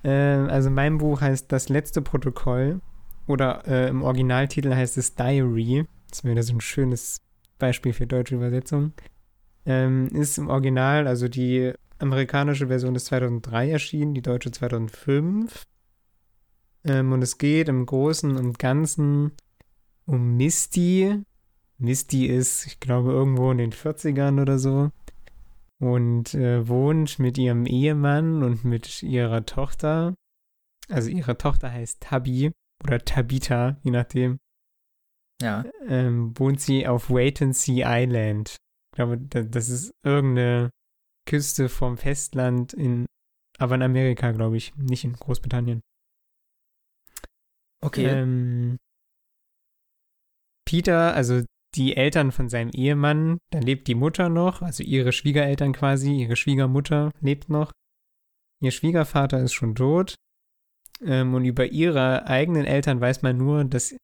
[0.04, 2.80] Äh, also mein Buch heißt Das letzte Protokoll
[3.26, 5.86] oder äh, im Originaltitel heißt es Diary.
[6.10, 7.20] Das wäre wieder so ein schönes
[7.58, 8.92] Beispiel für deutsche Übersetzung.
[9.66, 15.62] Ähm, ist im Original, also die amerikanische Version ist 2003 erschienen, die deutsche 2005.
[16.84, 19.32] Ähm, und es geht im Großen und Ganzen
[20.06, 21.22] um Misty.
[21.78, 24.90] Misty ist, ich glaube, irgendwo in den 40ern oder so
[25.80, 30.14] und äh, wohnt mit ihrem Ehemann und mit ihrer Tochter.
[30.88, 32.52] Also ihre Tochter heißt Tabi
[32.82, 34.38] oder Tabita, je nachdem.
[35.42, 35.64] Ja.
[35.86, 38.50] Ähm, wohnt sie auf Wait-and-See Island.
[38.50, 40.70] Ich glaube, da, das ist irgendeine
[41.26, 43.06] Küste vom Festland in,
[43.58, 45.80] aber in Amerika, glaube ich, nicht in Großbritannien.
[47.82, 48.06] Okay.
[48.06, 48.78] Ähm,
[50.74, 51.42] Peter, also
[51.76, 56.34] die Eltern von seinem Ehemann, da lebt die Mutter noch, also ihre Schwiegereltern quasi, ihre
[56.34, 57.70] Schwiegermutter lebt noch.
[58.60, 60.16] Ihr Schwiegervater ist schon tot.
[61.04, 63.94] Ähm, und über ihre eigenen Eltern weiß man nur, dass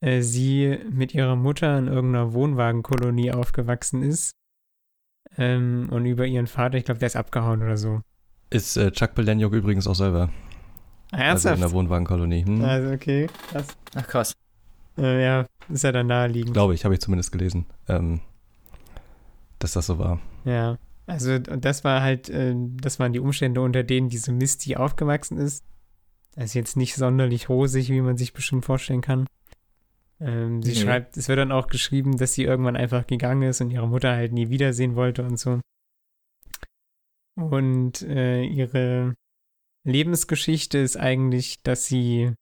[0.00, 4.32] äh, sie mit ihrer Mutter in irgendeiner Wohnwagenkolonie aufgewachsen ist.
[5.36, 8.00] Ähm, und über ihren Vater, ich glaube, der ist abgehauen oder so.
[8.48, 10.30] Ist äh, Chuck Palahniuk übrigens auch selber.
[11.10, 11.62] Also in Ernsthaft?
[11.62, 12.46] der Wohnwagenkolonie.
[12.46, 12.64] Hm?
[12.64, 13.66] Also, okay, krass.
[13.94, 14.34] Ach krass.
[14.98, 16.52] Äh, ja, ist ja dann naheliegend.
[16.54, 18.20] Glaube ich, habe ich zumindest gelesen, ähm,
[19.58, 20.20] dass das so war.
[20.44, 24.76] Ja, also und das war halt, äh, das waren die Umstände, unter denen diese Misty
[24.76, 25.64] aufgewachsen ist.
[26.36, 29.26] Also jetzt nicht sonderlich rosig, wie man sich bestimmt vorstellen kann.
[30.20, 30.76] Ähm, sie Nee.
[30.80, 34.12] schreibt, es wird dann auch geschrieben, dass sie irgendwann einfach gegangen ist und ihre Mutter
[34.12, 35.60] halt nie wiedersehen wollte und so.
[37.36, 39.14] Und äh, ihre
[39.84, 42.32] Lebensgeschichte ist eigentlich, dass sie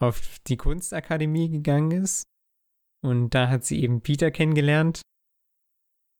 [0.00, 2.24] auf die Kunstakademie gegangen ist.
[3.02, 5.02] Und da hat sie eben Peter kennengelernt.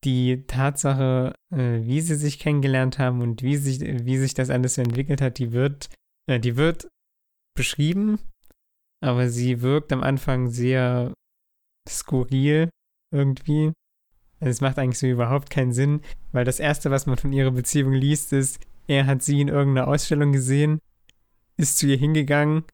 [0.05, 4.75] Die Tatsache, äh, wie sie sich kennengelernt haben und wie sich, wie sich das alles
[4.75, 5.89] so entwickelt hat, die wird,
[6.29, 6.89] äh, die wird
[7.57, 8.19] beschrieben,
[9.03, 11.15] aber sie wirkt am Anfang sehr
[11.89, 12.71] skurril
[13.13, 13.73] irgendwie.
[14.39, 16.03] Also es macht eigentlich so überhaupt keinen Sinn,
[16.33, 19.89] weil das Erste, was man von ihrer Beziehung liest, ist, er hat sie in irgendeiner
[19.89, 20.79] Ausstellung gesehen,
[21.57, 22.65] ist zu ihr hingegangen,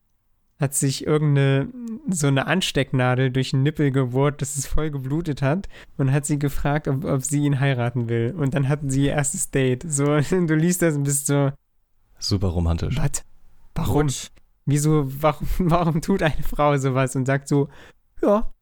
[0.60, 1.68] hat sich irgendeine,
[2.08, 6.38] so eine Anstecknadel durch den Nippel gebohrt, dass es voll geblutet hat und hat sie
[6.38, 8.34] gefragt, ob, ob sie ihn heiraten will.
[8.36, 9.84] Und dann hatten sie ihr erstes Date.
[9.86, 11.50] So, du liest das und bist so,
[12.18, 12.96] Super romantisch.
[12.96, 13.24] was?
[13.74, 14.02] Warum?
[14.02, 14.28] Rutsch.
[14.64, 17.68] Wieso, warum, warum tut eine Frau sowas und sagt so,
[18.22, 18.52] ja,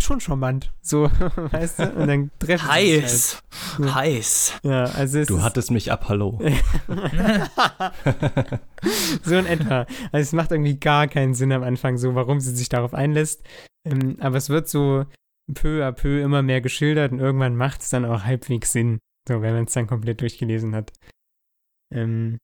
[0.00, 0.72] schon charmant.
[0.80, 1.04] So,
[1.36, 1.92] weißt du?
[1.92, 3.42] Und dann treffen sie sich Heiß.
[3.78, 3.94] Ja.
[3.94, 4.52] Heiß.
[4.54, 4.64] Halt.
[4.64, 6.40] Ja, also es Du hattest mich ab, hallo.
[9.22, 9.86] so in etwa.
[10.12, 13.42] Also es macht irgendwie gar keinen Sinn am Anfang, so warum sie sich darauf einlässt.
[13.84, 15.04] Ähm, aber es wird so
[15.52, 19.42] peu à peu immer mehr geschildert und irgendwann macht es dann auch halbwegs Sinn, so
[19.42, 20.92] wenn man es dann komplett durchgelesen hat.
[21.92, 22.38] Ähm,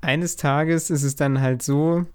[0.00, 2.06] eines Tages ist es dann halt so,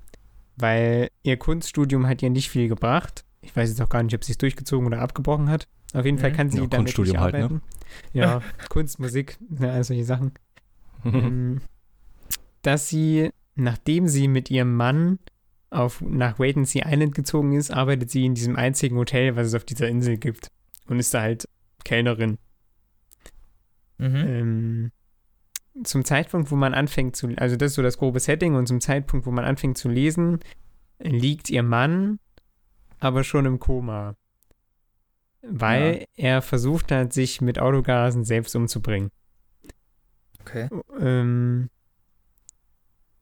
[0.57, 3.23] weil ihr Kunststudium hat ihr nicht viel gebracht.
[3.47, 5.67] Ich weiß jetzt auch gar nicht, ob sie es durchgezogen oder abgebrochen hat.
[5.93, 6.35] Auf jeden Fall Mhm.
[6.35, 7.43] kann sie Ja, damit nicht Kunststudium halt, ne?
[7.45, 7.61] arbeiten.
[8.13, 10.33] Ja, Kunst, Musik, ja, all solche Sachen
[11.05, 11.61] ähm,
[12.63, 15.19] dass sie, nachdem sie mit ihrem Mann
[15.69, 19.63] auf, nach Wait-and-See Island gezogen ist, arbeitet sie in diesem einzigen Hotel, was es auf
[19.63, 20.49] dieser Insel gibt.
[20.87, 21.47] Und ist da halt
[21.85, 22.37] Kellnerin.
[23.99, 24.15] Mhm.
[24.15, 24.91] Ähm,
[25.83, 28.81] zum Zeitpunkt, wo man anfängt zu, also das ist so das grobe Setting, und zum
[28.81, 30.39] Zeitpunkt, wo man anfängt zu lesen,
[30.99, 32.19] liegt ihr Mann
[32.99, 34.15] aber schon im Koma.
[35.41, 39.11] Weil er versucht hat, sich mit Autogasen selbst umzubringen.
[40.41, 40.69] Okay.
[40.99, 41.69] Ähm,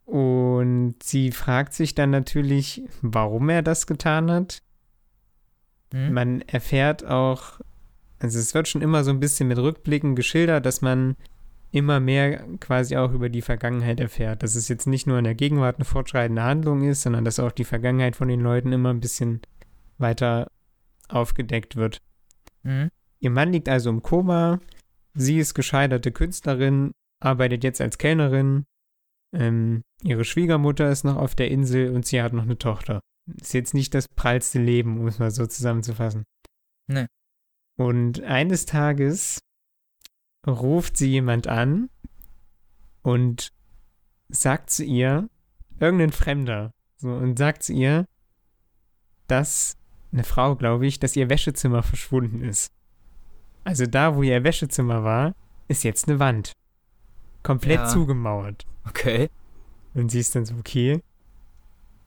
[0.05, 4.61] und sie fragt sich dann natürlich, warum er das getan hat.
[5.91, 6.13] Hm?
[6.13, 7.59] Man erfährt auch,
[8.19, 11.15] also es wird schon immer so ein bisschen mit Rückblicken geschildert, dass man
[11.71, 14.43] immer mehr quasi auch über die Vergangenheit erfährt.
[14.43, 17.51] Dass es jetzt nicht nur in der Gegenwart eine fortschreitende Handlung ist, sondern dass auch
[17.51, 19.41] die Vergangenheit von den Leuten immer ein bisschen
[19.97, 20.51] weiter
[21.07, 22.01] aufgedeckt wird.
[22.63, 22.89] Hm?
[23.19, 24.59] Ihr Mann liegt also im Koma,
[25.13, 28.65] sie ist gescheiterte Künstlerin, arbeitet jetzt als Kellnerin,
[29.33, 33.01] ähm, ihre Schwiegermutter ist noch auf der Insel und sie hat noch eine Tochter.
[33.39, 36.23] Ist jetzt nicht das prallste Leben, um es mal so zusammenzufassen.
[36.87, 37.07] Nee.
[37.77, 39.39] Und eines Tages
[40.47, 41.89] ruft sie jemand an
[43.01, 43.49] und
[44.29, 45.29] sagt zu ihr,
[45.79, 48.05] irgendein Fremder, so, und sagt zu ihr,
[49.27, 49.75] dass
[50.15, 52.71] eine Frau, glaube ich, dass ihr Wäschezimmer verschwunden ist.
[53.63, 55.33] Also da, wo ihr Wäschezimmer war,
[55.67, 56.53] ist jetzt eine Wand.
[57.43, 57.85] Komplett Ja.
[57.87, 58.65] zugemauert.
[58.87, 59.29] Okay.
[59.93, 61.01] Und sie ist dann so, okay,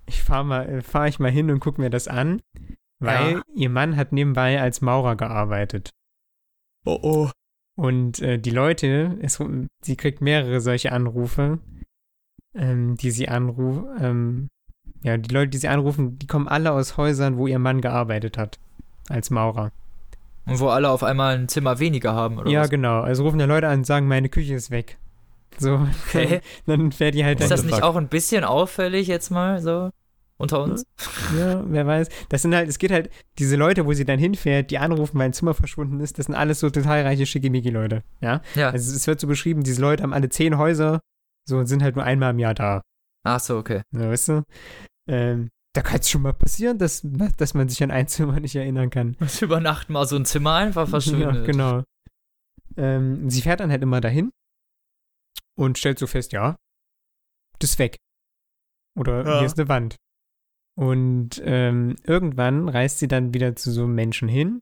[0.06, 2.40] ich fahr mal, äh, fahr ich mal hin und guck mir das an,
[2.98, 3.42] weil Ja.
[3.54, 5.90] ihr Mann hat nebenbei als Maurer gearbeitet.
[6.84, 7.30] Oh oh.
[7.76, 9.42] Und äh, die Leute, es,
[9.82, 11.59] sie kriegt mehrere solche Anrufe,
[12.54, 14.48] ähm, die sie anrufen, ähm,
[15.03, 18.36] ja, die Leute, die sie anrufen, die kommen alle aus Häusern, wo ihr Mann gearbeitet
[18.38, 18.59] hat,
[19.09, 19.70] als Maurer.
[20.46, 22.70] Und wo alle auf einmal ein Zimmer weniger haben, oder ja, was?
[22.70, 23.01] genau.
[23.03, 24.96] Also rufen da Leute an und sagen, meine Küche ist weg.
[25.59, 26.40] So, Okay.
[26.66, 29.90] dann fährt die halt Ist das nicht auch ein bisschen auffällig jetzt mal so
[30.38, 30.84] unter uns?
[31.38, 32.09] Ja, wer weiß.
[32.28, 35.26] Das sind halt, es geht halt, diese Leute, wo sie dann hinfährt, die anrufen, weil
[35.26, 38.03] ein Zimmer verschwunden ist, das sind alles so total reiche Schickimicki-Leute.
[38.20, 38.40] Ja.
[38.55, 38.70] Ja.
[38.70, 41.01] Also es wird so beschrieben, diese Leute haben alle zehn Häuser,
[41.44, 42.82] so und sind halt nur einmal im Jahr da.
[43.25, 43.83] Ach so, okay.
[43.93, 44.43] Ja, weißt du?
[45.09, 48.57] Ähm, da kann es schon mal passieren, dass, dass man sich an ein Zimmer nicht
[48.57, 49.16] erinnern kann.
[49.19, 51.35] Was über Nacht mal so ein Zimmer einfach verschwindet.
[51.35, 51.85] Ja, genau.
[52.77, 54.31] Ähm, sie fährt dann halt immer dahin
[55.57, 56.57] und stellt so fest, ja,
[57.59, 57.97] das ist weg.
[58.97, 59.39] Oder Ja.
[59.39, 59.97] hier ist eine Wand.
[60.77, 64.61] Und ähm, irgendwann reist sie dann wieder zu so einem Menschen hin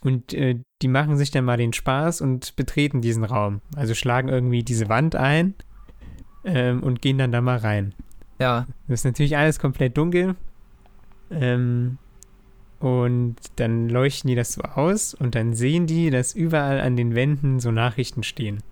[0.00, 3.60] und äh, die machen sich dann mal den Spaß und betreten diesen Raum.
[3.74, 5.54] Also schlagen irgendwie diese Wand ein
[6.44, 7.94] ähm, und gehen dann da mal rein.
[8.38, 8.66] Ja.
[8.88, 10.36] Das ist natürlich alles komplett dunkel.
[11.30, 11.98] Ähm,
[12.80, 17.14] und dann leuchten die das so aus und dann sehen die, dass überall an den
[17.14, 18.62] Wänden so Nachrichten stehen.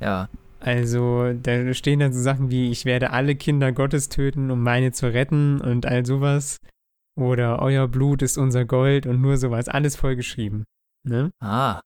[0.00, 0.28] Ja.
[0.60, 4.92] Also da stehen dann so Sachen wie, ich werde alle Kinder Gottes töten, um meine
[4.92, 6.58] zu retten und all sowas.
[7.16, 9.68] Oder euer Blut ist unser Gold und nur sowas.
[9.68, 10.64] Alles vollgeschrieben.
[11.06, 11.30] Ne?
[11.40, 11.80] Ah.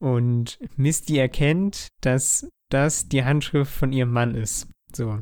[0.00, 4.68] Und Misty erkennt, dass das die Handschrift von ihrem Mann ist.
[4.92, 5.20] So.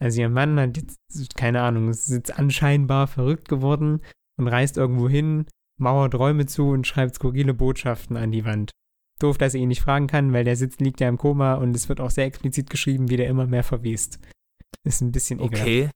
[0.00, 4.00] Also ihr Mann hat jetzt, keine Ahnung, ist jetzt anscheinbar verrückt geworden
[4.38, 5.46] und reist irgendwo hin,
[5.78, 8.70] mauert Räume zu und schreibt skurrile Botschaften an die Wand.
[9.20, 11.76] Doof, dass er ihn nicht fragen kann, weil der sitzt, liegt ja im Koma und
[11.76, 14.18] es wird auch sehr explizit geschrieben, wie der immer mehr verwest.
[14.84, 15.62] Ist ein bisschen ekelhaft.
[15.62, 15.90] Okay.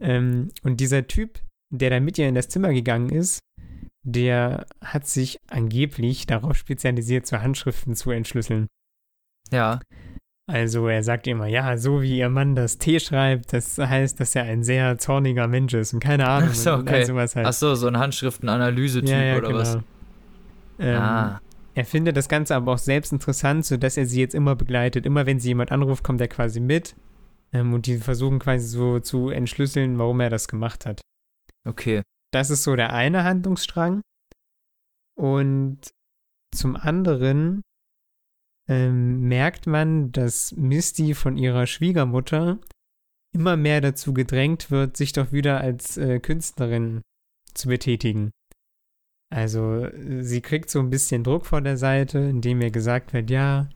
[0.00, 3.40] Ähm, und dieser Typ, der da mit ihr in das Zimmer gegangen ist,
[4.04, 8.68] der hat sich angeblich darauf spezialisiert, so Handschriften zu entschlüsseln.
[9.52, 9.80] Ja.
[10.50, 14.34] Also er sagt immer, ja, so wie ihr Mann das T schreibt, das heißt, dass
[14.34, 16.50] er ein sehr zorniger Mensch ist und keine Ahnung.
[16.52, 17.06] Ach so, okay.
[17.06, 17.46] halt.
[17.46, 19.60] Ach so, so ein Handschriftenanalyse-Typ ja, ja, oder genau.
[19.60, 19.78] was?
[20.80, 21.40] Ähm, ah.
[21.74, 25.06] Er findet das Ganze aber auch selbst interessant, sodass er sie jetzt immer begleitet.
[25.06, 26.96] Immer wenn sie jemand anruft, kommt er quasi mit.
[27.52, 31.00] Ähm, und die versuchen quasi so zu entschlüsseln, warum er das gemacht hat.
[31.66, 32.02] Okay.
[32.32, 34.02] Das ist so der eine Handlungsstrang.
[35.14, 35.78] Und
[36.54, 37.62] zum anderen
[38.68, 42.58] ähm, merkt man, dass Misty von ihrer Schwiegermutter
[43.32, 47.00] immer mehr dazu gedrängt wird, sich doch wieder als äh, Künstlerin
[47.54, 48.30] zu betätigen.
[49.30, 49.88] Also
[50.20, 53.68] sie kriegt so ein bisschen Druck von der Seite, indem ihr gesagt wird, ja,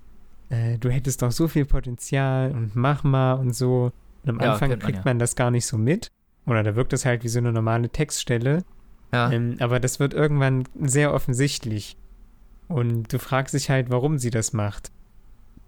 [0.50, 3.92] äh, du hättest doch so viel Potenzial und mach mal und so.
[4.22, 5.02] Und am Ja, Anfang man kriegt ja.
[5.04, 6.10] man das gar nicht so mit.
[6.46, 8.64] Oder da wirkt es halt wie so eine normale Textstelle.
[9.12, 9.32] Ja.
[9.32, 11.96] Ähm, aber das wird irgendwann sehr offensichtlich.
[12.68, 14.90] Und du fragst dich halt, warum sie das macht.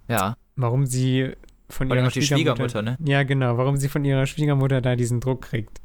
[0.08, 0.36] ja.
[0.56, 1.34] Warum sie
[1.68, 2.96] von allem ihrer die Schwiegermutter, ne?
[3.04, 5.80] Ja, genau, warum sie von ihrer Schwiegermutter da diesen Druck kriegt.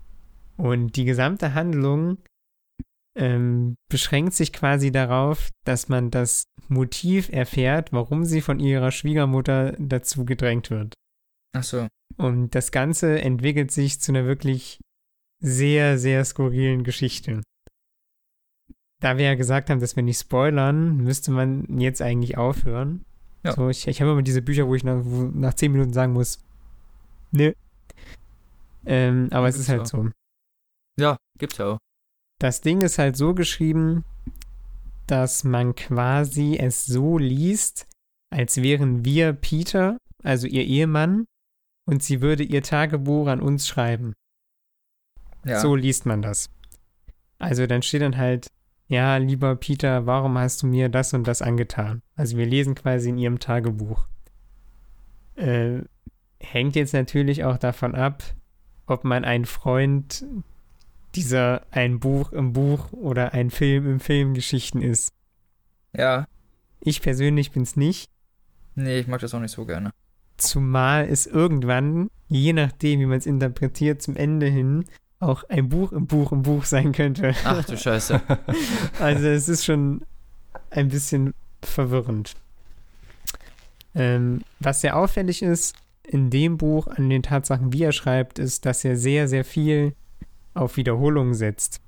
[0.58, 2.18] Und die gesamte Handlung
[3.16, 9.76] ähm, beschränkt sich quasi darauf, dass man das Motiv erfährt, warum sie von ihrer Schwiegermutter
[9.78, 10.96] dazu gedrängt wird.
[11.56, 11.88] Ach so.
[12.18, 14.80] Und das Ganze entwickelt sich zu einer wirklich
[15.40, 17.42] sehr, sehr skurrilen Geschichte.
[19.04, 23.04] Da wir ja gesagt haben, dass wir nicht spoilern, müsste man jetzt eigentlich aufhören.
[23.44, 23.52] Ja.
[23.52, 26.14] So, ich ich habe immer diese Bücher, wo ich nach, wo nach zehn Minuten sagen
[26.14, 26.40] muss,
[27.32, 27.52] nö.
[28.86, 30.10] Ähm, aber es ist halt so.
[30.98, 31.80] Ja, gibt's ja auch.
[32.40, 34.06] Das Ding ist halt so geschrieben,
[35.06, 37.86] dass man quasi es so liest,
[38.30, 41.26] als wären wir Peter, also ihr Ehemann,
[41.86, 44.14] und sie würde ihr Tagebuch an uns schreiben.
[45.44, 45.60] Ja.
[45.60, 46.50] So liest man das.
[47.38, 48.48] Also dann steht dann halt,
[48.94, 52.02] ja, lieber Peter, warum hast du mir das und das angetan?
[52.16, 54.08] Also wir lesen quasi in ihrem Tagebuch.
[55.36, 55.80] Äh,
[56.40, 58.24] hängt jetzt natürlich auch davon ab,
[58.86, 60.26] ob man ein Freund
[61.16, 65.12] dieser ein Buch im Buch oder ein Film im Film Geschichten ist.
[65.96, 66.26] ja.
[66.86, 68.10] Ich persönlich bin's nicht,
[68.76, 69.92] Nee, ich mag das auch nicht so gerne.
[70.38, 74.86] zumal es irgendwann, je nachdem, wie man es interpretiert, zum Ende hin
[75.24, 77.34] auch ein Buch im Buch im Buch sein könnte.
[77.44, 78.22] Ach du Scheiße.
[79.00, 80.02] Also es ist schon
[80.70, 82.36] ein bisschen verwirrend.
[83.96, 88.66] Ähm, was sehr auffällig ist in dem Buch an den Tatsachen, wie er schreibt, ist,
[88.66, 89.94] dass er sehr, sehr viel
[90.54, 91.80] auf Wiederholungen setzt.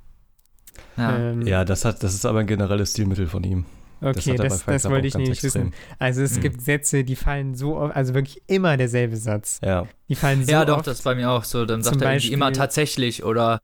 [0.97, 1.17] Ja.
[1.17, 3.65] Ähm, Ja, das hat, das ist aber ein generelles Stilmittel von ihm.
[4.13, 5.67] Das okay, das, das Club wollte ich nämlich extrem.
[5.67, 5.73] wissen.
[5.99, 6.41] Also es Mhm.
[6.41, 9.59] gibt Sätze, die fallen so oft, also wirklich immer derselbe Satz.
[9.63, 10.87] Ja, Die fallen so ja, doch, oft.
[10.87, 11.65] das ist bei mir auch so.
[11.65, 13.59] Dann sagt Zum er irgendwie immer Beispiel- tatsächlich oder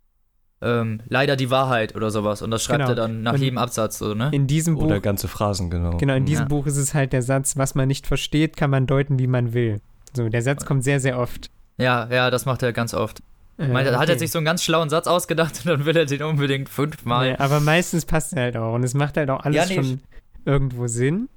[0.64, 2.42] ähm, leider die Wahrheit oder sowas.
[2.44, 2.92] Und das schreibt Genau.
[2.92, 4.30] er dann nach Und jedem Absatz so, ne?
[4.32, 5.98] in diesem Buch oder ganze Phrasen, genau.
[5.98, 6.50] Genau, in diesem Ja.
[6.50, 9.54] Buch ist es halt der Satz, was man nicht versteht, kann man deuten, wie man
[9.54, 9.82] will.
[10.16, 11.50] So, der Satz kommt sehr, sehr oft.
[11.78, 13.22] Ja, ja, das macht er ganz oft.
[13.58, 14.12] Äh, Meint, er hat okay.
[14.14, 17.32] er sich so einen ganz schlauen Satz ausgedacht und dann will er den unbedingt fünfmal.
[17.32, 18.74] Nee, aber meistens passt er halt auch.
[18.76, 20.00] Und es macht halt auch alles Ja, nee, schon
[20.46, 21.30] irgendwo Sinn.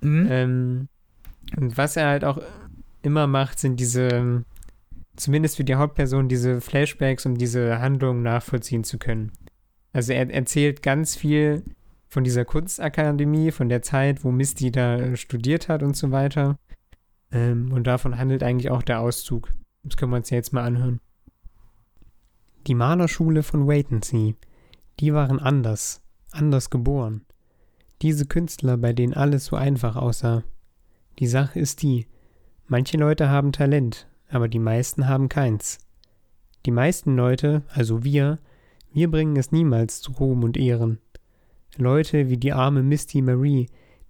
[0.00, 0.26] Mhm.
[0.30, 0.88] Ähm,
[1.56, 2.38] und was er halt auch
[3.02, 4.44] immer macht, sind diese,
[5.16, 9.32] zumindest für die Hauptperson, diese Flashbacks, um diese Handlung nachvollziehen zu können.
[9.92, 11.62] Also er erzählt ganz viel
[12.08, 16.58] von dieser Kunstakademie, von der Zeit, wo Misty da äh, studiert hat und so weiter.
[17.30, 19.52] Ähm, und davon handelt eigentlich auch der Auszug.
[19.82, 21.00] Das können wir uns ja jetzt mal anhören.
[22.66, 24.32] Die Malerschule von Waitensea,
[25.00, 27.22] die waren anders, anders geboren.
[28.02, 30.44] Diese Künstler, bei denen alles so einfach aussah.
[31.18, 32.06] Die Sache ist die,
[32.66, 35.78] manche Leute haben Talent, aber die meisten haben keins.
[36.66, 38.38] Die meisten Leute, also wir,
[38.92, 40.98] wir bringen es niemals zu Ruhm und Ehren.
[41.76, 43.68] Leute wie die arme Misty Marie,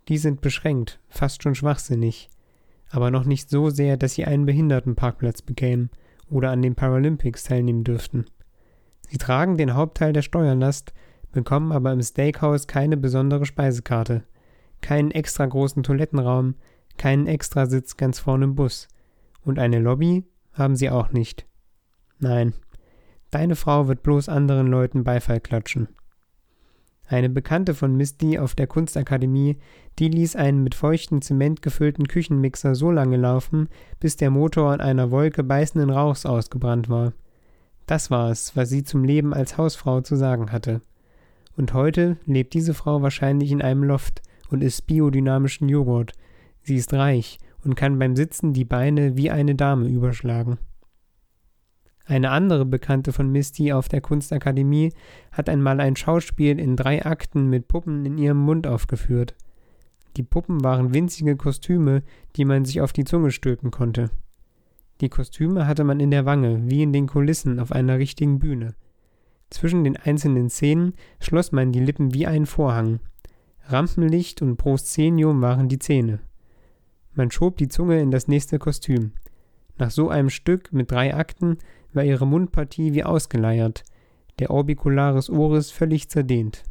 [0.08, 2.28] die sind beschränkt, fast schon schwachsinnig,
[2.90, 5.90] aber noch nicht so sehr, dass sie einen Behindertenparkplatz bekämen
[6.28, 8.26] oder an den Paralympics teilnehmen dürften.
[9.08, 10.92] Sie tragen den Hauptteil der Steuerlast,
[11.34, 14.22] bekommen aber im Steakhouse keine besondere Speisekarte,
[14.80, 16.54] keinen extra großen Toilettenraum,
[16.96, 18.88] keinen Extrasitz ganz vorne im Bus.
[19.44, 21.46] Und eine Lobby haben sie auch nicht.
[22.18, 22.54] Nein,
[23.30, 25.88] deine Frau wird bloß anderen Leuten Beifall klatschen.
[27.06, 29.58] Eine Bekannte von Misty auf der Kunstakademie,
[29.98, 33.68] die ließ einen mit feuchtem Zement gefüllten Küchenmixer so lange laufen,
[34.00, 37.12] bis der Motor in einer Wolke beißenden Rauchs ausgebrannt war.
[37.86, 40.80] Das war es, was sie zum Leben als Hausfrau zu sagen hatte.
[41.56, 46.12] Und heute lebt diese Frau wahrscheinlich in einem Loft und isst biodynamischen Joghurt.
[46.62, 50.58] Sie ist reich und kann beim Sitzen die Beine wie eine Dame überschlagen.
[52.06, 54.92] Eine andere Bekannte von Misty auf der Kunstakademie
[55.32, 59.34] hat einmal ein Schauspiel in drei Akten mit Puppen in ihrem Mund aufgeführt.
[60.16, 62.02] Die Puppen waren winzige Kostüme,
[62.36, 64.10] die man sich auf die Zunge stülpen konnte.
[65.00, 68.74] Die Kostüme hatte man in der Wange, wie in den Kulissen auf einer richtigen Bühne.
[69.50, 73.00] Zwischen den einzelnen Szenen schloss man die Lippen wie einen Vorhang.
[73.66, 76.20] Rampenlicht und Proszenium waren die Zähne.
[77.14, 79.12] Man schob die Zunge in das nächste Kostüm.
[79.78, 81.58] Nach so einem Stück mit drei Akten
[81.92, 83.84] war ihre Mundpartie wie ausgeleiert,
[84.38, 86.64] der Orbicularis Oris völlig zerdehnt.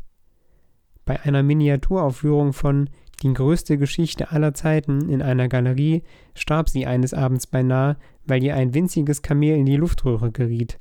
[1.06, 2.90] Bei einer Miniaturaufführung von
[3.22, 6.04] Die größte Geschichte aller Zeiten in einer Galerie
[6.34, 10.80] starb sie eines Abends beinahe, weil ihr ein winziges Kamel in die Luftröhre geriet.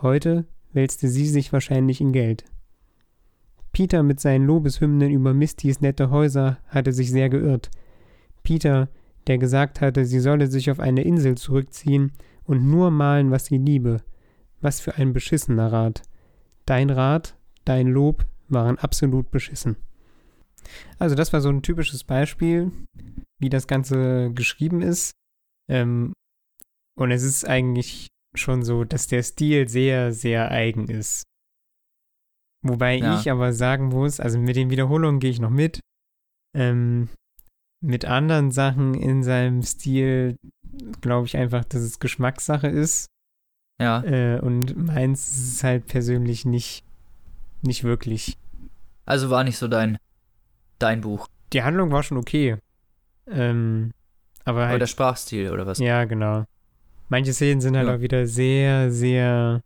[0.00, 2.44] Heute wälzte sie sich wahrscheinlich in Geld.
[3.72, 7.70] Peter mit seinen Lobeshymnen über Mistys nette Häuser hatte sich sehr geirrt.
[8.42, 8.88] Peter,
[9.26, 12.12] der gesagt hatte, sie solle sich auf eine Insel zurückziehen
[12.44, 14.02] und nur malen, was sie liebe.
[14.60, 16.02] Was für ein beschissener Rat.
[16.66, 19.76] Dein Rat, dein Lob waren absolut beschissen.
[20.98, 22.70] Also das war so ein typisches Beispiel,
[23.38, 25.12] wie das Ganze geschrieben ist.
[25.68, 26.12] Ähm,
[26.94, 31.22] und es ist eigentlich schon so, dass der Stil sehr, sehr eigen ist.
[32.64, 33.18] Wobei Ja.
[33.20, 35.80] ich aber sagen muss, also mit den Wiederholungen gehe ich noch mit.
[36.56, 37.08] Ähm,
[37.84, 40.36] mit anderen Sachen in seinem Stil
[41.00, 43.06] glaube ich einfach, dass es Geschmackssache ist.
[43.80, 44.02] Ja.
[44.04, 46.84] Äh, und meins ist es halt persönlich nicht,
[47.62, 48.38] nicht wirklich.
[49.04, 49.98] Also war nicht so dein,
[50.78, 51.26] dein Buch.
[51.52, 52.56] Die Handlung war schon okay.
[53.26, 53.90] Ähm,
[54.44, 55.78] aber Aber halt, der Sprachstil oder was?
[55.78, 56.44] ja, genau.
[57.12, 57.94] Manche Szenen sind halt Ja.
[57.96, 59.60] auch wieder sehr, sehr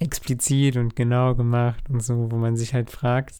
[0.00, 3.36] explizit und genau gemacht und so, wo man sich halt fragt.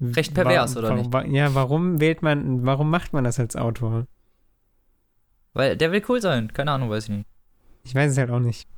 [0.00, 1.12] Recht pervers, oder nicht?
[1.32, 4.06] Ja, warum wählt man, warum macht man das als Autor?
[5.52, 6.52] Weil der will cool sein.
[6.52, 7.26] Keine Ahnung, weiß ich nicht.
[7.82, 8.68] Ich weiß es halt auch nicht.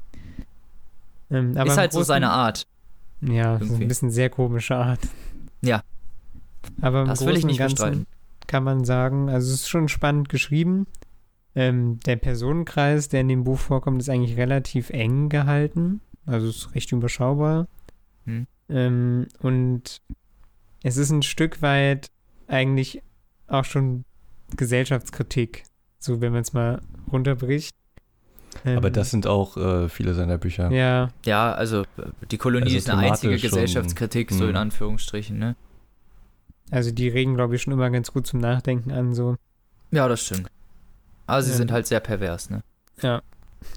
[1.30, 2.66] Ähm, ist halt so Großen- seine Art.
[3.20, 3.82] Ja, irgendwie.
[3.84, 5.00] ein bisschen sehr komische Art.
[5.60, 5.82] Ja.
[6.80, 8.06] Aber im Das Großen will ich nicht Ganzen bestreiten.
[8.46, 10.86] kann man sagen, also es ist schon spannend geschrieben.
[11.54, 16.00] Ähm, der Personenkreis, der in dem Buch vorkommt, ist eigentlich relativ eng gehalten.
[16.24, 17.68] Also es ist recht überschaubar.
[18.24, 18.46] Hm.
[18.68, 20.00] Ähm, und
[20.82, 22.10] es ist ein Stück weit
[22.48, 23.02] eigentlich
[23.48, 24.04] auch schon
[24.56, 25.64] Gesellschaftskritik,
[25.98, 26.80] so wenn man es mal
[27.10, 27.74] runterbricht.
[28.64, 30.70] Ähm, Aber das sind auch äh, viele seiner Bücher.
[30.70, 31.86] Ja, Ja, also äh,
[32.30, 34.56] die Kolonie Also ist eine einzige thematisch schon- Gesellschaftskritik, so in hm.
[34.56, 35.56] Anführungsstrichen, ne?
[36.70, 39.36] also die regen, glaube ich, schon immer ganz gut zum Nachdenken an, so.
[39.90, 40.48] Ja, das stimmt.
[41.32, 41.56] Aber sie Ja.
[41.56, 42.62] sind halt sehr pervers, ne?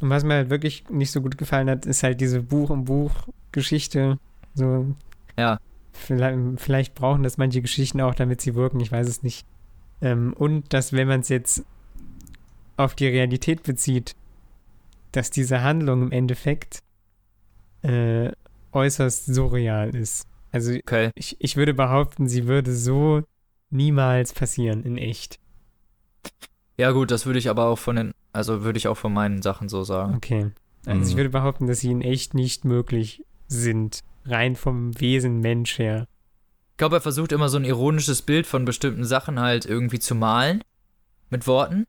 [0.01, 2.83] Und was mir halt wirklich nicht so gut gefallen hat, ist halt diese Buch um
[2.83, 3.11] Buch
[3.53, 4.19] Geschichte.
[4.53, 4.93] So.
[5.37, 5.59] Ja.
[5.93, 9.45] Vielleicht, vielleicht brauchen das manche Geschichten auch, damit sie wirken, ich weiß es nicht.
[10.01, 11.63] Ähm, und dass, wenn man es jetzt
[12.75, 14.15] auf die Realität bezieht,
[15.13, 16.79] dass diese Handlung im Endeffekt
[17.83, 18.31] äh,
[18.73, 20.27] äußerst surreal ist.
[20.51, 21.11] Also Okay.
[21.15, 23.23] ich, ich würde behaupten, sie würde so
[23.69, 25.39] niemals passieren in echt.
[26.77, 29.41] Ja, gut, das würde ich aber auch von den, also würde ich auch von meinen
[29.41, 30.15] Sachen so sagen.
[30.15, 30.51] Okay.
[30.85, 31.17] Also ich Mhm.
[31.17, 33.99] würde behaupten, dass sie in echt nicht möglich sind.
[34.25, 36.07] Rein vom Wesen Mensch her.
[36.71, 40.15] Ich glaube, er versucht immer so ein ironisches Bild von bestimmten Sachen halt irgendwie zu
[40.15, 40.61] malen.
[41.29, 41.85] Mit Worten.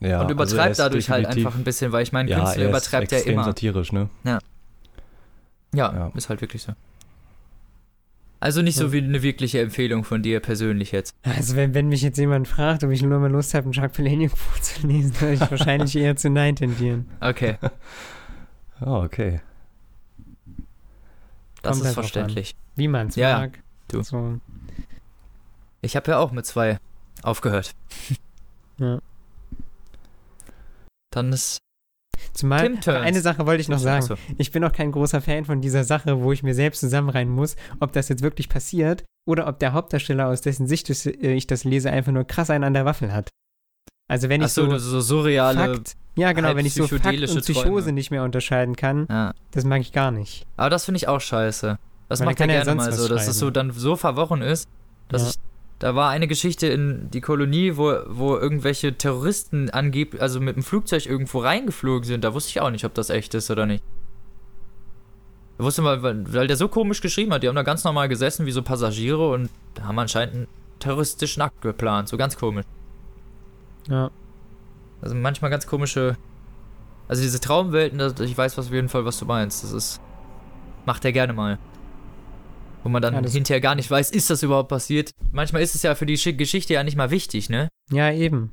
[0.00, 2.38] Ja, und also er übertreibt ist dadurch halt einfach ein bisschen, weil ich meine, ja,
[2.40, 3.44] Künstler er übertreibt ja extrem immer.
[3.44, 4.10] satirisch, ne?
[4.24, 4.38] Ja,
[5.74, 6.12] Ja.
[6.14, 6.72] ist halt wirklich so.
[8.44, 11.16] Also nicht so wie eine wirkliche Empfehlung von dir persönlich jetzt.
[11.22, 13.96] Also wenn, wenn mich jetzt jemand fragt, ob ich nur mal Lust habe, ein Jacques
[13.96, 17.08] Palahniuk Buch zu lesen, würde ich wahrscheinlich eher zu Nein tendieren.
[17.20, 17.56] Okay,
[18.82, 19.40] Oh, okay.
[21.62, 22.54] das Kommt ist halt verständlich.
[22.76, 23.38] Wie man es ja.
[23.38, 23.62] mag.
[23.88, 24.02] Du.
[24.02, 24.38] So.
[25.80, 26.76] Ich habe ja auch mit zwei
[27.22, 27.74] aufgehört.
[28.76, 28.98] Ja.
[31.10, 31.60] Dann ist
[32.34, 34.02] Zumal eine Sache wollte ich noch sagen.
[34.02, 34.16] Achso.
[34.38, 37.54] Ich bin auch kein großer Fan von dieser Sache, wo ich mir selbst zusammenreihen muss,
[37.80, 41.64] ob das jetzt wirklich passiert oder ob der Hauptdarsteller, aus dessen Sicht äh, ich das
[41.64, 43.30] lese, einfach nur krass einen an der Waffel hat.
[44.10, 45.74] Also wenn ich Achso, so, du so surreale.
[45.76, 47.92] Fakt, ja genau, halb wenn ich so Fakt und Psychose Träume.
[47.92, 49.32] nicht mehr unterscheiden kann, Ja.
[49.52, 50.44] das mag ich gar nicht.
[50.56, 51.78] Aber das finde ich auch scheiße.
[52.08, 54.68] Das Weil macht er gerne sonst mal so, dass es so dann so verworren ist,
[55.08, 55.28] dass Ja.
[55.30, 55.34] ich.
[55.78, 60.62] Da war eine Geschichte in die Kolonie, wo, wo irgendwelche Terroristen angeblich, also mit dem
[60.62, 62.24] Flugzeug irgendwo reingeflogen sind.
[62.24, 63.82] Da wusste ich auch nicht, ob das echt ist oder nicht.
[65.58, 67.42] Da wusste mal, weil, der so komisch geschrieben hat.
[67.42, 69.50] Die haben da ganz normal gesessen wie so Passagiere und
[69.80, 70.46] haben anscheinend einen
[70.78, 72.08] terroristischen Akt geplant.
[72.08, 72.66] So ganz komisch.
[73.88, 74.10] Ja.
[75.00, 76.16] Also manchmal ganz komische.
[77.08, 79.62] Also diese Traumwelten, ich weiß was auf jeden Fall, was du meinst.
[79.62, 80.00] Das ist.
[80.86, 81.58] Macht er gerne mal.
[82.84, 85.10] Wo man dann Ja, hinterher gar nicht weiß, ist das überhaupt passiert.
[85.32, 87.68] Manchmal ist es ja für die Schi- Geschichte ja nicht mal wichtig, ne?
[87.90, 88.52] Ja, eben.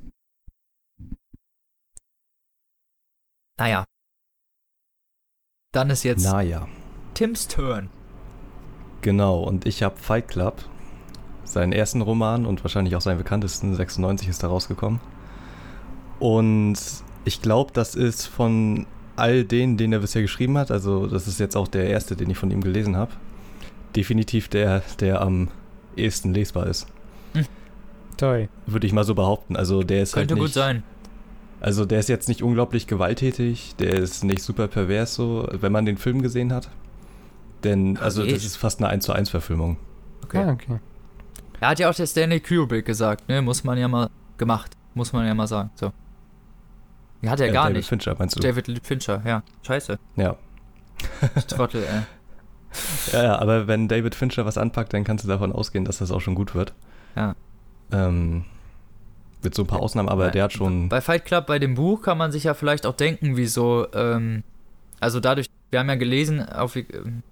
[3.60, 3.86] Naja.
[5.74, 6.68] Dann ist jetzt Naja,
[7.14, 7.90] Tims Turn.
[9.02, 9.42] genau.
[9.44, 10.64] Und ich habe Fight Club,
[11.46, 15.00] seinen ersten Roman und wahrscheinlich auch seinen bekanntesten, 96 ist da rausgekommen.
[16.20, 16.78] Und
[17.26, 21.40] ich glaube, das ist von all denen, den er bisher geschrieben hat, also das ist
[21.40, 23.12] jetzt auch der erste, den ich von ihm gelesen habe,
[23.96, 25.50] definitiv der, der am
[25.96, 26.88] ehesten lesbar ist.
[28.18, 28.50] Toll.
[28.68, 29.56] Würde ich mal so behaupten.
[29.56, 30.84] Also der ist Könnte halt gut nicht, sein.
[31.60, 35.86] Also der ist jetzt nicht unglaublich gewalttätig, der ist nicht super pervers so, wenn man
[35.86, 36.70] den Film gesehen hat.
[37.64, 39.78] Denn, also das ist fast eine 1 zu 1 Verfilmung.
[40.24, 40.44] Okay.
[40.44, 40.80] Ah, okay.
[41.60, 43.42] Er hat ja auch der Stanley Kubrick gesagt, ne?
[43.42, 44.72] Muss man ja mal gemacht.
[44.96, 45.70] Muss man ja mal sagen.
[45.76, 45.92] So.
[47.22, 47.90] Ja, hat er Äh, gar David nicht.
[47.90, 48.40] Fincher meinst du?
[48.40, 49.44] David Fincher, ja.
[49.62, 50.00] Scheiße.
[50.16, 50.36] Ja.
[51.48, 52.02] Trottel, ey.
[53.12, 56.12] Ja, ja, aber wenn David Fincher was anpackt, dann kannst du davon ausgehen, dass das
[56.12, 56.74] auch schon gut wird.
[57.16, 57.36] Ja.
[57.92, 58.46] Ähm,
[59.44, 60.88] mit so ein paar Ausnahmen, aber Bei- der hat schon.
[60.90, 64.44] Bei Fight Club, bei dem Buch, kann man sich ja vielleicht auch denken, wieso, ähm,
[65.00, 67.24] also dadurch, wir haben ja gelesen auf, ähm,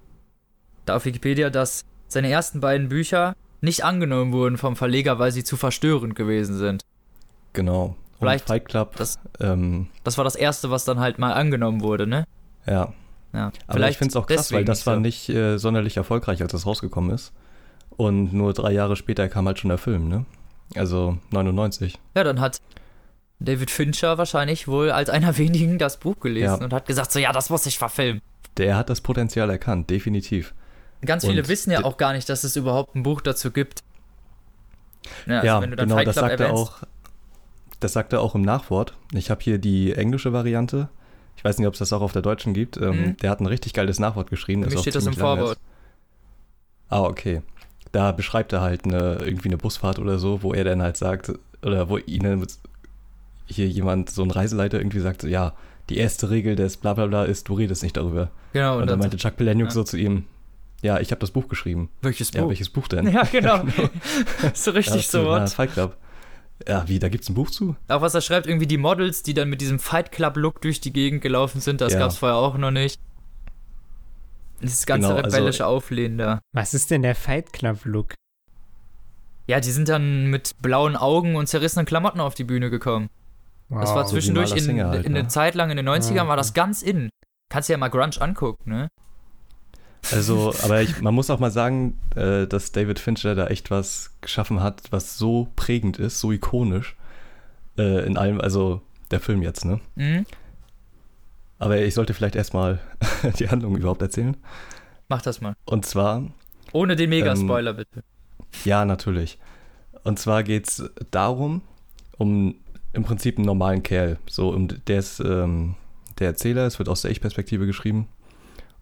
[0.85, 5.43] da auf Wikipedia, dass seine ersten beiden Bücher nicht angenommen wurden vom Verleger, weil sie
[5.43, 6.83] zu verstörend gewesen sind.
[7.53, 7.85] Genau.
[7.85, 11.81] Und Vielleicht Fight Club, das- ähm, Das war das erste, was dann halt mal angenommen
[11.81, 12.25] wurde, ne?
[12.65, 12.91] ja.
[13.33, 13.51] Ja.
[13.67, 14.99] Aber ich finde es auch krass, weil das war so.
[15.01, 17.31] nicht äh, sonderlich erfolgreich, als das rausgekommen ist.
[17.89, 20.25] Und nur drei Jahre später kam halt schon der Film, ne?
[20.75, 21.99] Also 99.
[22.15, 22.61] Ja, dann hat
[23.39, 26.63] David Fincher wahrscheinlich wohl als einer wenigen das Buch gelesen Ja.
[26.63, 28.21] und hat gesagt, so ja, das muss ich verfilmen.
[28.57, 30.53] Der hat das Potenzial erkannt, definitiv.
[31.05, 33.83] Ganz viele Und wissen ja auch gar nicht, dass es überhaupt ein Buch dazu gibt.
[35.25, 36.83] Ja, also ja, dann genau, das sagt er auch.
[37.79, 38.97] Das sagt er auch im Nachwort.
[39.13, 40.89] Ich habe hier die englische Variante.
[41.39, 42.75] Ich weiß nicht, ob es das auch auf der Deutschen gibt.
[42.75, 43.17] Ähm, Mhm.
[43.17, 44.65] Der hat ein richtig geiles Nachwort geschrieben.
[44.65, 45.57] Auch steht das im Vorwort.
[46.89, 47.41] Ah, okay.
[47.93, 51.31] Da beschreibt er halt eine, irgendwie eine Busfahrt oder so, wo er dann halt sagt,
[51.63, 52.45] oder wo ihnen
[53.45, 55.53] hier jemand, so ein Reiseleiter irgendwie sagt, so, ja,
[55.89, 58.29] die erste Regel des Blablabla ist, du redest nicht darüber.
[58.53, 59.71] Genau, Und, und, dann meinte Chuck Palahniuk ja.
[59.73, 60.25] so zu ihm,
[60.81, 61.89] ja, ich habe das Buch geschrieben.
[62.01, 62.49] welches Ja, Buch?
[62.49, 63.07] welches Buch denn?
[63.11, 63.63] Ja, genau.
[64.53, 65.49] so Ja, richtig so, so what?
[65.49, 65.95] Fight Club.
[66.67, 67.75] Ja, wie, da gibt's ein Buch zu?
[67.87, 70.81] Auch was er schreibt, irgendwie die Models, die dann mit diesem Fight Club Look durch
[70.81, 71.99] die Gegend gelaufen sind, das Ja.
[71.99, 72.99] gab's vorher auch noch nicht.
[74.61, 76.39] Dieses ganze Genau, also- rebellische Auflehnen da.
[76.53, 78.13] Was ist denn der Fight Club Look?
[79.47, 83.07] Ja, die sind dann mit blauen Augen und zerrissenen Klamotten auf die Bühne gekommen.
[83.69, 84.09] Das war Wow.
[84.09, 85.19] so wie zwischendurch Marla in, halt, in ne?
[85.19, 87.09] eine Zeit lang in den 90ern Ja, war das ganz in.
[87.51, 88.89] Kannst dir ja mal Grunge angucken, ne?
[90.11, 94.11] Also, aber ich, man muss auch mal sagen, äh, dass David Fincher da echt was
[94.21, 96.95] geschaffen hat, was so prägend ist, so ikonisch.
[97.77, 98.81] Äh, in allem, also
[99.11, 99.79] der Film jetzt, ne?
[99.95, 100.25] Mhm.
[101.59, 102.79] Aber ich sollte vielleicht erstmal
[103.39, 104.37] die Handlung überhaupt erzählen.
[105.09, 105.55] Mach das mal.
[105.65, 106.23] Und zwar,
[106.71, 108.03] Ohne den Ähm, Mega-Spoiler, bitte.
[108.63, 109.37] ja, natürlich.
[110.03, 111.61] Und zwar geht's darum,
[112.17, 112.55] um
[112.93, 114.17] im Prinzip einen normalen Kerl.
[114.27, 115.75] So, um, der ist ähm,
[116.19, 118.07] der Erzähler, es wird aus der Ich-Perspektive geschrieben.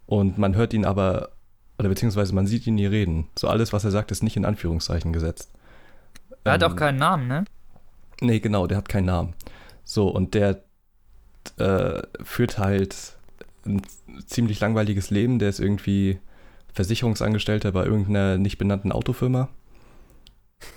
[0.08, 1.30] Und man hört ihn aber,
[1.78, 3.28] oder beziehungsweise man sieht ihn nie reden.
[3.38, 5.52] So alles, was er sagt, ist nicht in Anführungszeichen gesetzt.
[6.44, 7.44] Er hat Ähm, auch keinen Namen, ne?
[8.20, 9.34] Nee, genau, der hat keinen Namen.
[9.84, 10.62] So, und der
[11.58, 13.16] äh, führt halt
[13.66, 13.82] ein
[14.26, 15.38] ziemlich langweiliges Leben.
[15.38, 16.18] Der ist irgendwie
[16.72, 19.50] Versicherungsangestellter bei irgendeiner nicht benannten Autofirma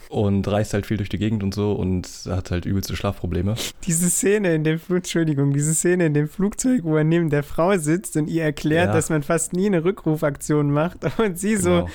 [0.09, 3.55] und reist halt viel durch die Gegend und so und hat halt übelste Schlafprobleme.
[3.86, 7.43] Diese Szene in dem Flug, Entschuldigung, diese Szene in dem Flugzeug, wo er neben der
[7.43, 8.93] Frau sitzt und ihr erklärt, Ja.
[8.93, 11.89] dass man fast nie eine Rückrufaktion macht und sie so, Genau.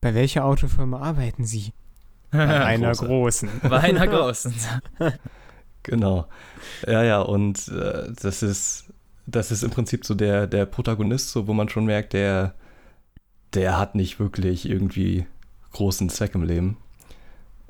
[0.00, 1.72] bei welcher Autofirma arbeiten Sie?
[2.30, 3.06] Bei einer Große.
[3.06, 3.48] großen.
[3.68, 4.54] Bei einer großen.
[5.82, 6.26] Genau.
[6.86, 8.86] Ja, ja, und äh, das ist,
[9.26, 12.54] das ist im Prinzip so der, der Protagonist, so wo man schon merkt, der,
[13.54, 15.26] der hat nicht wirklich irgendwie
[15.72, 16.76] großen Zweck im Leben.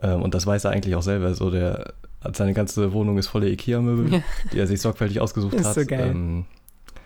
[0.02, 1.34] Ähm, und das weiß er eigentlich auch selber.
[1.34, 1.92] So, der
[2.22, 4.20] hat seine ganze Wohnung ist voller IKEA-Möbel, Ja.
[4.52, 5.74] die er sich sorgfältig ausgesucht Ist hat.
[5.74, 6.10] so geil.
[6.10, 6.44] Ähm,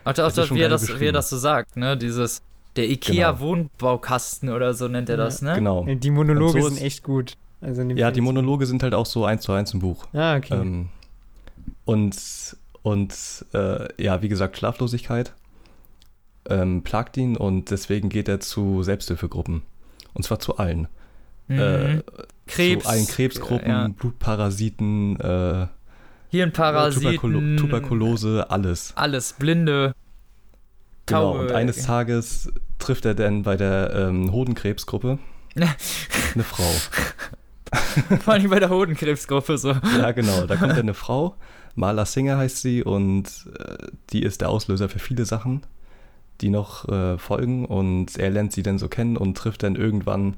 [0.05, 1.12] Auch, Das das, wie, er geil das, wie er beschrieben.
[1.14, 1.97] das so sagt, ne?
[1.97, 2.43] Dieses,
[2.76, 5.55] der IKEA-Wohnbaukasten oder so nennt er das, ne?
[5.55, 5.84] genau.
[5.86, 7.34] Die Monologe so sind echt gut.
[7.61, 10.07] Also Ja, Film die Monologe sind halt auch so eins zu eins im Buch.
[10.14, 10.55] Ah, okay.
[10.55, 10.88] Ähm,
[11.84, 12.16] und
[12.82, 13.14] und
[13.53, 15.34] äh, ja, wie gesagt, Schlaflosigkeit
[16.49, 19.62] ähm, plagt ihn und deswegen geht er zu Selbsthilfegruppen.
[20.14, 20.88] Und zwar zu allen.
[21.49, 21.59] Mhm.
[21.59, 22.03] Äh,
[22.51, 22.84] Krebs.
[22.84, 23.88] Zu allen Krebsgruppen, Ja.
[23.88, 25.66] Blutparasiten, äh,
[26.30, 27.16] Hirnparasiten.
[27.16, 28.92] Tuberkulo Tuberkulose, alles.
[28.96, 29.94] Alles, Blinde.
[31.07, 31.32] Genau.
[31.32, 31.40] Taube.
[31.40, 35.18] Und eines Tages trifft er dann bei der ähm, Hodenkrebsgruppe
[35.57, 36.70] eine Frau.
[38.22, 39.72] Vor allem bei der Hodenkrebsgruppe so.
[39.98, 40.46] Ja, genau.
[40.46, 41.36] Da kommt dann eine Frau.
[41.74, 43.26] Marla Singer heißt sie und
[43.59, 45.62] äh, die ist der Auslöser für viele Sachen,
[46.40, 47.64] die noch äh, folgen.
[47.64, 50.36] Und er lernt sie dann so kennen und trifft dann irgendwann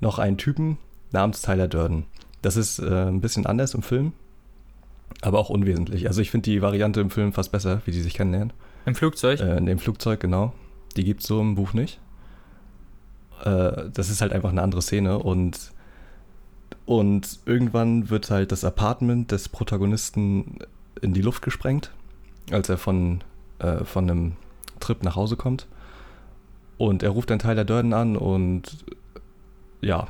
[0.00, 0.78] noch einen Typen
[1.12, 2.04] namens Tyler Durden.
[2.42, 4.12] Das ist äh, ein bisschen anders im Film,
[5.20, 6.08] aber auch unwesentlich.
[6.08, 8.52] Also ich finde die Variante im Film fast besser, wie die sich kennenlernen.
[8.84, 9.40] Im Flugzeug.
[9.40, 10.52] Äh, in dem Flugzeug, genau.
[10.96, 12.00] Die gibt es so im Buch nicht.
[13.44, 15.72] Äh, das ist halt einfach eine andere Szene und,
[16.84, 20.58] und irgendwann wird halt das Apartment des Protagonisten
[21.00, 21.92] in die Luft gesprengt,
[22.50, 23.22] als er von,
[23.58, 24.32] äh, von einem
[24.80, 25.66] Trip nach Hause kommt.
[26.78, 28.84] Und er ruft dann Tyler Durden an und
[29.80, 30.08] ja,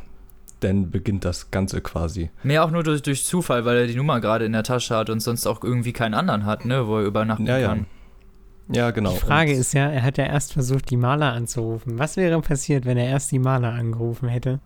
[0.65, 2.31] dann beginnt das Ganze quasi.
[2.43, 5.11] Mehr auch nur durch, durch Zufall, weil er die Nummer gerade in der Tasche hat
[5.11, 7.69] und sonst auch irgendwie keinen anderen hat, ne, wo er übernachten Ja, ja.
[7.69, 7.87] kann.
[8.69, 9.13] Ja, genau.
[9.13, 11.99] Die Frage Und- ist ja, er hat ja erst versucht, die Maler anzurufen.
[11.99, 14.61] Was wäre passiert, wenn er erst die Maler angerufen hätte?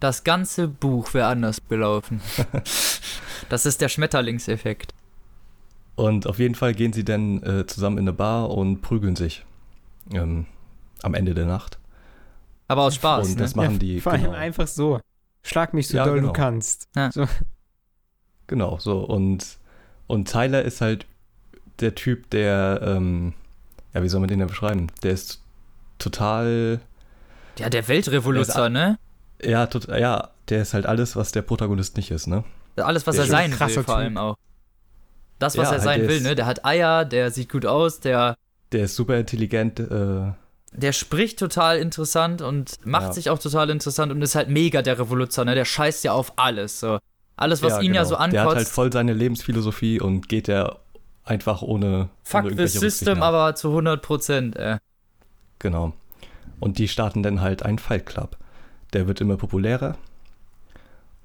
[0.00, 2.20] Das ganze Buch wäre anders gelaufen.
[3.48, 4.94] das ist der Schmetterlingseffekt.
[5.96, 9.44] Und auf jeden Fall gehen sie dann äh, zusammen in eine Bar und prügeln sich
[10.12, 10.46] ähm,
[11.02, 11.78] am Ende der Nacht.
[12.68, 13.42] Aber aus Spaß, und ne?
[13.42, 14.00] das machen die.
[14.00, 15.00] Vor genau, allem einfach so.
[15.48, 16.28] Schlag mich so Ja, doll genau.
[16.28, 16.88] du kannst.
[16.96, 17.10] Ja.
[17.12, 17.26] So.
[18.46, 18.98] genau, so.
[19.00, 19.58] Und,
[20.06, 21.06] und Tyler ist halt
[21.80, 23.34] der Typ, der, ähm,
[23.94, 24.88] ja, wie soll man den denn beschreiben?
[25.02, 25.42] Der ist
[25.98, 26.80] total,
[27.58, 28.98] Ja, der Weltrevoluzer, ne?
[29.42, 32.44] ja, tot, ja, der ist halt alles, was der Protagonist nicht ist, ne?
[32.76, 34.02] Alles, was Der er sein ein will, krasser vor Typ.
[34.02, 34.36] allem auch.
[35.38, 36.34] Das, was Ja, er sein will, ist- ne?
[36.34, 38.36] Der hat Eier, der sieht gut aus, der,
[38.72, 40.32] Der ist super intelligent, äh,
[40.72, 43.12] der spricht total interessant und macht Ja.
[43.12, 45.54] sich auch total interessant und ist halt mega der Revoluzer, ne?
[45.54, 46.98] Der scheißt ja auf alles, so.
[47.36, 48.28] Alles, was ihn ja so genau.
[48.28, 50.76] Der hat halt ankotzt, voll seine Lebensphilosophie und geht ja
[51.24, 52.08] einfach ohne.
[52.24, 54.78] fuck ohne Rücksicht system, aber zu 100 Prozent, äh.
[55.60, 55.92] Genau.
[56.60, 58.36] Und die starten dann halt einen Fight Club.
[58.92, 59.96] Der wird immer populärer.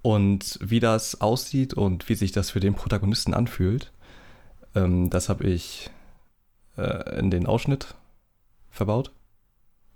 [0.01, 3.91] Und wie das aussieht und wie sich das für den Protagonisten anfühlt,
[4.75, 5.89] ähm, das habe ich
[6.77, 7.95] äh, in den Ausschnitt
[8.69, 9.11] verbaut.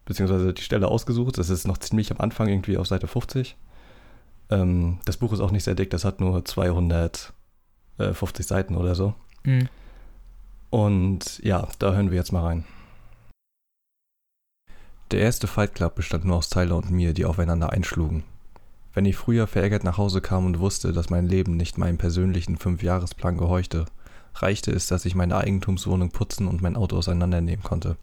[0.07, 1.37] Beziehungsweise die Stelle ausgesucht.
[1.37, 3.57] Das ist noch ziemlich am Anfang, irgendwie auf Seite 50.
[4.49, 7.33] Ähm, das Buch ist auch nicht sehr dick, das hat nur 250
[8.47, 9.13] Seiten oder so.
[9.43, 9.67] Mhm.
[10.69, 12.63] Und ja, da hören wir jetzt mal rein.
[15.11, 18.23] Der erste Fight Club bestand nur aus Tyler und mir, die aufeinander einschlugen.
[18.93, 22.57] Wenn ich früher verärgert nach Hause kam und wusste, dass mein Leben nicht meinem persönlichen
[22.57, 23.85] Fünfjahresplan gehorchte,
[24.35, 27.97] reichte es, dass ich meine Eigentumswohnung putzen und mein Auto auseinandernehmen konnte.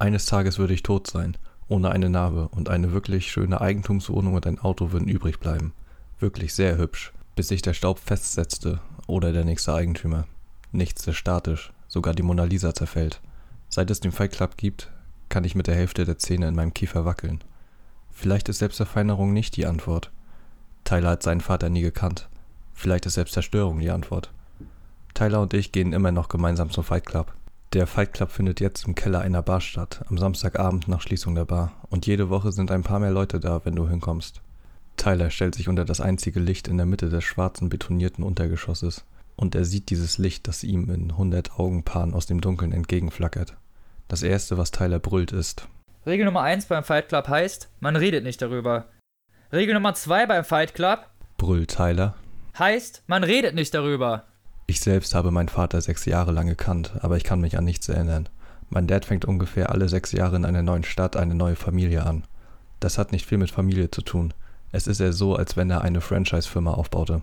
[0.00, 1.36] Eines Tages würde ich tot sein,
[1.66, 5.72] ohne eine Narbe, und eine wirklich schöne Eigentumswohnung und ein Auto würden übrig bleiben.
[6.20, 10.26] Wirklich sehr hübsch, bis sich der Staub festsetzte oder der nächste Eigentümer.
[10.70, 13.20] Nichts ist statisch, sogar die Mona Lisa zerfällt.
[13.68, 14.90] Seit es den Fight Club gibt,
[15.28, 17.42] kann ich mit der Hälfte der Zähne in meinem Kiefer wackeln.
[18.12, 20.12] Vielleicht ist Selbstverfeinerung nicht die Antwort.
[20.84, 22.28] Tyler hat seinen Vater nie gekannt.
[22.72, 24.32] Vielleicht ist Selbstzerstörung die Antwort.
[25.14, 27.34] Tyler und ich gehen immer noch gemeinsam zum Fight Club.
[27.74, 31.44] Der Fight Club findet jetzt im Keller einer Bar statt, am Samstagabend nach Schließung der
[31.44, 31.72] Bar.
[31.90, 34.40] Und jede Woche sind ein paar mehr Leute da, wenn du hinkommst.
[34.96, 39.04] Tyler stellt sich unter das einzige Licht in der Mitte des schwarzen betonierten Untergeschosses.
[39.36, 43.56] Und er sieht dieses Licht, das ihm in hundert Augenpaaren aus dem Dunkeln entgegenflackert.
[44.08, 45.68] Das erste, was Tyler brüllt, ist.
[46.06, 48.86] Regel Nummer 1 beim Fight Club heißt, man redet nicht darüber.
[49.52, 51.06] Regel Nummer 2 beim Fight Club
[51.36, 52.14] brüllt Tyler.
[52.58, 54.24] heißt, man redet nicht darüber.
[54.70, 57.88] Ich selbst habe meinen Vater sechs Jahre lang gekannt, aber ich kann mich an nichts
[57.88, 58.28] erinnern.
[58.68, 62.24] Mein Dad fängt ungefähr alle sechs Jahre in einer neuen Stadt eine neue Familie an.
[62.78, 64.34] Das hat nicht viel mit Familie zu tun.
[64.70, 67.22] Es ist eher so, als wenn er eine Franchise-Firma aufbaute.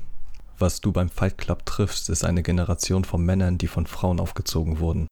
[0.57, 4.79] Was du beim Fight Club triffst, ist eine Generation von Männern, die von Frauen aufgezogen
[4.79, 5.05] wurden.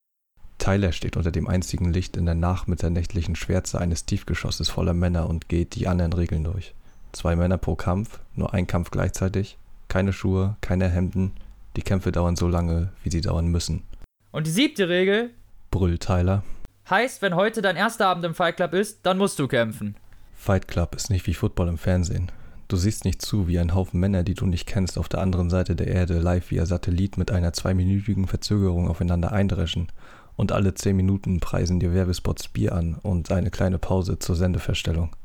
[0.58, 5.50] Tyler steht unter dem einzigen Licht in der nachmitternächtlichen Schwärze eines Tiefgeschosses voller Männer und
[5.50, 6.74] geht die anderen Regeln durch.
[7.12, 11.34] Zwei Männer pro Kampf, nur ein Kampf gleichzeitig, keine Schuhe, keine Hemden,
[11.76, 13.84] die Kämpfe dauern so lange, wie sie dauern müssen.
[14.32, 15.32] Und die siebte Regel
[15.72, 16.44] brüllt Tyler.
[16.90, 19.96] heißt, wenn heute dein erster Abend im Fight Club ist, dann musst du kämpfen.
[20.36, 22.32] Fight Club ist nicht wie Football im Fernsehen.
[22.68, 25.50] Du siehst nicht zu, wie ein Haufen Männer, die du nicht kennst, auf der anderen
[25.50, 29.88] Seite der Erde live via Satellit mit einer zweiminütigen Verzögerung aufeinander eindreschen
[30.36, 35.16] und alle zehn Minuten preisen dir Werbespots Bier an und eine kleine Pause zur Sendeverstellung.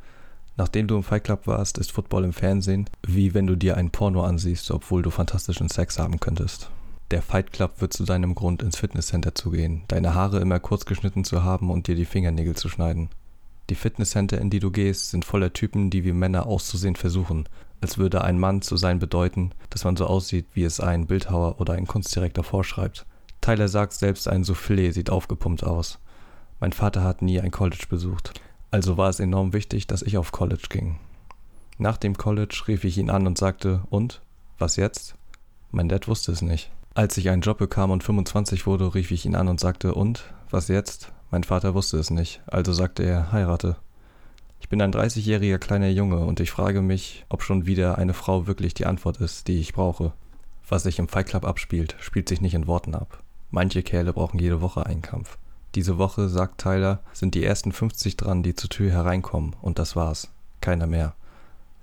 [0.58, 3.90] Nachdem du im Fight Club warst, ist Football im Fernsehen, wie wenn du dir ein
[3.90, 6.68] Porno ansiehst, obwohl du fantastischen Sex haben könntest.
[7.12, 10.84] Der Fight Club wird zu deinem Grund, ins Fitnesscenter zu gehen, deine Haare immer kurz
[10.84, 13.08] geschnitten zu haben und dir die Fingernägel zu schneiden.
[13.70, 17.48] Die Fitnesscenter, in die du gehst, sind voller Typen, die wie Männer auszusehen versuchen,
[17.80, 21.60] als würde ein Mann zu sein bedeuten, dass man so aussieht, wie es ein Bildhauer
[21.60, 23.06] oder ein Kunstdirektor vorschreibt.
[23.40, 26.00] Tyler sagt selbst, ein Soufflé sieht aufgepumpt aus.
[26.58, 28.32] Mein Vater hat nie ein College besucht.
[28.70, 30.98] Also war es enorm wichtig, dass ich auf College ging.
[31.78, 34.20] Nach dem College rief ich ihn an und sagte, und?
[34.58, 35.14] Was jetzt?
[35.70, 36.70] Mein Dad wusste es nicht.
[36.94, 40.24] Als ich einen Job bekam und 25 wurde, rief ich ihn an und sagte, und?
[40.50, 41.12] Was jetzt?
[41.30, 43.76] Mein Vater wusste es nicht, also sagte er, heirate.
[44.60, 48.46] Ich bin ein 30-jähriger kleiner Junge und ich frage mich, ob schon wieder eine Frau
[48.46, 50.12] wirklich die Antwort ist, die ich brauche.
[50.68, 53.22] Was sich im Fight Club abspielt, spielt sich nicht in Worten ab.
[53.50, 55.38] Manche Kerle brauchen jede Woche einen Kampf.
[55.74, 59.96] Diese Woche, sagt Tyler, sind die ersten 50 dran, die zur Tür hereinkommen, und das
[59.96, 60.28] war's.
[60.60, 61.14] Keiner mehr.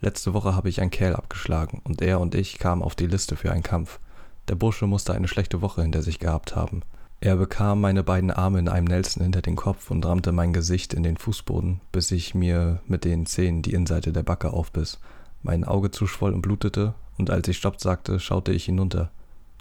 [0.02, 3.36] Letzte Woche habe ich einen Kerl abgeschlagen, und er und ich kamen auf die Liste
[3.36, 4.00] für einen Kampf.
[4.48, 6.82] Der Bursche musste eine schlechte Woche hinter sich gehabt haben.
[7.22, 10.94] Er bekam meine beiden Arme in einem Nelson hinter den Kopf und rammte mein Gesicht
[10.94, 15.00] in den Fußboden, bis ich mir mit den Zähnen die Innenseite der Backe aufbiss.
[15.42, 19.10] Mein Auge zuschwoll und blutete, und als ich Stopp sagte, schaute ich hinunter.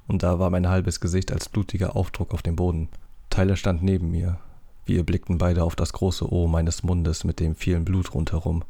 [0.07, 2.89] Und da war mein halbes Gesicht als blutiger Aufdruck auf dem Boden.
[3.35, 4.39] Tyler stand neben mir.
[4.87, 8.63] Wir blickten beide auf das große O meines Mundes mit dem vielen Blut rundherum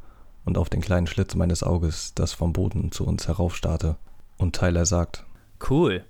[0.47, 3.97] und auf den kleinen Schlitz meines Auges, das vom Boden zu uns heraufstarrte.
[4.39, 5.27] Und Tyler sagt:
[5.69, 6.03] Cool.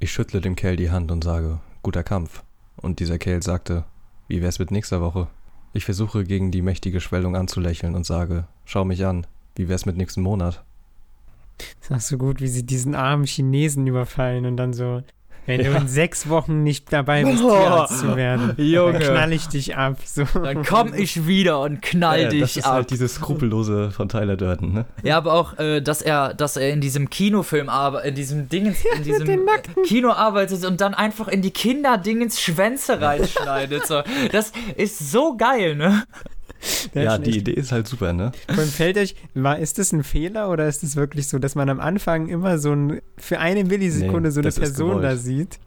[0.00, 2.42] Ich schüttle dem Kerl die Hand und sage: Guter Kampf.
[2.76, 3.84] Und dieser Kerl sagte:
[4.28, 5.28] Wie wär's mit nächster Woche?
[5.72, 9.26] Ich versuche gegen die mächtige Schwellung anzulächeln und sage: Schau mich an.
[9.56, 10.62] Wie wär's mit nächsten Monat?
[11.88, 15.02] Das ist so gut, wie sie diesen armen Chinesen überfallen und dann so,
[15.46, 15.70] wenn ja.
[15.70, 18.98] du in sechs Wochen nicht dabei bist, oh, Tierarzt zu werden, Junge.
[18.98, 19.96] dann knall ich dich ab.
[20.04, 20.24] So.
[20.34, 22.72] Dann komm ich wieder und knall ja, dich das ist ab.
[22.72, 24.84] Halt dieses Skrupellose von Tyler Durden, ne?
[25.02, 28.78] Ja, aber auch, äh, dass er, dass er in diesem Kinofilm arbeitet, in diesem Dingens,
[28.96, 29.48] in diesem
[29.86, 33.86] Kino arbeitet und dann einfach in die Kinderdingens Schwänze reinschneidet.
[33.86, 34.02] so.
[34.32, 36.04] Das ist so geil, ne?
[36.94, 38.32] Ja, die Idee ist halt super, ne?
[38.48, 41.68] Und fällt euch, war, ist das ein Fehler oder ist es wirklich so, dass man
[41.68, 45.58] am Anfang immer so ein, für eine Millisekunde nee, so eine Person da sieht?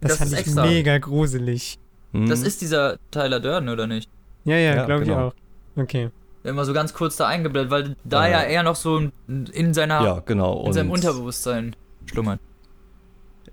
[0.00, 0.66] Das, das fand ich extra.
[0.66, 1.78] mega gruselig.
[2.12, 2.28] Mhm.
[2.28, 4.08] Das ist dieser Tyler Durden, oder nicht?
[4.44, 5.28] Ja, ja, ja glaube genau.
[5.28, 5.34] ich
[5.78, 5.82] auch.
[5.82, 6.10] Okay.
[6.44, 10.02] Immer so ganz kurz da eingeblendet, weil da ja, ja eher noch so in seiner
[10.02, 10.64] ja, genau.
[10.66, 11.74] in seinem Unterbewusstsein
[12.06, 12.40] schlummert.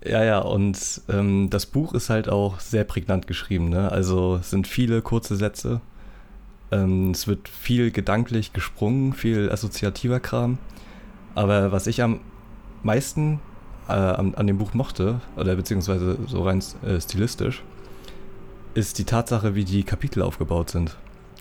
[0.04, 3.68] Ja, ja, und ähm, das Buch ist halt auch sehr prägnant geschrieben.
[3.68, 3.90] Ne?
[3.90, 5.80] Also es sind viele kurze Sätze.
[6.72, 10.58] Ähm, es wird viel gedanklich gesprungen, viel assoziativer Kram.
[11.34, 12.20] Aber was ich am
[12.82, 13.40] meisten
[13.88, 17.62] äh, an, an, dem Buch mochte, oder beziehungsweise so rein äh, stilistisch,
[18.74, 20.96] ist die Tatsache, wie die Kapitel aufgebaut sind.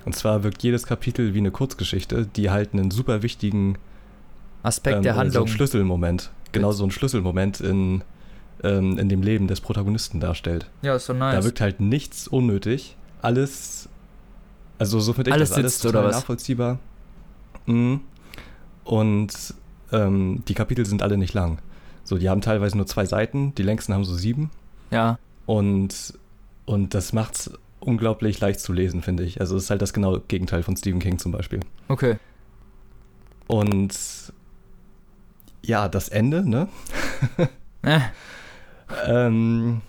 [0.06, 3.78] Und zwar wirkt jedes Kapitel wie eine Kurzgeschichte, die halt einen super wichtigen
[4.64, 5.48] Aspekt ähm, der Handlung.
[5.48, 6.32] So ein Schlüsselmoment.
[6.52, 8.04] Genau so ein Schlüsselmoment in,
[8.64, 10.70] ähm, in dem Leben des Protagonisten darstellt.
[10.84, 11.36] Ja, ist so nice.
[11.36, 12.96] Da wirkt halt nichts unnötig.
[13.22, 13.90] Alles,
[14.78, 16.80] also so finde ich alles das alles sitzt, total nachvollziehbar.
[17.66, 18.02] Mhm.
[18.84, 19.34] Und
[19.92, 21.60] ähm, die Kapitel sind alle nicht lang.
[22.04, 24.52] So, die haben teilweise nur zwei Seiten, die längsten haben so sieben.
[24.92, 25.18] Ja.
[25.46, 26.14] Und,
[26.66, 29.40] und das macht's unglaublich leicht zu lesen, finde ich.
[29.40, 31.60] Also es ist halt das genaue Gegenteil von Stephen King zum Beispiel.
[31.88, 32.18] Okay.
[33.48, 33.94] Und
[35.64, 36.68] ja, das Ende, ne?
[37.82, 38.00] Äh.
[39.08, 39.82] ähm,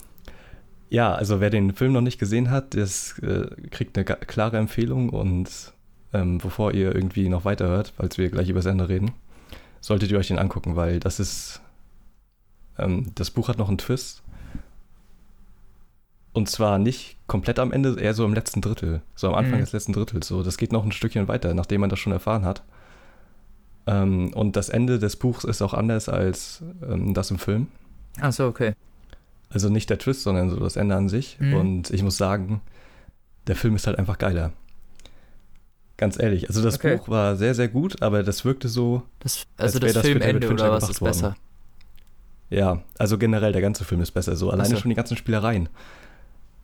[0.88, 5.10] ja, also wer den Film noch nicht gesehen hat, das äh, kriegt eine klare Empfehlung
[5.10, 5.72] und
[6.12, 9.12] ähm, bevor ihr irgendwie noch weiterhört, falls wir gleich über das Ende reden,
[9.80, 11.60] solltet ihr euch den angucken, weil das ist,
[12.78, 14.22] ähm, das Buch hat noch einen Twist
[16.32, 19.64] und zwar nicht komplett am Ende, eher so im letzten Drittel, so am Anfang mhm.
[19.64, 22.44] des letzten Drittels, so, das geht noch ein Stückchen weiter, nachdem man das schon erfahren
[22.44, 22.62] hat.
[23.88, 27.68] Ähm, und das Ende des Buchs ist auch anders als ähm, das im Film.
[28.20, 28.74] Ach so, okay.
[29.48, 31.38] Also nicht der Twist, sondern so das Ende an sich.
[31.38, 31.54] Mhm.
[31.54, 32.60] Und ich muss sagen,
[33.46, 34.52] der Film ist halt einfach geiler.
[35.96, 36.48] Ganz ehrlich.
[36.48, 36.96] Also das okay.
[36.96, 39.02] Buch war sehr, sehr gut, aber das wirkte so.
[39.20, 41.10] Das, also das, das Filmende oder was ist worden.
[41.10, 41.36] besser?
[42.50, 44.36] Ja, also generell der ganze Film ist besser.
[44.36, 44.80] So alleine so.
[44.80, 45.68] schon die ganzen Spielereien.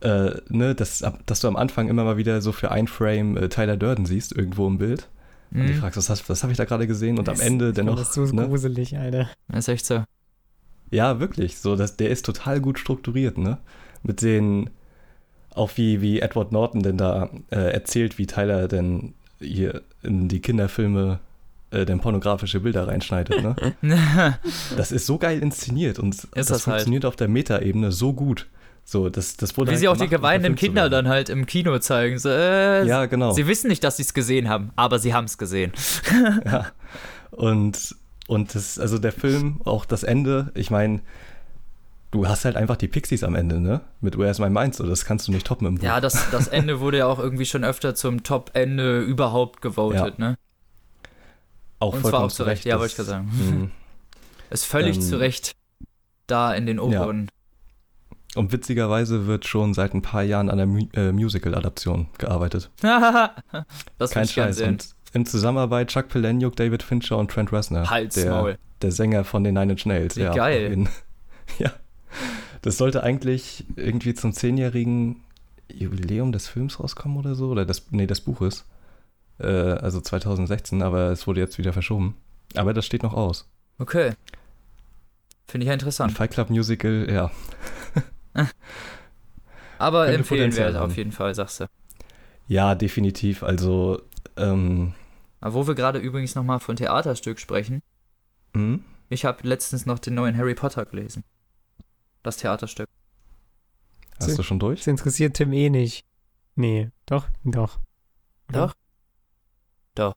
[0.01, 3.49] Äh, ne, dass, dass du am Anfang immer mal wieder so für ein Frame äh,
[3.49, 5.09] Tyler Durden siehst, irgendwo im Bild.
[5.49, 5.61] Mhm.
[5.61, 7.17] Und du fragst, was, was habe ich da gerade gesehen?
[7.17, 7.95] Und das, am Ende dennoch.
[7.95, 8.47] Das ist so ne?
[8.47, 9.29] gruselig, Alter.
[9.47, 10.03] Das ist echt so.
[10.91, 11.57] Ja, wirklich.
[11.57, 13.57] So, das, der ist total gut strukturiert, ne?
[14.03, 14.69] Mit den,
[15.55, 20.39] auch wie, wie Edward Norton denn da äh, erzählt, wie Tyler denn hier in die
[20.39, 21.19] Kinderfilme
[21.71, 23.55] äh, denn pornografische Bilder reinschneidet, ne?
[24.77, 26.63] das ist so geil inszeniert und ist das, das halt.
[26.63, 27.13] funktioniert halt.
[27.13, 28.47] auf der Metaebene so gut.
[28.85, 31.79] So, das, das wurde Wie halt sie auch die geweihenden Kinder dann halt im Kino
[31.79, 32.19] zeigen.
[32.19, 33.31] So, äh, ja, genau.
[33.31, 35.71] Sie wissen nicht, dass sie es gesehen haben, aber sie haben es gesehen.
[36.45, 36.67] ja.
[37.31, 37.95] Und,
[38.27, 41.01] und das, also der Film, auch das Ende, ich meine,
[42.11, 43.81] du hast halt einfach die Pixies am Ende, ne?
[43.99, 45.83] Mit Where's My Mind, so das kannst du nicht toppen im Buch.
[45.83, 50.29] Ja, das, das Ende wurde ja auch irgendwie schon öfter zum Top-Ende überhaupt gewotet, ja.
[50.29, 50.37] ne?
[51.79, 53.31] Auch Und zwar auch zu Recht, ja, wollte ich gerade sagen.
[53.31, 53.71] Hm.
[54.49, 55.55] Ist völlig ähm, zu Recht
[56.27, 57.23] da in den oberen.
[57.23, 58.39] Ja.
[58.39, 62.71] Und witzigerweise wird schon seit ein paar Jahren an der Mu äh, Musical-Adaption gearbeitet.
[63.97, 64.61] das Kein Scheiß.
[64.61, 67.89] Und in Zusammenarbeit Chuck Palahniuk, David Fincher und Trent Reznor.
[67.89, 68.57] Hals, der, Maul.
[68.81, 70.15] der Sänger von den Nine Inch Nails.
[70.17, 70.87] Wie ja, geil.
[71.59, 71.73] Ja.
[72.61, 75.17] Das sollte eigentlich irgendwie zum zehnjährigen
[75.71, 77.49] Jubiläum des Films rauskommen oder so.
[77.49, 78.65] Oder das, nee, des Buches.
[79.39, 82.15] Äh, also 2016, aber es wurde jetzt wieder verschoben.
[82.55, 83.49] Aber das steht noch aus.
[83.77, 84.13] Okay.
[85.47, 86.11] Finde ich ja interessant.
[86.11, 87.31] Ein Fight Club Musical, ja.
[89.77, 91.65] aber empfehlen wir auf jeden Fall, sagst du.
[92.47, 93.43] Ja, definitiv.
[93.43, 94.01] Also,
[94.37, 94.93] ähm,
[95.45, 97.81] wo wir gerade übrigens nochmal von Theaterstück sprechen.
[98.53, 98.83] Mhm.
[99.09, 101.23] Ich habe letztens noch den neuen Harry Potter gelesen.
[102.23, 102.87] Das Theaterstück.
[104.19, 104.79] Hast das, du schon durch?
[104.79, 106.05] Das interessiert Tim eh nicht.
[106.55, 107.79] Nee, doch, doch.
[108.51, 108.73] Doch?
[109.95, 110.15] Doch.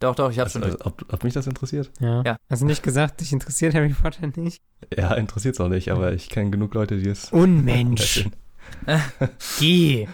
[0.00, 0.86] Doch, doch, ich habe schon also, durch.
[0.86, 1.90] Ob, ob, mich das interessiert?
[2.00, 2.22] Ja.
[2.24, 2.36] ja.
[2.50, 4.62] Hast du nicht gesagt, dich interessiert Harry Potter nicht?
[4.94, 7.28] Ja, interessiert es auch nicht, aber ich kenne genug Leute, die es.
[7.32, 8.28] Unmensch!
[9.58, 10.08] Geh!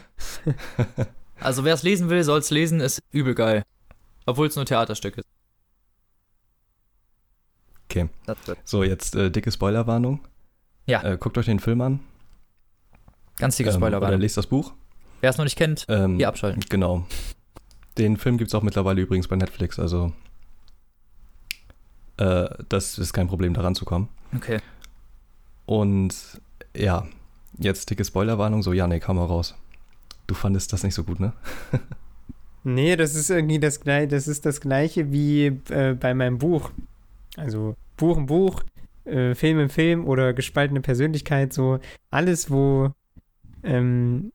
[1.40, 3.64] also, wer es lesen will, soll es lesen, ist übel geil.
[4.26, 5.26] Obwohl es nur Theaterstück ist.
[7.88, 8.08] Okay.
[8.64, 10.20] So, jetzt äh, dicke Spoilerwarnung.
[10.86, 11.02] Ja.
[11.02, 12.00] Äh, guckt euch den Film an.
[13.36, 14.08] Ganz dicke Spoilerwarnung.
[14.08, 14.74] Ähm, oder lest das Buch.
[15.20, 16.62] Wer es noch nicht kennt, ähm, hier abschalten.
[16.68, 17.06] Genau.
[17.98, 20.12] Den Film gibt es auch mittlerweile übrigens bei Netflix, also
[22.16, 24.08] äh, das ist kein Problem, da ranzukommen.
[24.34, 24.60] Okay.
[25.66, 26.40] Und
[26.76, 27.06] ja,
[27.58, 29.54] jetzt dicke Spoilerwarnung, so Janik, hau mal raus.
[30.26, 31.32] Du fandest das nicht so gut, ne?
[32.64, 36.70] nee, das ist irgendwie das gleiche, das ist das gleiche wie äh, bei meinem Buch.
[37.36, 38.62] Also Buch im Buch,
[39.04, 41.78] äh, Film im Film oder gespaltene Persönlichkeit, so
[42.10, 42.90] alles, wo,
[43.62, 44.32] ähm,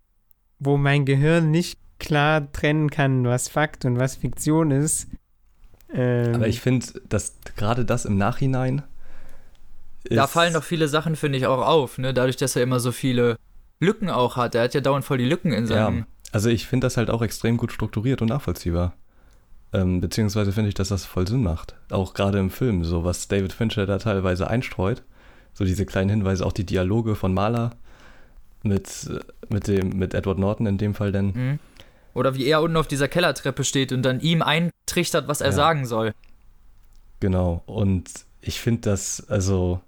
[0.59, 5.07] wo mein Gehirn nicht klar trennen kann, was Fakt und was Fiktion ist.
[5.93, 8.83] Ähm, Aber ich finde, dass gerade das im Nachhinein.
[10.09, 12.13] Da fallen doch viele Sachen, finde ich, auch auf, ne?
[12.13, 13.37] Dadurch, dass er immer so viele
[13.79, 14.53] Lücken auch hat.
[14.53, 15.99] Er hat ja dauernd voll die Lücken in seinem.
[15.99, 16.05] Ja,
[16.35, 18.91] also ich finde das halt auch extrem gut strukturiert und nachvollziehbar.
[19.71, 21.75] Ähm, beziehungsweise finde ich, dass das voll Sinn macht.
[21.89, 25.01] Auch gerade im Film, so was David Fincher da teilweise einstreut,
[25.53, 27.69] So diese kleinen Hinweise, auch die Dialoge von Maler
[28.63, 29.09] mit,
[29.47, 31.27] mit, dem, mit Edward Norton in dem Fall denn.
[31.27, 31.59] Mhm.
[32.13, 35.53] Oder wie er unten auf dieser Kellertreppe steht und dann ihm eintrichtert, was er Ja.
[35.53, 36.11] sagen soll.
[37.21, 37.63] Genau.
[37.65, 38.09] Und
[38.41, 39.79] ich finde das, also,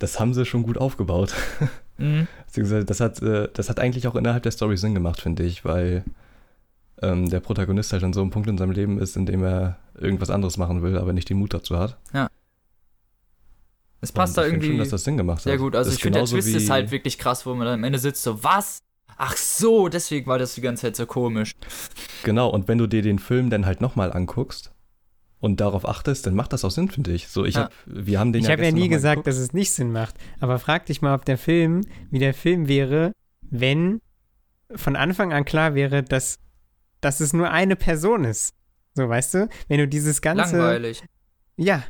[0.00, 1.32] das haben sie schon gut aufgebaut.
[1.98, 2.26] Mhm.
[2.46, 5.64] Beziehungsweise das hat, äh, das hat eigentlich auch innerhalb der Story Sinn gemacht, finde ich,
[5.64, 6.04] weil
[7.02, 9.78] ähm, der Protagonist halt an so einem Punkt in seinem Leben ist, in dem er
[9.98, 11.96] irgendwas anderes machen will, aber nicht den Mut dazu hat.
[14.00, 15.60] Es passt Und da ich irgendwie Schon, dass das Sinn gemacht sehr hat.
[15.60, 15.74] gut.
[15.74, 17.98] Also Das ich finde, der Twist ist halt wirklich krass, wo man dann am Ende
[17.98, 18.78] sitzt so, was?
[19.16, 21.52] Ach so, deswegen war das die ganze Zeit so komisch.
[22.22, 24.72] Genau, und wenn du dir den Film dann halt nochmal anguckst
[25.46, 27.28] und darauf achtest, dann macht das auch Sinn, finde ich.
[27.28, 27.62] So, ich Ja.
[27.64, 29.26] hab, wir haben den Ich habe ja nie gesagt, geguckt.
[29.28, 30.16] dass es nicht Sinn macht.
[30.40, 33.12] Aber frag dich mal, ob der Film, wie der Film wäre,
[33.48, 34.00] wenn
[34.74, 36.38] von Anfang an klar wäre, dass,
[37.00, 38.52] dass es nur eine Person ist.
[38.94, 39.48] So, weißt du?
[39.68, 40.56] Wenn du dieses ganze.
[40.58, 41.02] Langweilig.
[41.56, 41.84] Ja.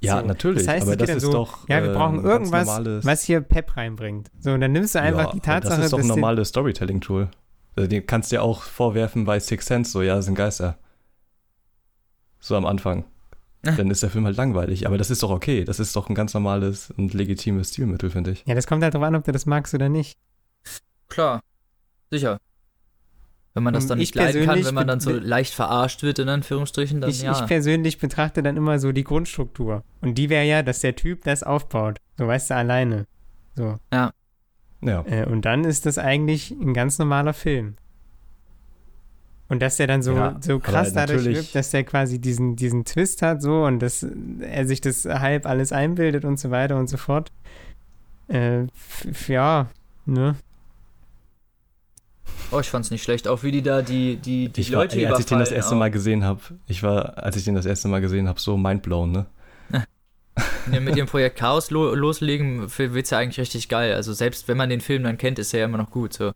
[0.00, 0.26] Ja, so.
[0.26, 1.66] natürlich, Das heißt, aber das ist so, doch.
[1.68, 2.68] Ja, wir äh, brauchen irgendwas,
[3.04, 4.30] was hier Pep reinbringt.
[4.38, 7.30] So, und dann nimmst du einfach Ja, die Tatsache, Das ist doch ein normales Storytelling-Tool.
[7.76, 10.78] Also, den kannst du ja auch vorwerfen bei Six Sense, so, ja, das sind Geister.
[12.46, 13.04] So am Anfang.
[13.62, 14.86] Dann ist der Film halt langweilig.
[14.86, 15.64] Aber das ist doch okay.
[15.64, 18.44] Das ist doch ein ganz normales und legitimes Stilmittel, finde ich.
[18.46, 20.16] Ja, das kommt halt drauf an, ob du das magst oder nicht.
[21.08, 21.42] Klar.
[22.08, 22.38] Sicher.
[23.54, 25.54] Wenn man das Und dann Ähm, ich nicht leiden kann, wenn man dann so leicht
[25.54, 27.32] verarscht wird, in Anführungsstrichen, dann Ich, ja.
[27.32, 29.82] ich persönlich betrachte dann immer so die Grundstruktur.
[30.00, 31.98] Und die wäre ja, dass der Typ das aufbaut.
[32.16, 33.06] So, weißt du, alleine.
[33.56, 33.80] So.
[33.92, 34.12] Ja.
[34.82, 37.74] Äh, und dann ist das eigentlich ein ganz normaler Film.
[39.48, 42.84] Und dass der dann so, Ja, so krass dadurch wirkt, dass der quasi diesen, diesen
[42.84, 44.04] Twist hat, so und dass
[44.40, 47.30] er sich das halb alles einbildet und so weiter und so fort.
[48.28, 48.66] Äh,
[49.28, 49.68] ja,
[50.04, 50.34] ne?
[52.50, 53.28] oh, ich fand's nicht schlecht.
[53.28, 55.50] Auch wie die da die, die, die Ich war, Leute ey, als ich den das
[55.50, 55.78] erste auch.
[55.78, 59.12] Mal gesehen habe, ich war, als ich den das erste Mal gesehen habe, so mindblown,
[59.12, 59.26] ne?
[60.70, 63.94] Ja, mit ihrem Projekt Chaos lo loslegen, wird's ja eigentlich richtig geil.
[63.94, 66.32] Also selbst wenn man den Film dann kennt, ist er ja immer noch gut, so.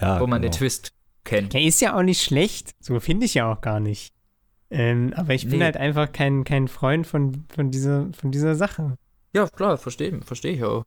[0.00, 0.52] Ja, wo man genau.
[0.52, 0.92] den Twist
[1.24, 1.54] kennt.
[1.54, 2.72] Er ist ja auch nicht schlecht.
[2.80, 4.12] So finde ich ja auch gar nicht.
[4.70, 5.64] Ähm, aber ich bin Nee.
[5.66, 8.96] halt einfach kein, kein Freund von, von, dieser, von dieser Sache.
[9.34, 10.84] Ja, klar, verstehe versteh ich auch.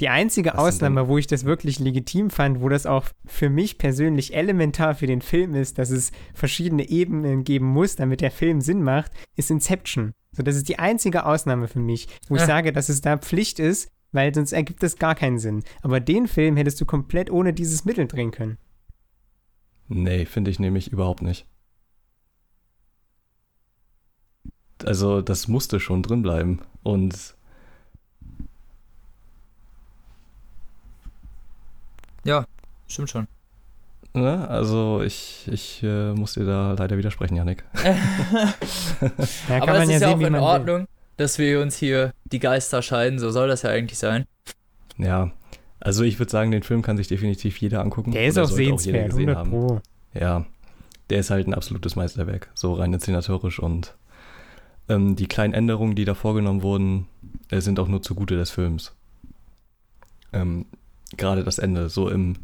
[0.00, 3.78] Die einzige Was Ausnahme, wo ich das wirklich legitim fand, wo das auch für mich
[3.78, 8.60] persönlich elementar für den Film ist, dass es verschiedene Ebenen geben muss, damit der Film
[8.60, 10.12] Sinn macht, ist Inception.
[10.32, 12.46] So, das ist die einzige Ausnahme für mich, wo ich Ja.
[12.46, 15.62] sage, dass es da Pflicht ist, weil sonst ergibt es gar keinen Sinn.
[15.82, 18.58] Aber den Film hättest du komplett ohne dieses Mittel drehen können.
[19.94, 21.46] Nee, finde ich nämlich überhaupt nicht.
[24.84, 26.60] Also, das musste schon drin bleiben.
[26.82, 27.34] Und
[32.92, 33.26] Stimmt schon.
[34.12, 37.64] ne, also ich, ich äh, muss dir da leider widersprechen, Janik.
[37.72, 40.40] Kann Aber ja ist ja sehen, auch in man will.
[40.42, 43.18] Ordnung, dass wir uns hier die Geister scheiden.
[43.18, 44.26] So soll das ja eigentlich sein.
[44.98, 45.32] Ja,
[45.84, 48.12] also ich würde sagen, den Film kann sich definitiv jeder angucken.
[48.12, 49.50] Der ist auch sehenswert, gesehen 100 haben.
[49.50, 49.80] Pro.
[50.14, 50.46] Ja,
[51.10, 53.94] der ist halt ein absolutes Meisterwerk, so rein inszenatorisch und
[54.88, 57.06] ähm, die kleinen Änderungen, die da vorgenommen wurden,
[57.50, 58.94] äh, sind auch nur zugute des Films.
[60.32, 60.66] Ähm,
[61.16, 62.36] Gerade das Ende, so im,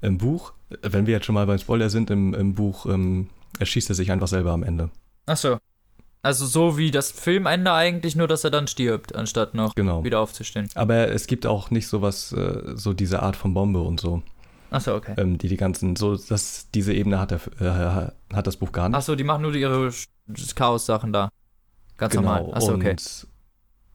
[0.00, 3.28] im Buch, äh, wenn wir jetzt schon mal beim Spoiler sind, im, im Buch ähm,
[3.58, 4.90] erschießt er sich einfach selber am Ende.
[5.26, 5.58] Ach so.
[6.24, 10.02] Also so wie das Filmende eigentlich, nur dass er dann stirbt, anstatt noch Genau.
[10.04, 10.70] wieder aufzustehen.
[10.74, 14.22] Aber es gibt auch nicht sowas, äh, so diese Art von Bombe und so,
[14.70, 15.14] Ach so, okay.
[15.18, 18.88] ähm, die die ganzen, so, das, diese Ebene hat, der, äh, hat das Buch gar
[18.88, 18.96] nicht.
[18.96, 19.90] Ach so, die machen nur ihre
[20.54, 21.28] Chaos-Sachen da.
[21.98, 22.50] Ganz normal.
[22.52, 22.78] Ach so, okay.
[22.78, 23.26] Genau, Und,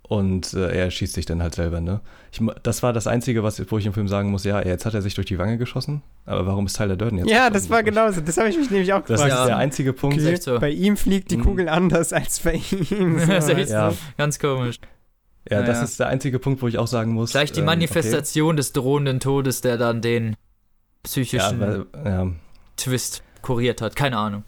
[0.09, 2.01] und äh, er schießt sich dann halt selber, ne?
[2.31, 4.93] Ich, das war das Einzige, was, wo ich im Film sagen muss, ja, jetzt hat
[4.95, 7.83] er sich durch die Wange geschossen, aber warum ist Tyler Durden jetzt Ja, das war
[7.83, 8.19] genauso.
[8.21, 9.31] Das habe ich mich nämlich auch Das gefragt.
[9.31, 9.45] ist Ja.
[9.45, 10.19] der einzige Punkt.
[10.19, 10.59] Echt so.
[10.59, 11.43] Bei ihm fliegt die Mhm.
[11.45, 12.53] Kugel anders als bei
[12.91, 13.19] ihm.
[13.19, 13.95] So, Das ist echt weißt Ja, du?
[14.17, 14.79] Ganz komisch.
[15.49, 15.83] ja, das Ja.
[15.83, 17.31] ist der einzige Punkt, wo ich auch sagen muss.
[17.31, 20.35] Gleich die ähm, Manifestation des drohenden Todes, der dann den Okay.
[21.03, 22.27] psychischen Ja, weil, ja,
[22.77, 23.95] Twist kuriert hat.
[23.95, 24.43] Keine Ahnung.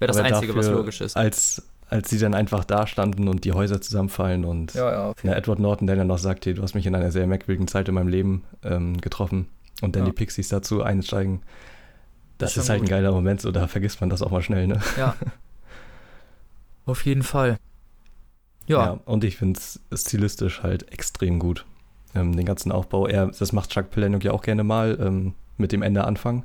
[0.00, 1.16] Wäre das aber Einzige, was logisch ist.
[1.16, 5.20] Als, als sie dann einfach da standen und die Häuser zusammenfallen und Ja, ja, okay.
[5.24, 7.68] na, Edward Norton, der dann noch sagt, hey, du hast mich in einer sehr merkwürdigen
[7.68, 9.46] Zeit in meinem Leben ähm, getroffen
[9.82, 10.06] und dann Ja.
[10.10, 11.42] die Pixies dazu einsteigen.
[12.38, 12.90] Das Das ist halt ein gut.
[12.90, 14.80] geiler Moment, so da vergisst man das auch mal schnell, ne?
[16.86, 17.58] Auf jeden Fall.
[18.66, 21.64] Ja, und ich finde es stilistisch halt extrem gut.
[22.14, 25.72] Ähm, den ganzen Aufbau, er, das macht Chuck Palahniuk ja auch gerne mal ähm, mit
[25.72, 26.44] dem Ende anfangen.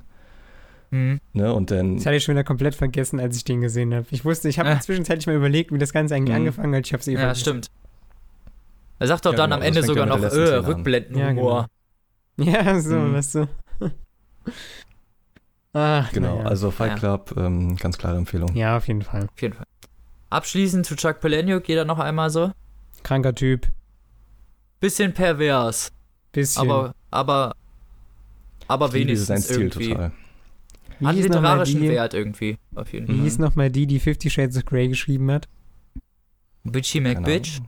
[0.91, 1.19] Mhm.
[1.33, 1.53] Ne?
[1.53, 4.05] Und dann, Das hatte ich schon wieder komplett vergessen, als ich den gesehen habe.
[4.11, 4.79] Ich wusste, ich habe Äh.
[4.79, 6.41] zwischenzeitlich mal überlegt, wie das Ganze eigentlich Mhm.
[6.41, 6.85] angefangen hat.
[6.85, 7.39] Ich habe es eh ja, vergessen.
[7.41, 7.71] stimmt.
[8.99, 10.57] Er sagt doch Ja, dann genau, am Ende ja sogar noch, der letzten äh, Szene
[10.59, 10.65] an.
[10.65, 11.67] Rückblendenhumor.
[12.37, 13.13] Ja, so, Mhm.
[13.13, 13.47] weißt du.
[15.73, 16.47] Ach, genau, naja.
[16.49, 16.95] also Fight Ja.
[16.97, 18.53] Club, ähm, ganz klare Empfehlung.
[18.55, 19.23] Ja, auf jeden Fall.
[19.33, 19.65] Auf jeden Fall.
[20.29, 22.51] Abschließend zu Chuck Palahniuk, jeder noch einmal so.
[23.03, 23.67] Kranker Typ.
[24.79, 25.91] bisschen pervers.
[26.31, 26.61] Bisschen.
[26.69, 27.55] Aber, aber,
[28.67, 29.89] aber Ich liebe wenigstens seinen Stil irgendwie.
[29.89, 30.11] total.
[31.01, 33.23] Wie mal literarischen die, Wert irgendwie, auf jeden Wie Fall.
[33.23, 35.47] hieß nochmal die, die Fifty Shades of Grey geschrieben hat?
[36.63, 37.59] Bitchy McBitch.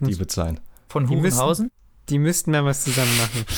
[0.00, 0.60] Die wird sein.
[0.88, 1.70] von Hurenhausen.
[2.08, 3.44] Die müssten da was zusammen machen.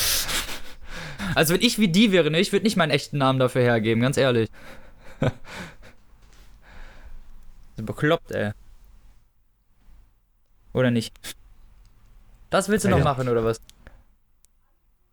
[1.37, 4.03] Also wenn ich wie die wäre, ne, ich würde nicht meinen echten Namen dafür hergeben,
[4.03, 4.51] ganz ehrlich.
[7.77, 8.53] Bekloppt, ey.
[10.75, 11.15] Oder nicht?
[12.51, 13.05] Das willst du Ja, noch ja.
[13.05, 13.61] machen, oder was?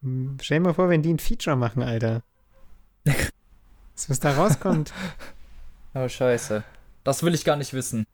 [0.01, 2.23] Hm, Stell dir mal vor, wenn die ein Feature machen, Alter.
[3.05, 4.93] Was, was da rauskommt.
[5.95, 6.63] Oh, scheiße.
[7.03, 8.05] Das will ich gar nicht wissen.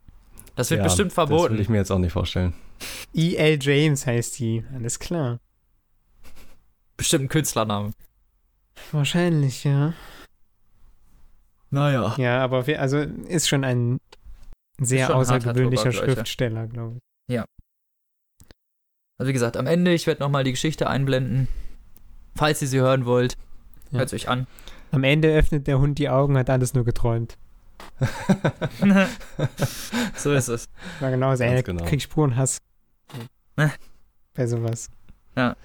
[0.55, 1.59] Das wird Ja, bestimmt Das will verboten.
[1.59, 2.53] ich mir jetzt auch nicht vorstellen.
[3.13, 3.59] E.L.
[3.61, 4.63] James heißt die.
[4.73, 5.39] Alles klar.
[6.95, 7.91] Bestimmt ein Künstlername.
[8.93, 9.93] Wahrscheinlich, ja.
[11.69, 12.15] Naja.
[12.17, 13.99] Ja, aber wir, also ist schon ein
[14.79, 15.91] sehr schon außergewöhnlicher.
[15.91, 17.37] Schriftsteller, glaube ich.
[19.17, 21.49] Also wie gesagt, am Ende, ich werde nochmal die Geschichte einblenden.
[22.35, 23.37] Falls ihr sie hören wollt,
[23.91, 23.99] Ja.
[23.99, 24.47] hört euch an.
[24.95, 27.37] Am Ende öffnet der Hund die Augen, hat alles nur geträumt.
[30.15, 30.69] so ist es.
[31.01, 31.83] War genauso, Ganz ey, genau.
[31.83, 32.59] krieg Spurenhass.
[34.33, 34.89] Bei sowas.
[35.35, 35.55] Ja.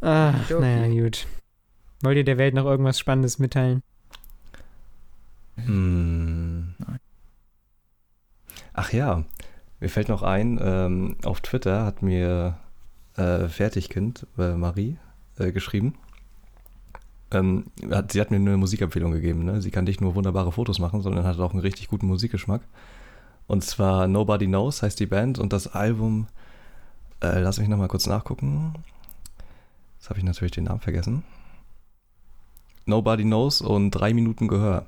[0.00, 0.60] Ach, Okay.
[0.60, 1.26] naja, gut.
[2.02, 3.82] Wollt ihr der Welt noch irgendwas Spannendes mitteilen?
[5.56, 6.74] Hm.
[6.78, 6.98] Nein.
[8.72, 9.24] Ach ja,
[9.80, 12.58] mir fällt noch ein, ähm, auf Twitter hat mir
[13.16, 14.98] äh, Fertigkind, äh, Marie,
[15.38, 15.94] äh, geschrieben.
[17.34, 19.44] Ähm, hat, sie hat mir eine Musikempfehlung gegeben.
[19.44, 19.60] Ne?
[19.60, 22.62] Sie kann nicht nur wunderbare Fotos machen, sondern hat auch einen richtig guten Musikgeschmack.
[23.46, 26.26] Und zwar Nobody Knows heißt die Band und das Album,
[27.22, 28.74] äh, lass mich nochmal kurz nachgucken.
[29.98, 31.22] Jetzt habe ich natürlich den Namen vergessen.
[32.86, 34.86] Nobody Knows und drei Minuten Gehör.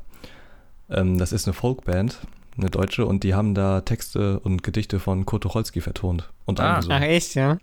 [0.91, 2.21] Ähm, das ist eine Folkband,
[2.57, 6.31] eine deutsche, und die haben da Texte und Gedichte von Kurt Tucholsky vertont.
[6.45, 6.81] Und Ah.
[6.89, 7.59] Ach, echt, ja?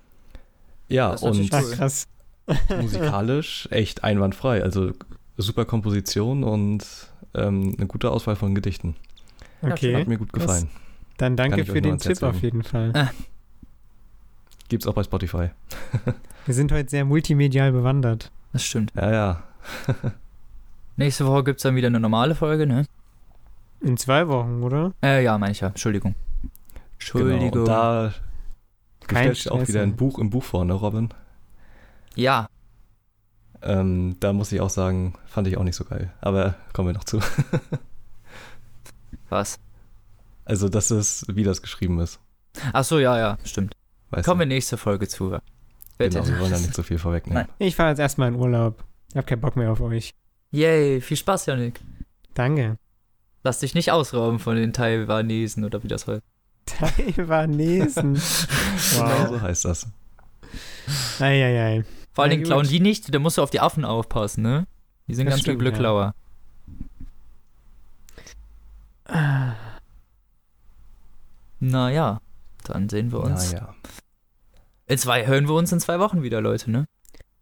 [0.89, 1.71] Ja, Das ist und Cool.
[1.71, 2.07] krass.
[2.81, 4.63] musikalisch echt einwandfrei.
[4.63, 4.91] Also
[5.37, 6.85] super Komposition und
[7.33, 8.95] ähm, eine gute Auswahl von Gedichten.
[9.61, 10.69] Okay, Hat mir gut gefallen.
[11.17, 12.91] dann Kann danke für den Tipp auf jeden Fall.
[12.93, 13.11] Ah.
[14.69, 15.49] Gibt's auch bei Spotify.
[16.45, 18.31] Wir sind heute sehr multimedial bewandert.
[18.51, 18.91] Das stimmt.
[18.95, 19.43] Ja, ja.
[20.97, 22.85] Nächste Woche gibt es dann wieder eine normale Folge, ne?
[23.81, 24.93] In zwei Wochen, oder?
[25.01, 25.67] Äh, ja, meine ich ja.
[25.67, 26.15] Entschuldigung.
[26.93, 27.51] Entschuldigung.
[27.51, 27.61] Genau.
[27.61, 28.13] Und da
[29.01, 29.95] du Kein stellst auch wieder ein.
[29.95, 31.09] Buch im Buch vor, ne, Robin?
[32.15, 32.47] Ja,
[33.61, 36.11] Ähm, da muss ich auch sagen, fand ich auch nicht so geil.
[36.19, 37.21] Aber kommen wir noch zu.
[39.29, 39.57] was?
[40.45, 42.19] Also, das ist, wie das geschrieben ist.
[42.73, 43.73] Ach so, ja, ja, stimmt.
[44.09, 44.49] Weißt Kommen wir du?
[44.53, 45.31] nächste Folge zu.
[45.31, 45.41] Wird
[45.97, 47.47] Genau, wir wollen da nicht so viel vorwegnehmen.
[47.57, 48.83] Ich fahre jetzt erstmal in Urlaub.
[49.09, 50.11] Ich hab keinen Bock mehr auf euch.
[50.51, 51.79] Yay, viel Spaß, Janik.
[52.33, 52.77] Danke.
[53.43, 56.21] Lass dich nicht ausrauben von den Taiwanesen oder wie das heißt.
[56.65, 58.13] Taiwanesen.
[58.95, 59.29] Genau wow.
[59.29, 59.87] so heißt das.
[61.19, 61.83] Eieiei.
[62.13, 64.67] Vor allen Dingen klauen die nicht, da musst du auf die Affen aufpassen, ne?
[65.07, 65.77] Die sind Das ganz stimmt, üble ja.
[65.77, 66.15] Klauer.
[71.59, 72.19] Naja,
[72.65, 73.53] dann sehen wir uns.
[73.53, 73.73] Naja.
[74.87, 76.85] In zwei hören wir uns in zwei Wochen wieder, Leute, ne?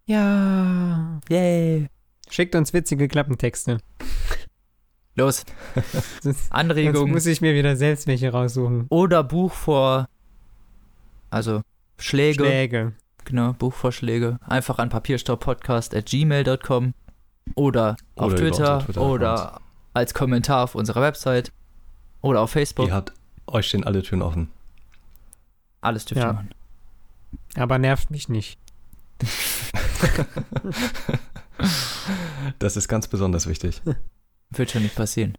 [0.05, 1.19] Ja.
[1.29, 1.87] Yay.
[2.29, 3.79] Schickt uns witzige Klappentexte.
[5.15, 5.43] Los,
[5.75, 8.85] Sonst, sonst Anregung muss ich mir wieder selbst welche raussuchen.
[8.89, 10.07] oder Buch vor.
[11.29, 11.61] Also,
[11.97, 12.43] Schläge.
[12.45, 12.93] Schläge.
[13.25, 14.37] Genau, Buchvorschläge.
[14.45, 16.93] Einfach an papierstaubpodcast.gmail.com
[17.55, 18.97] oder auf Oder Twitter Twitter-Accounts.
[18.97, 19.61] oder
[19.93, 21.51] als Kommentar auf unserer Website
[22.21, 22.87] oder auf Facebook.
[22.87, 23.11] Ihr habt,
[23.47, 24.49] euch stehen alle Türen offen.
[25.81, 26.33] Alles dürft ihr Ja.
[26.33, 26.49] machen.
[27.55, 28.57] Aber nervt mich nicht.
[32.59, 33.81] Das ist ganz besonders wichtig.
[34.49, 35.37] Wird schon nicht passieren.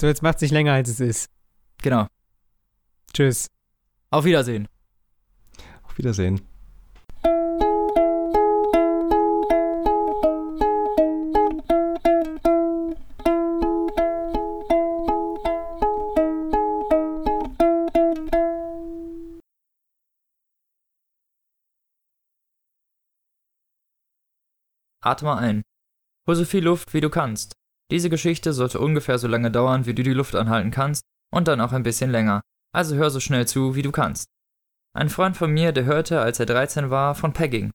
[0.00, 1.28] So, jetzt macht sich länger, als es ist.
[1.82, 2.06] Genau.
[3.12, 3.46] Tschüss.
[4.10, 4.66] Auf Wiedersehen.
[5.82, 6.40] Auf Wiedersehen.
[25.02, 25.62] Atme ein.
[26.28, 27.54] Hol so viel Luft, wie du kannst.
[27.90, 31.02] Diese Geschichte sollte ungefähr so lange dauern, wie du die Luft anhalten kannst,
[31.32, 32.42] und dann auch ein bisschen länger.
[32.72, 34.26] Also hör so schnell zu, wie du kannst.
[34.92, 37.70] Ein Freund von mir, der hörte, als er 13 war, von Pegging.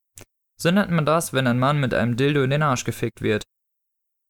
[0.60, 3.44] So nennt man das, wenn ein Mann mit einem Dildo in den Arsch gefickt wird.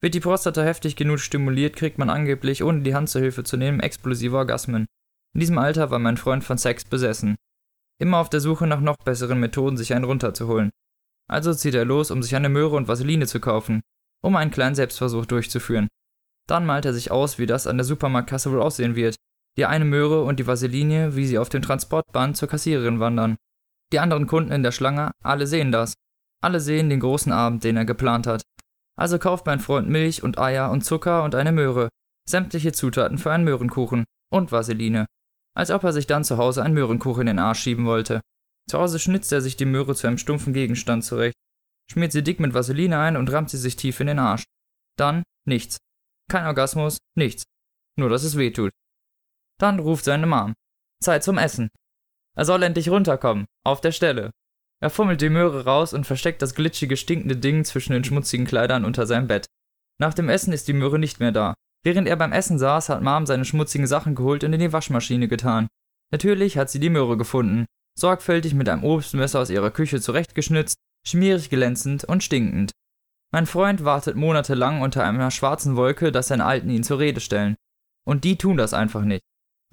[0.02, 3.58] Wird die Prostata heftig genug stimuliert, kriegt man angeblich, ohne die Hand zur Hilfe zu
[3.58, 4.86] nehmen, explosive Orgasmen.
[5.34, 7.36] In diesem Alter war mein Freund von Sex besessen.
[8.00, 10.72] Immer auf der Suche nach noch besseren Methoden, sich einen runterzuholen.
[11.28, 13.82] Also zieht er los, um sich eine Möhre und Vaseline zu kaufen,
[14.22, 15.88] um einen kleinen Selbstversuch durchzuführen.
[16.48, 19.16] Dann malt er sich aus, wie das an der Supermarktkasse wohl aussehen wird.
[19.58, 23.38] Die eine Möhre und die Vaseline, wie sie auf dem Transportband zur Kassiererin wandern.
[23.94, 25.94] Die anderen Kunden in der Schlange, alle sehen das.
[26.42, 28.44] Alle sehen den großen Abend, den er geplant hat.
[28.98, 31.90] Also kauft mein Freund Milch und Eier und Zucker und eine Möhre,
[32.28, 35.06] sämtliche Zutaten für einen Möhrenkuchen und Vaseline.
[35.56, 38.22] Als ob er sich dann zu Hause einen Möhrenkuchen in den Arsch schieben wollte.
[38.70, 41.36] Zu Hause schnitzt er sich die Möhre zu einem stumpfen Gegenstand zurecht,
[41.92, 44.44] schmiert sie dick mit Vaseline ein und rammt sie sich tief in den Arsch.
[44.98, 45.78] Dann nichts.
[46.30, 47.44] Kein Orgasmus, nichts.
[47.98, 48.72] Nur, dass es weh tut.
[49.60, 50.54] Dann ruft seine Mom.
[51.02, 51.70] Zeit zum Essen.
[52.36, 54.32] Er soll endlich runterkommen, auf der Stelle.
[54.82, 58.84] Er fummelt die Möhre raus und versteckt das glitschige, stinkende Ding zwischen den schmutzigen Kleidern
[58.84, 59.46] unter seinem Bett.
[60.00, 61.54] Nach dem Essen ist die Möhre nicht mehr da.
[61.84, 65.28] Während er beim Essen saß, hat Mom seine schmutzigen Sachen geholt und in die Waschmaschine
[65.28, 65.68] getan.
[66.12, 67.66] Natürlich hat sie die Möhre gefunden,
[67.98, 70.78] sorgfältig mit einem Obstmesser aus ihrer Küche zurechtgeschnitzt,
[71.08, 72.72] schmierig glänzend und stinkend.
[73.32, 77.56] Mein Freund wartet monatelang unter einer schwarzen Wolke, dass seine Alten ihn zur Rede stellen.
[78.06, 79.24] Und die tun das einfach nicht.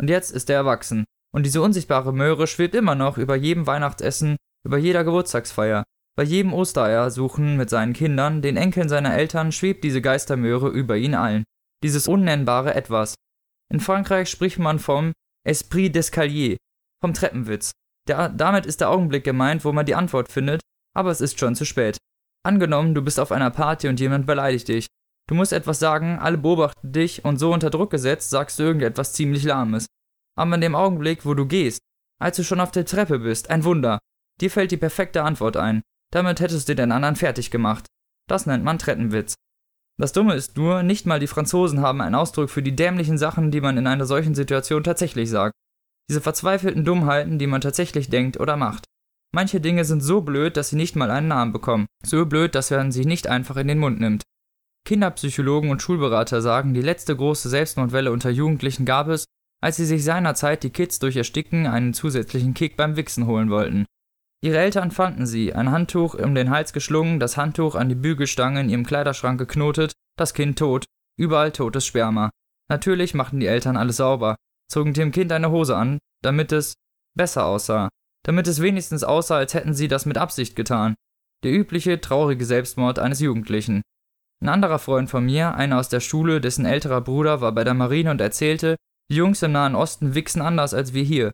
[0.02, 1.04] Und jetzt ist er erwachsen.
[1.32, 5.84] Und diese unsichtbare Möhre schwebt immer noch über jedem Weihnachtsessen, über jeder Geburtstagsfeier,
[6.16, 11.14] bei jedem Ostereiersuchen mit seinen Kindern, den Enkeln seiner Eltern, schwebt diese Geistermöhre über ihn
[11.14, 11.44] allen.
[11.82, 13.14] Dieses unnennbare Etwas.
[13.72, 15.12] In Frankreich spricht man vom
[15.46, 16.56] Esprit d'Escalier,
[17.00, 17.70] vom Treppenwitz.
[18.08, 20.60] Der, damit ist der Augenblick gemeint, wo man die Antwort findet,
[20.94, 21.96] aber es ist schon zu spät.
[22.44, 24.86] Angenommen, du bist auf einer Party und jemand beleidigt dich.
[25.28, 29.12] Du musst etwas sagen, alle beobachten dich und so unter Druck gesetzt sagst du irgendetwas
[29.12, 29.86] ziemlich Lahmes.
[30.36, 31.80] Aber in dem Augenblick, wo du gehst,
[32.20, 33.98] als du schon auf der Treppe bist, ein Wunder,
[34.40, 35.82] dir fällt die perfekte Antwort ein.
[36.12, 37.86] Damit hättest du den anderen fertig gemacht.
[38.28, 39.34] Das nennt man Trettenwitz.
[39.98, 43.50] Das Dumme ist nur, nicht mal die Franzosen haben einen Ausdruck für die dämlichen Sachen,
[43.50, 45.54] die man in einer solchen Situation tatsächlich sagt.
[46.10, 48.84] Diese verzweifelten Dummheiten, die man tatsächlich denkt oder macht.
[49.34, 51.86] Manche Dinge sind so blöd, dass sie nicht mal einen Namen bekommen.
[52.04, 54.22] So blöd, dass man sie nicht einfach in den Mund nimmt.
[54.84, 59.24] Kinderpsychologen und Schulberater sagen, die letzte große Selbstmordwelle unter Jugendlichen gab es,
[59.62, 63.86] als sie sich seinerzeit die Kids durch Ersticken einen zusätzlichen Kick beim Wichsen holen wollten.
[64.44, 68.60] Ihre Eltern fanden sie, ein Handtuch um den Hals geschlungen, das Handtuch an die Bügelstange
[68.60, 70.84] in ihrem Kleiderschrank geknotet, das Kind tot,
[71.16, 72.30] überall totes Sperma.
[72.68, 74.34] Natürlich machten die Eltern alles sauber,
[74.68, 76.74] zogen dem Kind eine Hose an, damit es
[77.16, 77.88] besser aussah,
[78.24, 80.94] damit es wenigstens aussah, als hätten sie das mit Absicht getan.
[81.44, 83.82] Der übliche, traurige Selbstmord eines Jugendlichen.
[84.42, 87.74] Ein anderer Freund von mir, einer aus der Schule, dessen älterer Bruder war bei der
[87.74, 88.74] Marine und erzählte,
[89.08, 91.30] die Jungs im Nahen Osten wichsen anders als wir hier.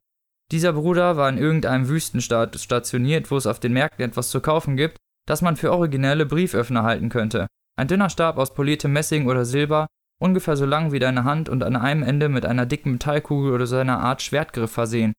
[0.52, 4.76] Dieser Bruder war in irgendeinem Wüstenstaat stationiert, wo es auf den Märkten etwas zu kaufen
[4.76, 7.47] gibt, das man für originelle Brieföffner halten könnte.
[7.78, 9.86] Ein dünner Stab aus poliertem Messing oder Silber,
[10.20, 13.66] ungefähr so lang wie deine Hand und an einem Ende mit einer dicken Metallkugel oder
[13.66, 15.14] so einer Art Schwertgriff versehen.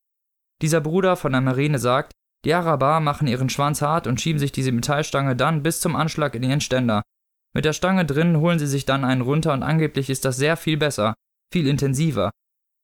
[0.62, 2.12] Dieser Bruder von der Marine sagt,
[2.44, 6.36] die Araber machen ihren Schwanz hart und schieben sich diese Metallstange dann bis zum Anschlag
[6.36, 7.02] in ihren Ständer.
[7.54, 10.56] Mit der Stange drin holen sie sich dann einen runter und angeblich ist das sehr
[10.56, 11.14] viel besser,
[11.52, 12.30] viel intensiver.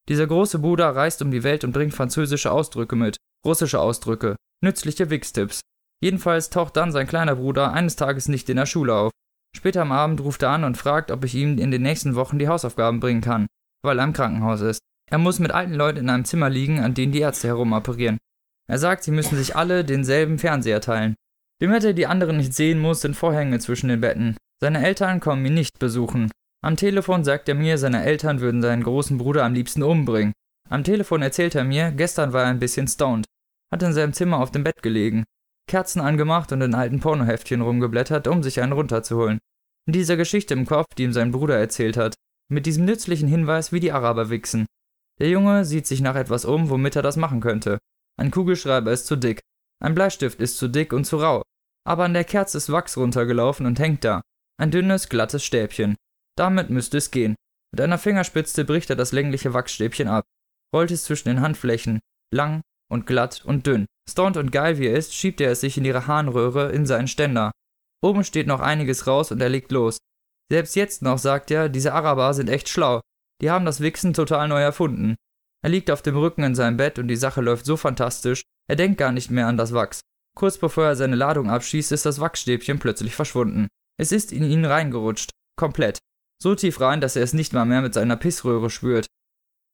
[0.09, 5.11] Dieser große Bruder reist um die Welt und bringt französische Ausdrücke mit, russische Ausdrücke, nützliche
[5.11, 5.61] Wix-Tipps.
[6.03, 9.11] Jedenfalls taucht dann sein kleiner Bruder eines Tages nicht in der Schule auf.
[9.57, 12.39] Später am Abend ruft er an und fragt, ob ich ihm in den nächsten Wochen
[12.39, 13.47] die Hausaufgaben bringen kann,
[13.83, 14.81] weil er im Krankenhaus ist.
[15.11, 18.19] Er muss mit alten Leuten in einem Zimmer liegen, an denen die Ärzte herumoperieren.
[18.69, 21.15] Er sagt, sie müssen sich alle denselben Fernseher teilen.
[21.61, 24.37] Damit er die anderen nicht sehen muss, sind Vorhänge zwischen den Betten.
[24.61, 26.31] Seine Eltern kommen ihn nicht besuchen.
[26.63, 30.33] Am Telefon sagt er mir, seine Eltern würden seinen großen Bruder am liebsten umbringen.
[30.69, 33.25] Am Telefon erzählt er mir, gestern war er ein bisschen stoned,
[33.73, 35.25] hat in seinem Zimmer auf dem Bett gelegen,
[35.69, 39.39] Kerzen angemacht und in alten Pornoheftchen rumgeblättert, um sich einen runterzuholen.
[39.87, 42.15] In dieser Geschichte im Kopf, die ihm sein Bruder erzählt hat,
[42.49, 44.67] mit diesem nützlichen Hinweis, wie die Araber wichsen.
[45.21, 47.79] Der Junge sieht sich nach etwas um, womit er das machen könnte.
[48.19, 49.41] Ein Kugelschreiber ist zu dick,
[49.83, 51.43] ein Bleistift ist zu dick und zu rau,
[51.87, 54.23] aber an der Kerze ist Wachs runtergelaufen und hängt da.
[54.59, 55.97] Ein dünnes, glattes Stäbchen.
[56.37, 57.35] Damit müsste es gehen.
[57.73, 60.25] Mit einer Fingerspitze bricht er das längliche Wachsstäbchen ab,
[60.75, 62.01] rollt es zwischen den Handflächen,
[62.33, 63.87] lang und glatt und dünn.
[64.09, 67.09] Stoned und geil wie er ist, schiebt er es sich in ihre Harnröhre in seinen
[67.09, 67.51] Ständer.
[68.03, 69.99] Oben steht noch einiges raus und er legt los.
[70.51, 73.01] Selbst jetzt noch sagt er, diese Araber sind echt schlau.
[73.43, 75.17] Die haben das Wichsen total neu erfunden.
[75.63, 78.77] Er liegt auf dem Rücken in seinem Bett und die Sache läuft so fantastisch, er
[78.77, 80.01] denkt gar nicht mehr an das Wachs.
[80.37, 83.69] Kurz bevor er seine Ladung abschießt, ist das Wachsstäbchen plötzlich verschwunden.
[83.99, 85.31] Es ist in ihn reingerutscht.
[85.59, 85.99] Komplett.
[86.43, 89.07] So tief rein, dass er es nicht mal mehr mit seiner Pissröhre spürt.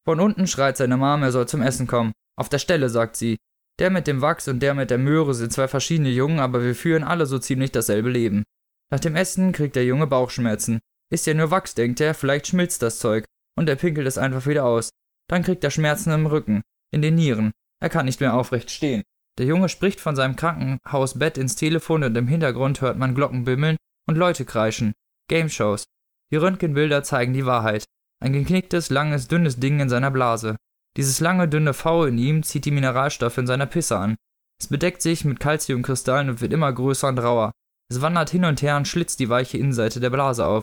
[0.04, 2.12] Von unten schreit seine Mom, er soll zum Essen kommen.
[2.38, 3.36] Auf der Stelle, sagt sie.
[3.80, 6.74] Der mit dem Wachs und der mit der Möhre sind zwei verschiedene Jungen, aber wir
[6.74, 8.44] führen alle so ziemlich dasselbe Leben.
[8.92, 10.80] Nach dem Essen kriegt der Junge Bauchschmerzen.
[11.10, 13.24] Ist ja nur Wachs, denkt er, vielleicht schmilzt das Zeug.
[13.58, 14.90] Und er pinkelt es einfach wieder aus.
[15.28, 16.62] Dann kriegt er Schmerzen im Rücken,
[16.92, 17.52] in den Nieren.
[17.82, 19.02] Er kann nicht mehr aufrecht stehen.
[19.38, 23.76] Der Junge spricht von seinem Krankenhausbett ins Telefon und im Hintergrund hört man Glocken bimmeln
[24.06, 24.92] und Leute kreischen.
[25.28, 25.84] Game Shows.
[26.30, 27.84] Die Röntgenbilder zeigen die Wahrheit.
[28.20, 30.54] Ein geknicktes, langes, dünnes Ding in seiner Blase.
[30.96, 34.16] Dieses lange, dünne V in ihm zieht die Mineralstoffe in seiner Pisse an.
[34.60, 37.50] Es bedeckt sich mit Calciumkristallen und wird immer größer und rauer.
[37.90, 40.62] Es wandert hin und her und schlitzt die weiche Innenseite der Blase auf.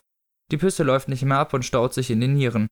[0.53, 2.69] Die Pisse läuft nicht mehr ab und staut sich in den Nieren.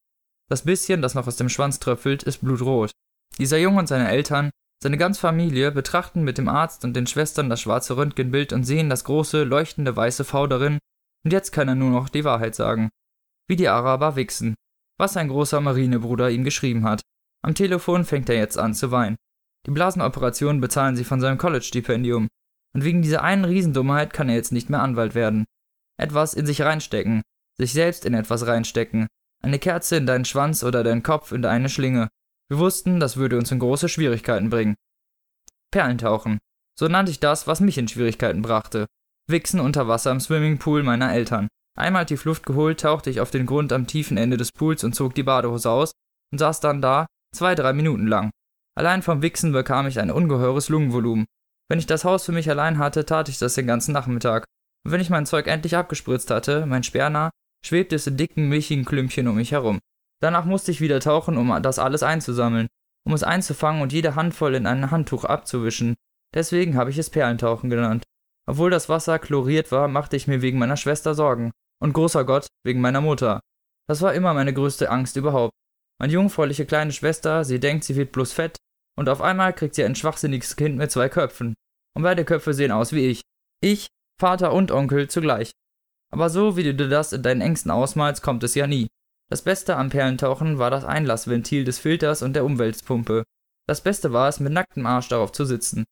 [0.49, 2.91] Das bisschen, das noch aus dem Schwanz tröpfelt, ist blutrot.
[3.38, 4.49] Dieser Junge und seine Eltern,
[4.81, 8.89] seine ganze Familie betrachten mit dem Arzt und den Schwestern das schwarze Röntgenbild und sehen
[8.89, 10.80] das große, leuchtende weiße V darin,
[11.23, 12.89] und jetzt kann er nur noch die Wahrheit sagen.
[13.47, 14.55] Wie die Araber wichsen.
[14.99, 17.01] Was sein großer Marinebruder ihm geschrieben hat.
[17.43, 19.15] Am Telefon fängt er jetzt an zu weinen.
[19.65, 22.27] Die Blasenoperation bezahlen sie von seinem College-Stipendium.
[22.73, 25.45] Und wegen dieser einen Riesendummheit kann er jetzt nicht mehr Anwalt werden.
[25.99, 27.22] Etwas in sich reinstecken,
[27.57, 29.07] sich selbst in etwas reinstecken,
[29.43, 32.07] eine Kerze in deinen Schwanz oder deinen Kopf in deine Schlinge.
[32.49, 34.75] Wir wussten, das würde uns in große Schwierigkeiten bringen.
[35.71, 36.39] Perlentauchen.
[36.79, 38.85] So nannte ich das, was mich in Schwierigkeiten brachte.
[39.29, 41.47] Wichsen unter Wasser im Swimmingpool meiner Eltern.
[41.77, 44.93] Einmal tief Luft geholt, tauchte ich auf den Grund am tiefen Ende des Pools und
[44.93, 45.91] zog die Badehose aus
[46.31, 47.05] und saß dann da,
[47.35, 48.31] zwei, drei Minuten lang.
[48.75, 51.25] Allein vom Wichsen bekam ich ein ungeheures Lungenvolumen.
[51.69, 54.45] Wenn ich das Haus für mich allein hatte, tat ich das den ganzen Nachmittag.
[54.85, 57.29] Und wenn ich mein Zeug endlich abgespritzt hatte, mein Sperner,
[57.65, 59.79] schwebte es in dicken, milchigen Klümpchen um mich herum.
[60.22, 62.68] Danach musste ich wieder tauchen, um das alles einzusammeln,
[63.06, 65.95] um es einzufangen und jede Handvoll in ein Handtuch abzuwischen.
[66.34, 68.03] Deswegen habe ich es Perlentauchen genannt.
[68.48, 71.52] Obwohl das Wasser chloriert war, machte ich mir wegen meiner Schwester Sorgen.
[71.80, 73.39] Und großer Gott, wegen meiner Mutter.
[73.88, 75.53] Das war immer meine größte Angst überhaupt.
[75.99, 78.57] Meine jungfräuliche kleine Schwester, sie denkt, sie wird bloß fett,
[78.98, 81.53] und auf einmal kriegt sie ein schwachsinniges Kind mit zwei Köpfen.
[81.95, 83.22] Und beide Köpfe sehen aus wie ich.
[83.61, 83.88] Ich,
[84.19, 85.52] Vater und Onkel zugleich.
[86.11, 88.88] Aber so wie du dir das in deinen Ängsten ausmalst, kommt es ja nie.
[89.29, 93.23] Das Beste am Perlentauchen war das Einlassventil des Filters und der Umweltpumpe.
[93.67, 95.83] Das Beste war es, mit nacktem Arsch darauf zu sitzen.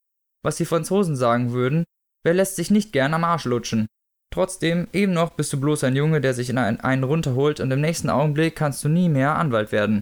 [0.41, 1.83] Was die Franzosen sagen würden,
[2.23, 3.87] wer lässt sich nicht gern am Arsch lutschen?
[4.33, 7.81] Trotzdem, eben noch bist du bloß ein Junge, der sich in einen runterholt und im
[7.81, 10.01] nächsten Augenblick kannst du nie mehr Anwalt werden.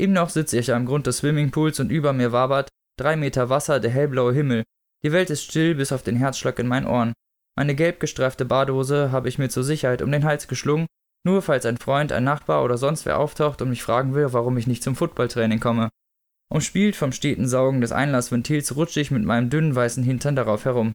[0.00, 3.80] Eben noch sitze ich am Grund des Swimmingpools und über mir wabert, drei Meter Wasser,
[3.80, 4.62] der hellblaue Himmel.
[5.04, 7.12] Die Welt ist still bis auf den Herzschlag in meinen Ohren.
[7.56, 10.86] Meine gelb gestreifte Badehose habe ich mir zur Sicherheit um den Hals geschlungen
[11.24, 14.56] nur falls ein Freund, ein Nachbar oder sonst wer auftaucht und mich fragen will, warum
[14.56, 15.88] ich nicht zum Footballtraining komme.
[16.50, 20.92] Umspielt vom steten Saugen des Einlassventils rutsche ich mit meinem dünnen weißen Hintern darauf herum.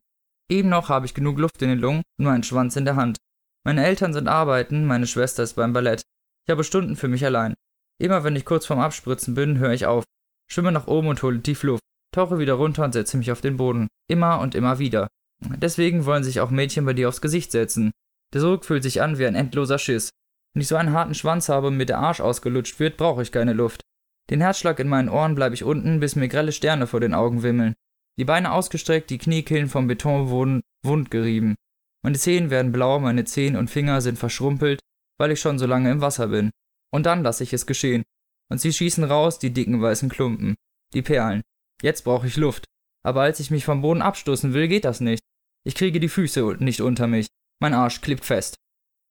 [0.49, 3.17] Eben noch habe ich genug Luft in den Lungen und meinen Schwanz in der Hand.
[3.65, 6.01] Meine Eltern sind arbeiten, meine Schwester ist beim Ballett.
[6.45, 7.53] Ich habe Stunden für mich allein.
[8.01, 10.03] Immer wenn ich kurz vorm Abspritzen bin, höre ich auf,
[10.51, 11.83] schwimme nach oben und hole tief Luft,
[12.13, 13.87] tauche wieder runter und setze mich auf den Boden.
[14.09, 15.07] Immer und immer wieder.
[15.39, 17.91] Deswegen wollen sich auch Mädchen bei dir aufs Gesicht setzen.
[18.33, 20.09] Der Sog fühlt sich an wie ein endloser Schiss.
[20.53, 23.31] Wenn ich so einen harten Schwanz habe und mir der Arsch ausgelutscht wird, brauche ich
[23.31, 23.81] keine Luft.
[24.29, 27.43] Den Herzschlag in meinen Ohren bleibe ich unten, bis mir grelle Sterne vor den Augen
[27.43, 27.73] wimmeln.
[28.17, 31.55] Die Beine ausgestreckt, die Kniekehlen vom Beton wurden wund gerieben.
[32.03, 34.79] Meine Zehen werden blau, meine Zehen und Finger sind verschrumpelt,
[35.19, 36.51] weil ich schon so lange im Wasser bin.
[36.91, 38.03] Und dann lasse ich es geschehen.
[38.51, 40.55] Und sie schießen raus, die dicken weißen Klumpen.
[40.93, 41.41] Die Perlen.
[41.81, 42.65] Jetzt brauche ich Luft.
[43.03, 45.23] Aber als ich mich vom Boden abstoßen will, geht das nicht.
[45.65, 47.27] Ich kriege die Füße nicht unter mich.
[47.59, 48.55] Mein Arsch klebt fest.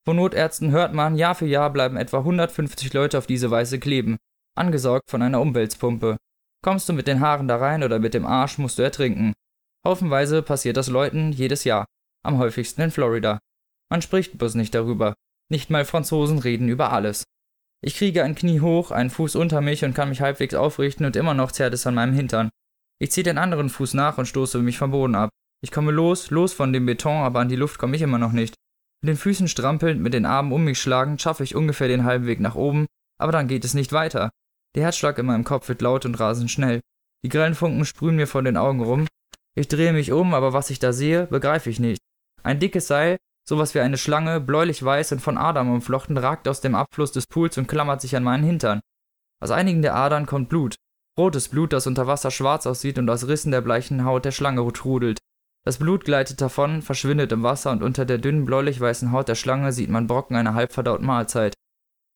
[0.05, 4.17] Von Notärzten hört man, Jahr für Jahr bleiben etwa 150 Leute auf diese Weise kleben,
[4.57, 6.17] angesaugt von einer Umweltpumpe.
[6.65, 9.33] Kommst du mit den Haaren da rein oder mit dem Arsch, musst du ertrinken.
[9.87, 11.87] Haufenweise passiert das Leuten jedes Jahr,
[12.25, 13.39] am häufigsten in Florida.
[13.91, 15.15] Man spricht bloß nicht darüber.
[15.51, 17.25] Nicht mal Franzosen reden über alles.
[17.85, 21.17] Ich kriege ein Knie hoch, einen Fuß unter mich und kann mich halbwegs aufrichten und
[21.17, 22.49] immer noch zerrt es an meinem Hintern.
[23.01, 25.31] Ich ziehe den anderen Fuß nach und stoße mich vom Boden ab.
[25.63, 28.33] Ich komme los, los von dem Beton, aber an die Luft komme ich immer noch
[28.33, 28.55] nicht.
[29.01, 32.27] Mit den Füßen strampelnd, mit den Armen um mich schlagend, schaffe ich ungefähr den halben
[32.27, 32.87] Weg nach oben,
[33.19, 34.31] aber dann geht es nicht weiter.
[34.75, 36.81] Der Herzschlag in meinem Kopf wird laut und rasend schnell.
[37.25, 39.07] Die grellen Funken sprühen mir vor den Augen rum.
[39.55, 42.01] Ich drehe mich um, aber was ich da sehe, begreife ich nicht.
[42.43, 43.19] Ein dickes Seil,
[43.49, 47.27] sowas wie eine Schlange, bläulich weiß und von Adern umflochten, ragt aus dem Abfluss des
[47.27, 48.81] Pools und klammert sich an meinen Hintern.
[49.41, 50.75] Aus einigen der Adern kommt Blut.
[51.19, 54.73] Rotes Blut, das unter Wasser schwarz aussieht und aus Rissen der bleichen Haut der Schlange
[54.73, 55.19] trudelt.
[55.65, 59.73] Das Blut gleitet davon, verschwindet im Wasser und unter der dünnen bläulich-weißen Haut der Schlange
[59.73, 61.55] sieht man Brocken einer halbverdauten Mahlzeit.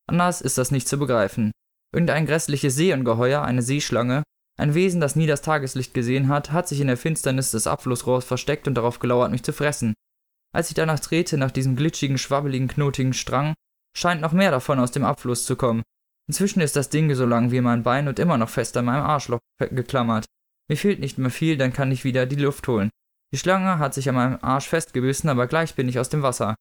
[0.08, 1.52] Anders ist das nicht zu begreifen.
[1.92, 4.24] Irgendein grässliches Seeungeheuer, eine Seeschlange,
[4.58, 8.24] ein Wesen, das nie das Tageslicht gesehen hat, hat sich in der Finsternis des Abflussrohrs
[8.24, 9.94] versteckt und darauf gelauert, mich zu fressen.
[10.52, 13.54] Als ich danach trete, nach diesem glitschigen, schwabbeligen, knotigen Strang,
[13.96, 15.82] scheint noch mehr davon aus dem Abfluss zu kommen.
[16.28, 19.04] Inzwischen ist das Ding so lang wie mein Bein und immer noch fest an meinem
[19.04, 20.24] Arschloch geklammert.
[20.68, 22.90] Mir fehlt nicht mehr viel, dann kann ich wieder die Luft holen.
[23.36, 26.54] Die Schlange hat sich an meinem Arsch festgebissen, aber gleich bin ich aus dem Wasser.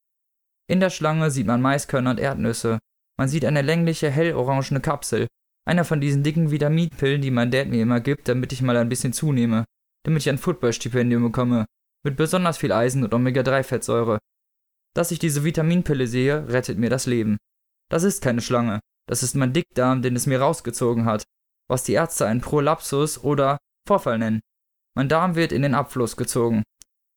[0.69, 2.79] In der Schlange sieht man Maiskörner und Erdnüsse.
[3.17, 5.27] Man sieht eine längliche, hellorangene Kapsel.
[5.65, 8.89] Einer von diesen dicken Vitaminpillen, die mein Dad mir immer gibt, damit ich mal ein
[8.89, 9.63] bisschen zunehme.
[10.03, 11.65] Damit ich ein Footballstipendium bekomme.
[12.03, 14.19] Mit besonders viel Eisen und Omega-3-Fettsäure.
[14.93, 17.37] Dass ich diese Vitaminpille sehe, rettet mir das Leben.
[17.89, 18.81] Das ist keine Schlange.
[19.07, 21.23] Das ist mein Dickdarm, den es mir rausgezogen hat,
[21.69, 24.41] was die Ärzte einen Prolapsus oder Vorfall nennen.
[24.95, 26.63] Mein Darm wird in den Abfluss gezogen.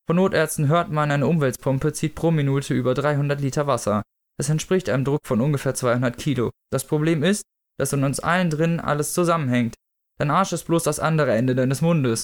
[0.05, 4.01] Von Notärzten hört man, eine Umweltpumpe zieht pro Minute über 300 Liter Wasser.
[4.37, 6.49] Das entspricht einem Druck von ungefähr 200 Kilo.
[6.71, 7.43] Das Problem ist,
[7.79, 9.75] dass in uns allen drin alles zusammenhängt.
[10.17, 12.23] Dein Arsch ist bloß das andere Ende deines Mundes.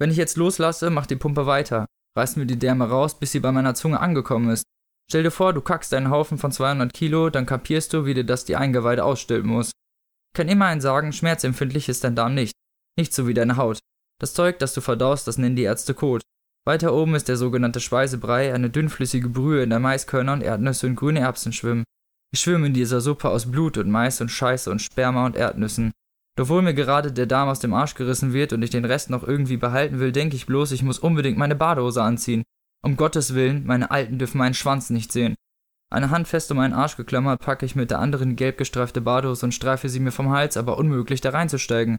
[0.00, 1.86] Wenn ich jetzt loslasse, macht die Pumpe weiter,
[2.16, 4.64] reißt mir die Därme raus, bis sie bei meiner Zunge angekommen ist.
[5.08, 8.24] Stell dir vor, du kackst einen Haufen von 200 Kilo, dann kapierst du, wie dir
[8.24, 9.72] das die Eingeweide ausstülpen muss.
[10.32, 12.54] Ich kann immerhin sagen, schmerzempfindlich ist dein Darm nicht.
[12.96, 13.80] Nicht so wie deine Haut.
[14.20, 16.20] Das Zeug, das du verdaust, das nennen die Ärzte Kot.
[16.66, 20.96] Weiter oben ist der sogenannte Speisebrei, eine dünnflüssige Brühe, in der Maiskörner und Erdnüsse und
[20.96, 21.84] grüne Erbsen schwimmen.
[22.32, 25.90] Ich schwimme in dieser Suppe aus Blut und Mais und Scheiße und Sperma und Erdnüssen.
[26.38, 29.26] Obwohl mir gerade der Darm aus dem Arsch gerissen wird und ich den Rest noch
[29.26, 32.44] irgendwie behalten will, denke ich bloß, ich muss unbedingt meine Badehose anziehen.
[32.82, 35.34] Um Gottes Willen, meine Alten dürfen meinen Schwanz nicht sehen.
[35.92, 39.46] Eine Hand fest um meinen Arsch geklammert, packe ich mit der anderen gelb gestreifte Badehose
[39.46, 41.98] und streife sie mir vom Hals, aber unmöglich da reinzusteigen.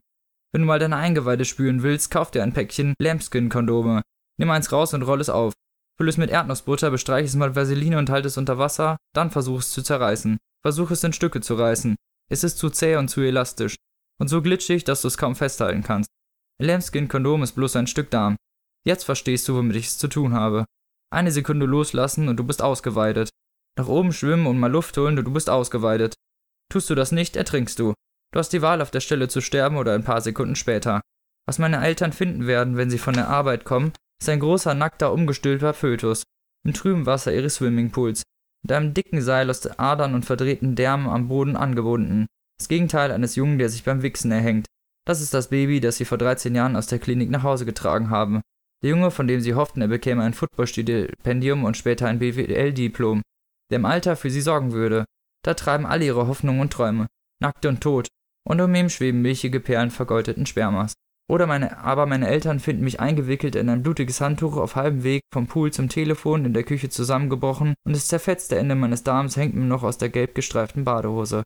[0.53, 4.01] Wenn du mal deine Eingeweide spüren willst, kauf dir ein Päckchen Lambskin-Kondome.
[4.37, 5.53] Nimm eins raus und roll es auf.
[5.97, 9.59] Füll es mit Erdnussbutter, bestreich es mit Vaseline und halt es unter Wasser, dann versuch
[9.59, 10.37] es zu zerreißen.
[10.63, 11.95] Versuch es in Stücke zu reißen.
[12.29, 13.75] Es ist zu zäh und zu elastisch.
[14.19, 16.09] Und so glitschig, dass du es kaum festhalten kannst.
[16.61, 18.35] Lambskin-Kondom ist bloß ein Stück Darm.
[18.85, 20.65] Jetzt verstehst du, womit ich es zu tun habe.
[21.11, 23.29] Eine Sekunde loslassen und du bist ausgeweidet.
[23.77, 26.13] Nach oben schwimmen und mal Luft holen und du bist ausgeweidet.
[26.71, 27.93] Tust du das nicht, ertrinkst du.
[28.33, 31.01] Du hast die Wahl, auf der Stelle zu sterben oder ein paar Sekunden später.
[31.45, 33.91] Was meine Eltern finden werden, wenn sie von der Arbeit kommen,
[34.21, 36.23] ist ein großer, nackter, umgestülpter Fötus.
[36.65, 38.23] Im trüben Wasser ihres Swimmingpools.
[38.63, 42.27] Mit einem dicken Seil aus Adern und verdrehten Därmen am Boden angebunden.
[42.59, 44.67] Das Gegenteil eines Jungen, der sich beim Wichsen erhängt.
[45.05, 48.11] Das ist das Baby, das sie vor 13 Jahren aus der Klinik nach Hause getragen
[48.11, 48.41] haben.
[48.83, 53.23] Der Junge, von dem sie hofften, er bekäme ein Footballstipendium und später ein BWL-Diplom,
[53.71, 55.05] der im Alter für sie sorgen würde.
[55.43, 57.07] Da treiben alle ihre Hoffnungen und Träume,
[57.41, 58.07] nackt und tot,
[58.47, 60.93] und um ihm schweben milchige Perlen vergoldeten Spermas.
[61.29, 65.21] Oder meine, aber meine Eltern finden mich eingewickelt in ein blutiges Handtuch auf halbem Weg
[65.33, 69.55] vom Pool zum Telefon in der Küche zusammengebrochen und das zerfetzte Ende meines Darms hängt
[69.55, 71.43] mir noch aus der gelb gestreiften Badehose.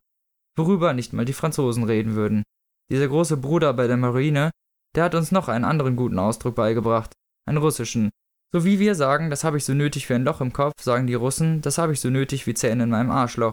[0.56, 2.42] Worüber nicht mal die Franzosen reden würden.
[2.90, 4.50] Dieser große Bruder bei der Marine,
[4.96, 7.12] der hat uns noch einen anderen guten Ausdruck beigebracht
[7.46, 8.10] einen russischen.
[8.52, 11.06] So wie wir sagen, das habe ich so nötig wie ein Loch im Kopf, sagen
[11.06, 13.52] die Russen, das habe ich so nötig wie Zähne in meinem Arschloch.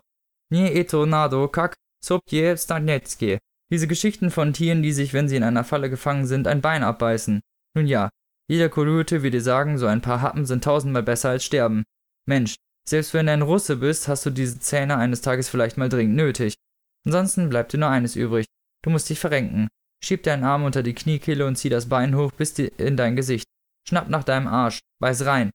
[0.51, 3.39] Nie eto nado kak sobje stanetske.
[3.71, 6.83] Diese Geschichten von Tieren, die sich, wenn sie in einer Falle gefangen sind, ein Bein
[6.83, 7.41] abbeißen.
[7.75, 8.09] Nun ja,
[8.47, 11.83] jeder Kolute wird dir sagen, so ein paar Happen sind tausendmal besser als sterben.
[12.27, 12.55] Mensch,
[12.87, 16.15] selbst wenn du ein Russe bist, hast du diese Zähne eines Tages vielleicht mal dringend
[16.15, 16.55] nötig.
[17.05, 18.45] Ansonsten bleibt dir nur eines übrig.
[18.83, 19.69] Du musst dich verrenken.
[20.03, 23.45] Schieb deinen Arm unter die Kniekehle und zieh das Bein hoch bis in dein Gesicht.
[23.87, 25.51] Schnapp nach deinem Arsch, beiß rein.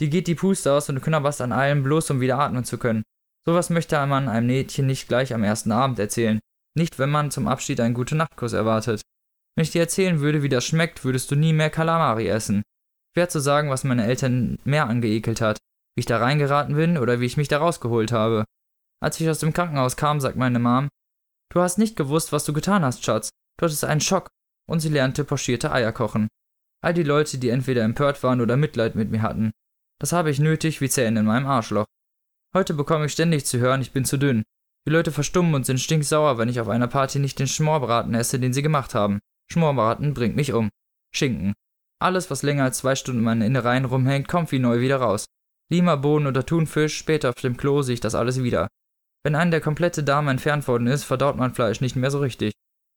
[0.00, 2.78] Dir geht die Puste aus und du knabberst an allem, bloß um wieder atmen zu
[2.78, 3.02] können.
[3.46, 6.40] Sowas möchte man einem Mädchen nicht gleich am ersten Abend erzählen.
[6.76, 9.02] Nicht, wenn man zum Abschied einen gute Nachtkuss erwartet.
[9.56, 12.62] Wenn ich dir erzählen würde, wie das schmeckt, würdest du nie mehr Kalamari essen.
[13.14, 15.58] Schwer zu sagen, was meine Eltern mehr angeekelt hat.
[15.96, 18.44] Wie ich da reingeraten bin oder wie ich mich da rausgeholt habe.
[19.02, 20.88] Als ich aus dem Krankenhaus kam, sagt meine Mom,
[21.52, 23.30] du hast nicht gewusst, was du getan hast, Schatz.
[23.58, 24.28] Du hattest einen Schock.
[24.68, 26.28] Und sie lernte pochierte Eier kochen.
[26.82, 29.50] All die Leute, die entweder empört waren oder Mitleid mit mir hatten.
[30.00, 31.86] Das habe ich nötig wie Zähne in meinem Arschloch.
[32.52, 34.42] Heute bekomme ich ständig zu hören, ich bin zu dünn.
[34.86, 38.40] Die Leute verstummen und sind stinksauer, wenn ich auf einer Party nicht den Schmorbraten esse,
[38.40, 39.20] den sie gemacht haben.
[39.52, 40.68] Schmorbraten bringt mich um.
[41.14, 41.54] Schinken.
[42.00, 45.26] Alles, was länger als zwei Stunden in meinen Innereien rumhängt, kommt wie neu wieder raus.
[45.70, 48.66] Lima, Bohnen oder Thunfisch, später auf dem Klo sehe ich das alles wieder.
[49.22, 52.52] Wenn einem der komplette Darm entfernt worden ist, verdaut man Fleisch nicht mehr so richtig.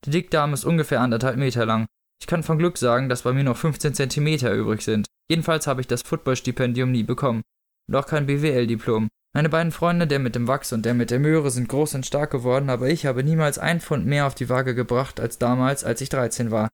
[0.05, 1.85] Der Dickdarm ist ungefähr anderthalb Meter lang.
[2.19, 5.05] Ich kann von Glück sagen, dass bei mir noch 15 Zentimeter übrig sind.
[5.29, 7.43] Jedenfalls habe ich das Footballstipendium nie bekommen.
[7.87, 9.09] Und auch kein BWL-Diplom.
[9.35, 12.05] Meine beiden Freunde, der mit dem Wachs und der mit der Möhre, sind groß und
[12.05, 15.83] stark geworden, aber ich habe niemals ein Pfund mehr auf die Waage gebracht als damals,
[15.83, 16.69] als ich 13 war.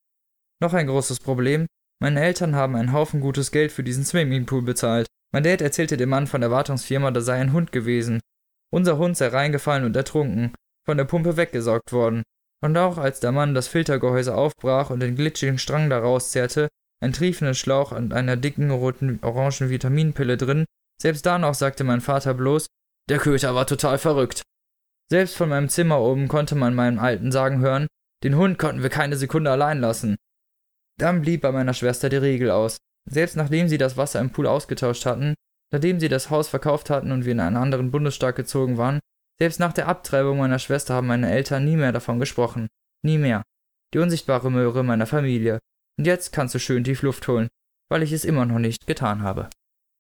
[0.62, 1.68] Noch ein großes Problem.
[2.02, 5.08] Meine Eltern haben einen Haufen gutes Geld für diesen Swimmingpool bezahlt.
[5.34, 8.20] Mein Dad erzählte dem Mann von der Wartungsfirma, da sei ein Hund gewesen.
[8.74, 10.54] Unser Hund sei reingefallen und ertrunken,
[10.86, 12.24] von der Pumpe weggesaugt worden.
[12.62, 16.68] Und auch als der Mann das Filtergehäuse aufbrach und den glitschigen Strang daraus zerrte,
[17.02, 20.66] ein triefender Schlauch und einer dicken roten orangen Vitaminpille drin,
[21.02, 22.68] selbst da noch sagte mein Vater bloß,
[23.10, 24.44] der Köter war total verrückt.
[25.10, 27.88] Selbst von meinem Zimmer oben konnte man meinen Alten sagen hören,
[28.24, 30.18] den Hund konnten wir keine Sekunde allein lassen.
[31.00, 32.78] Dann blieb bei meiner Schwester die Regel aus.
[33.10, 35.34] Selbst nachdem sie das Wasser im Pool ausgetauscht hatten,
[35.72, 39.00] nachdem sie das Haus verkauft hatten und wir in einen anderen Bundesstaat gezogen waren,
[39.40, 42.68] selbst nach der Abtreibung meiner Schwester haben meine Eltern nie mehr davon gesprochen.
[43.04, 43.44] Nie mehr.
[43.94, 45.60] Die unsichtbare Möhre meiner Familie.
[45.98, 47.48] Und jetzt kannst du schön tief Luft holen,
[47.90, 49.50] weil ich es immer noch nicht getan habe.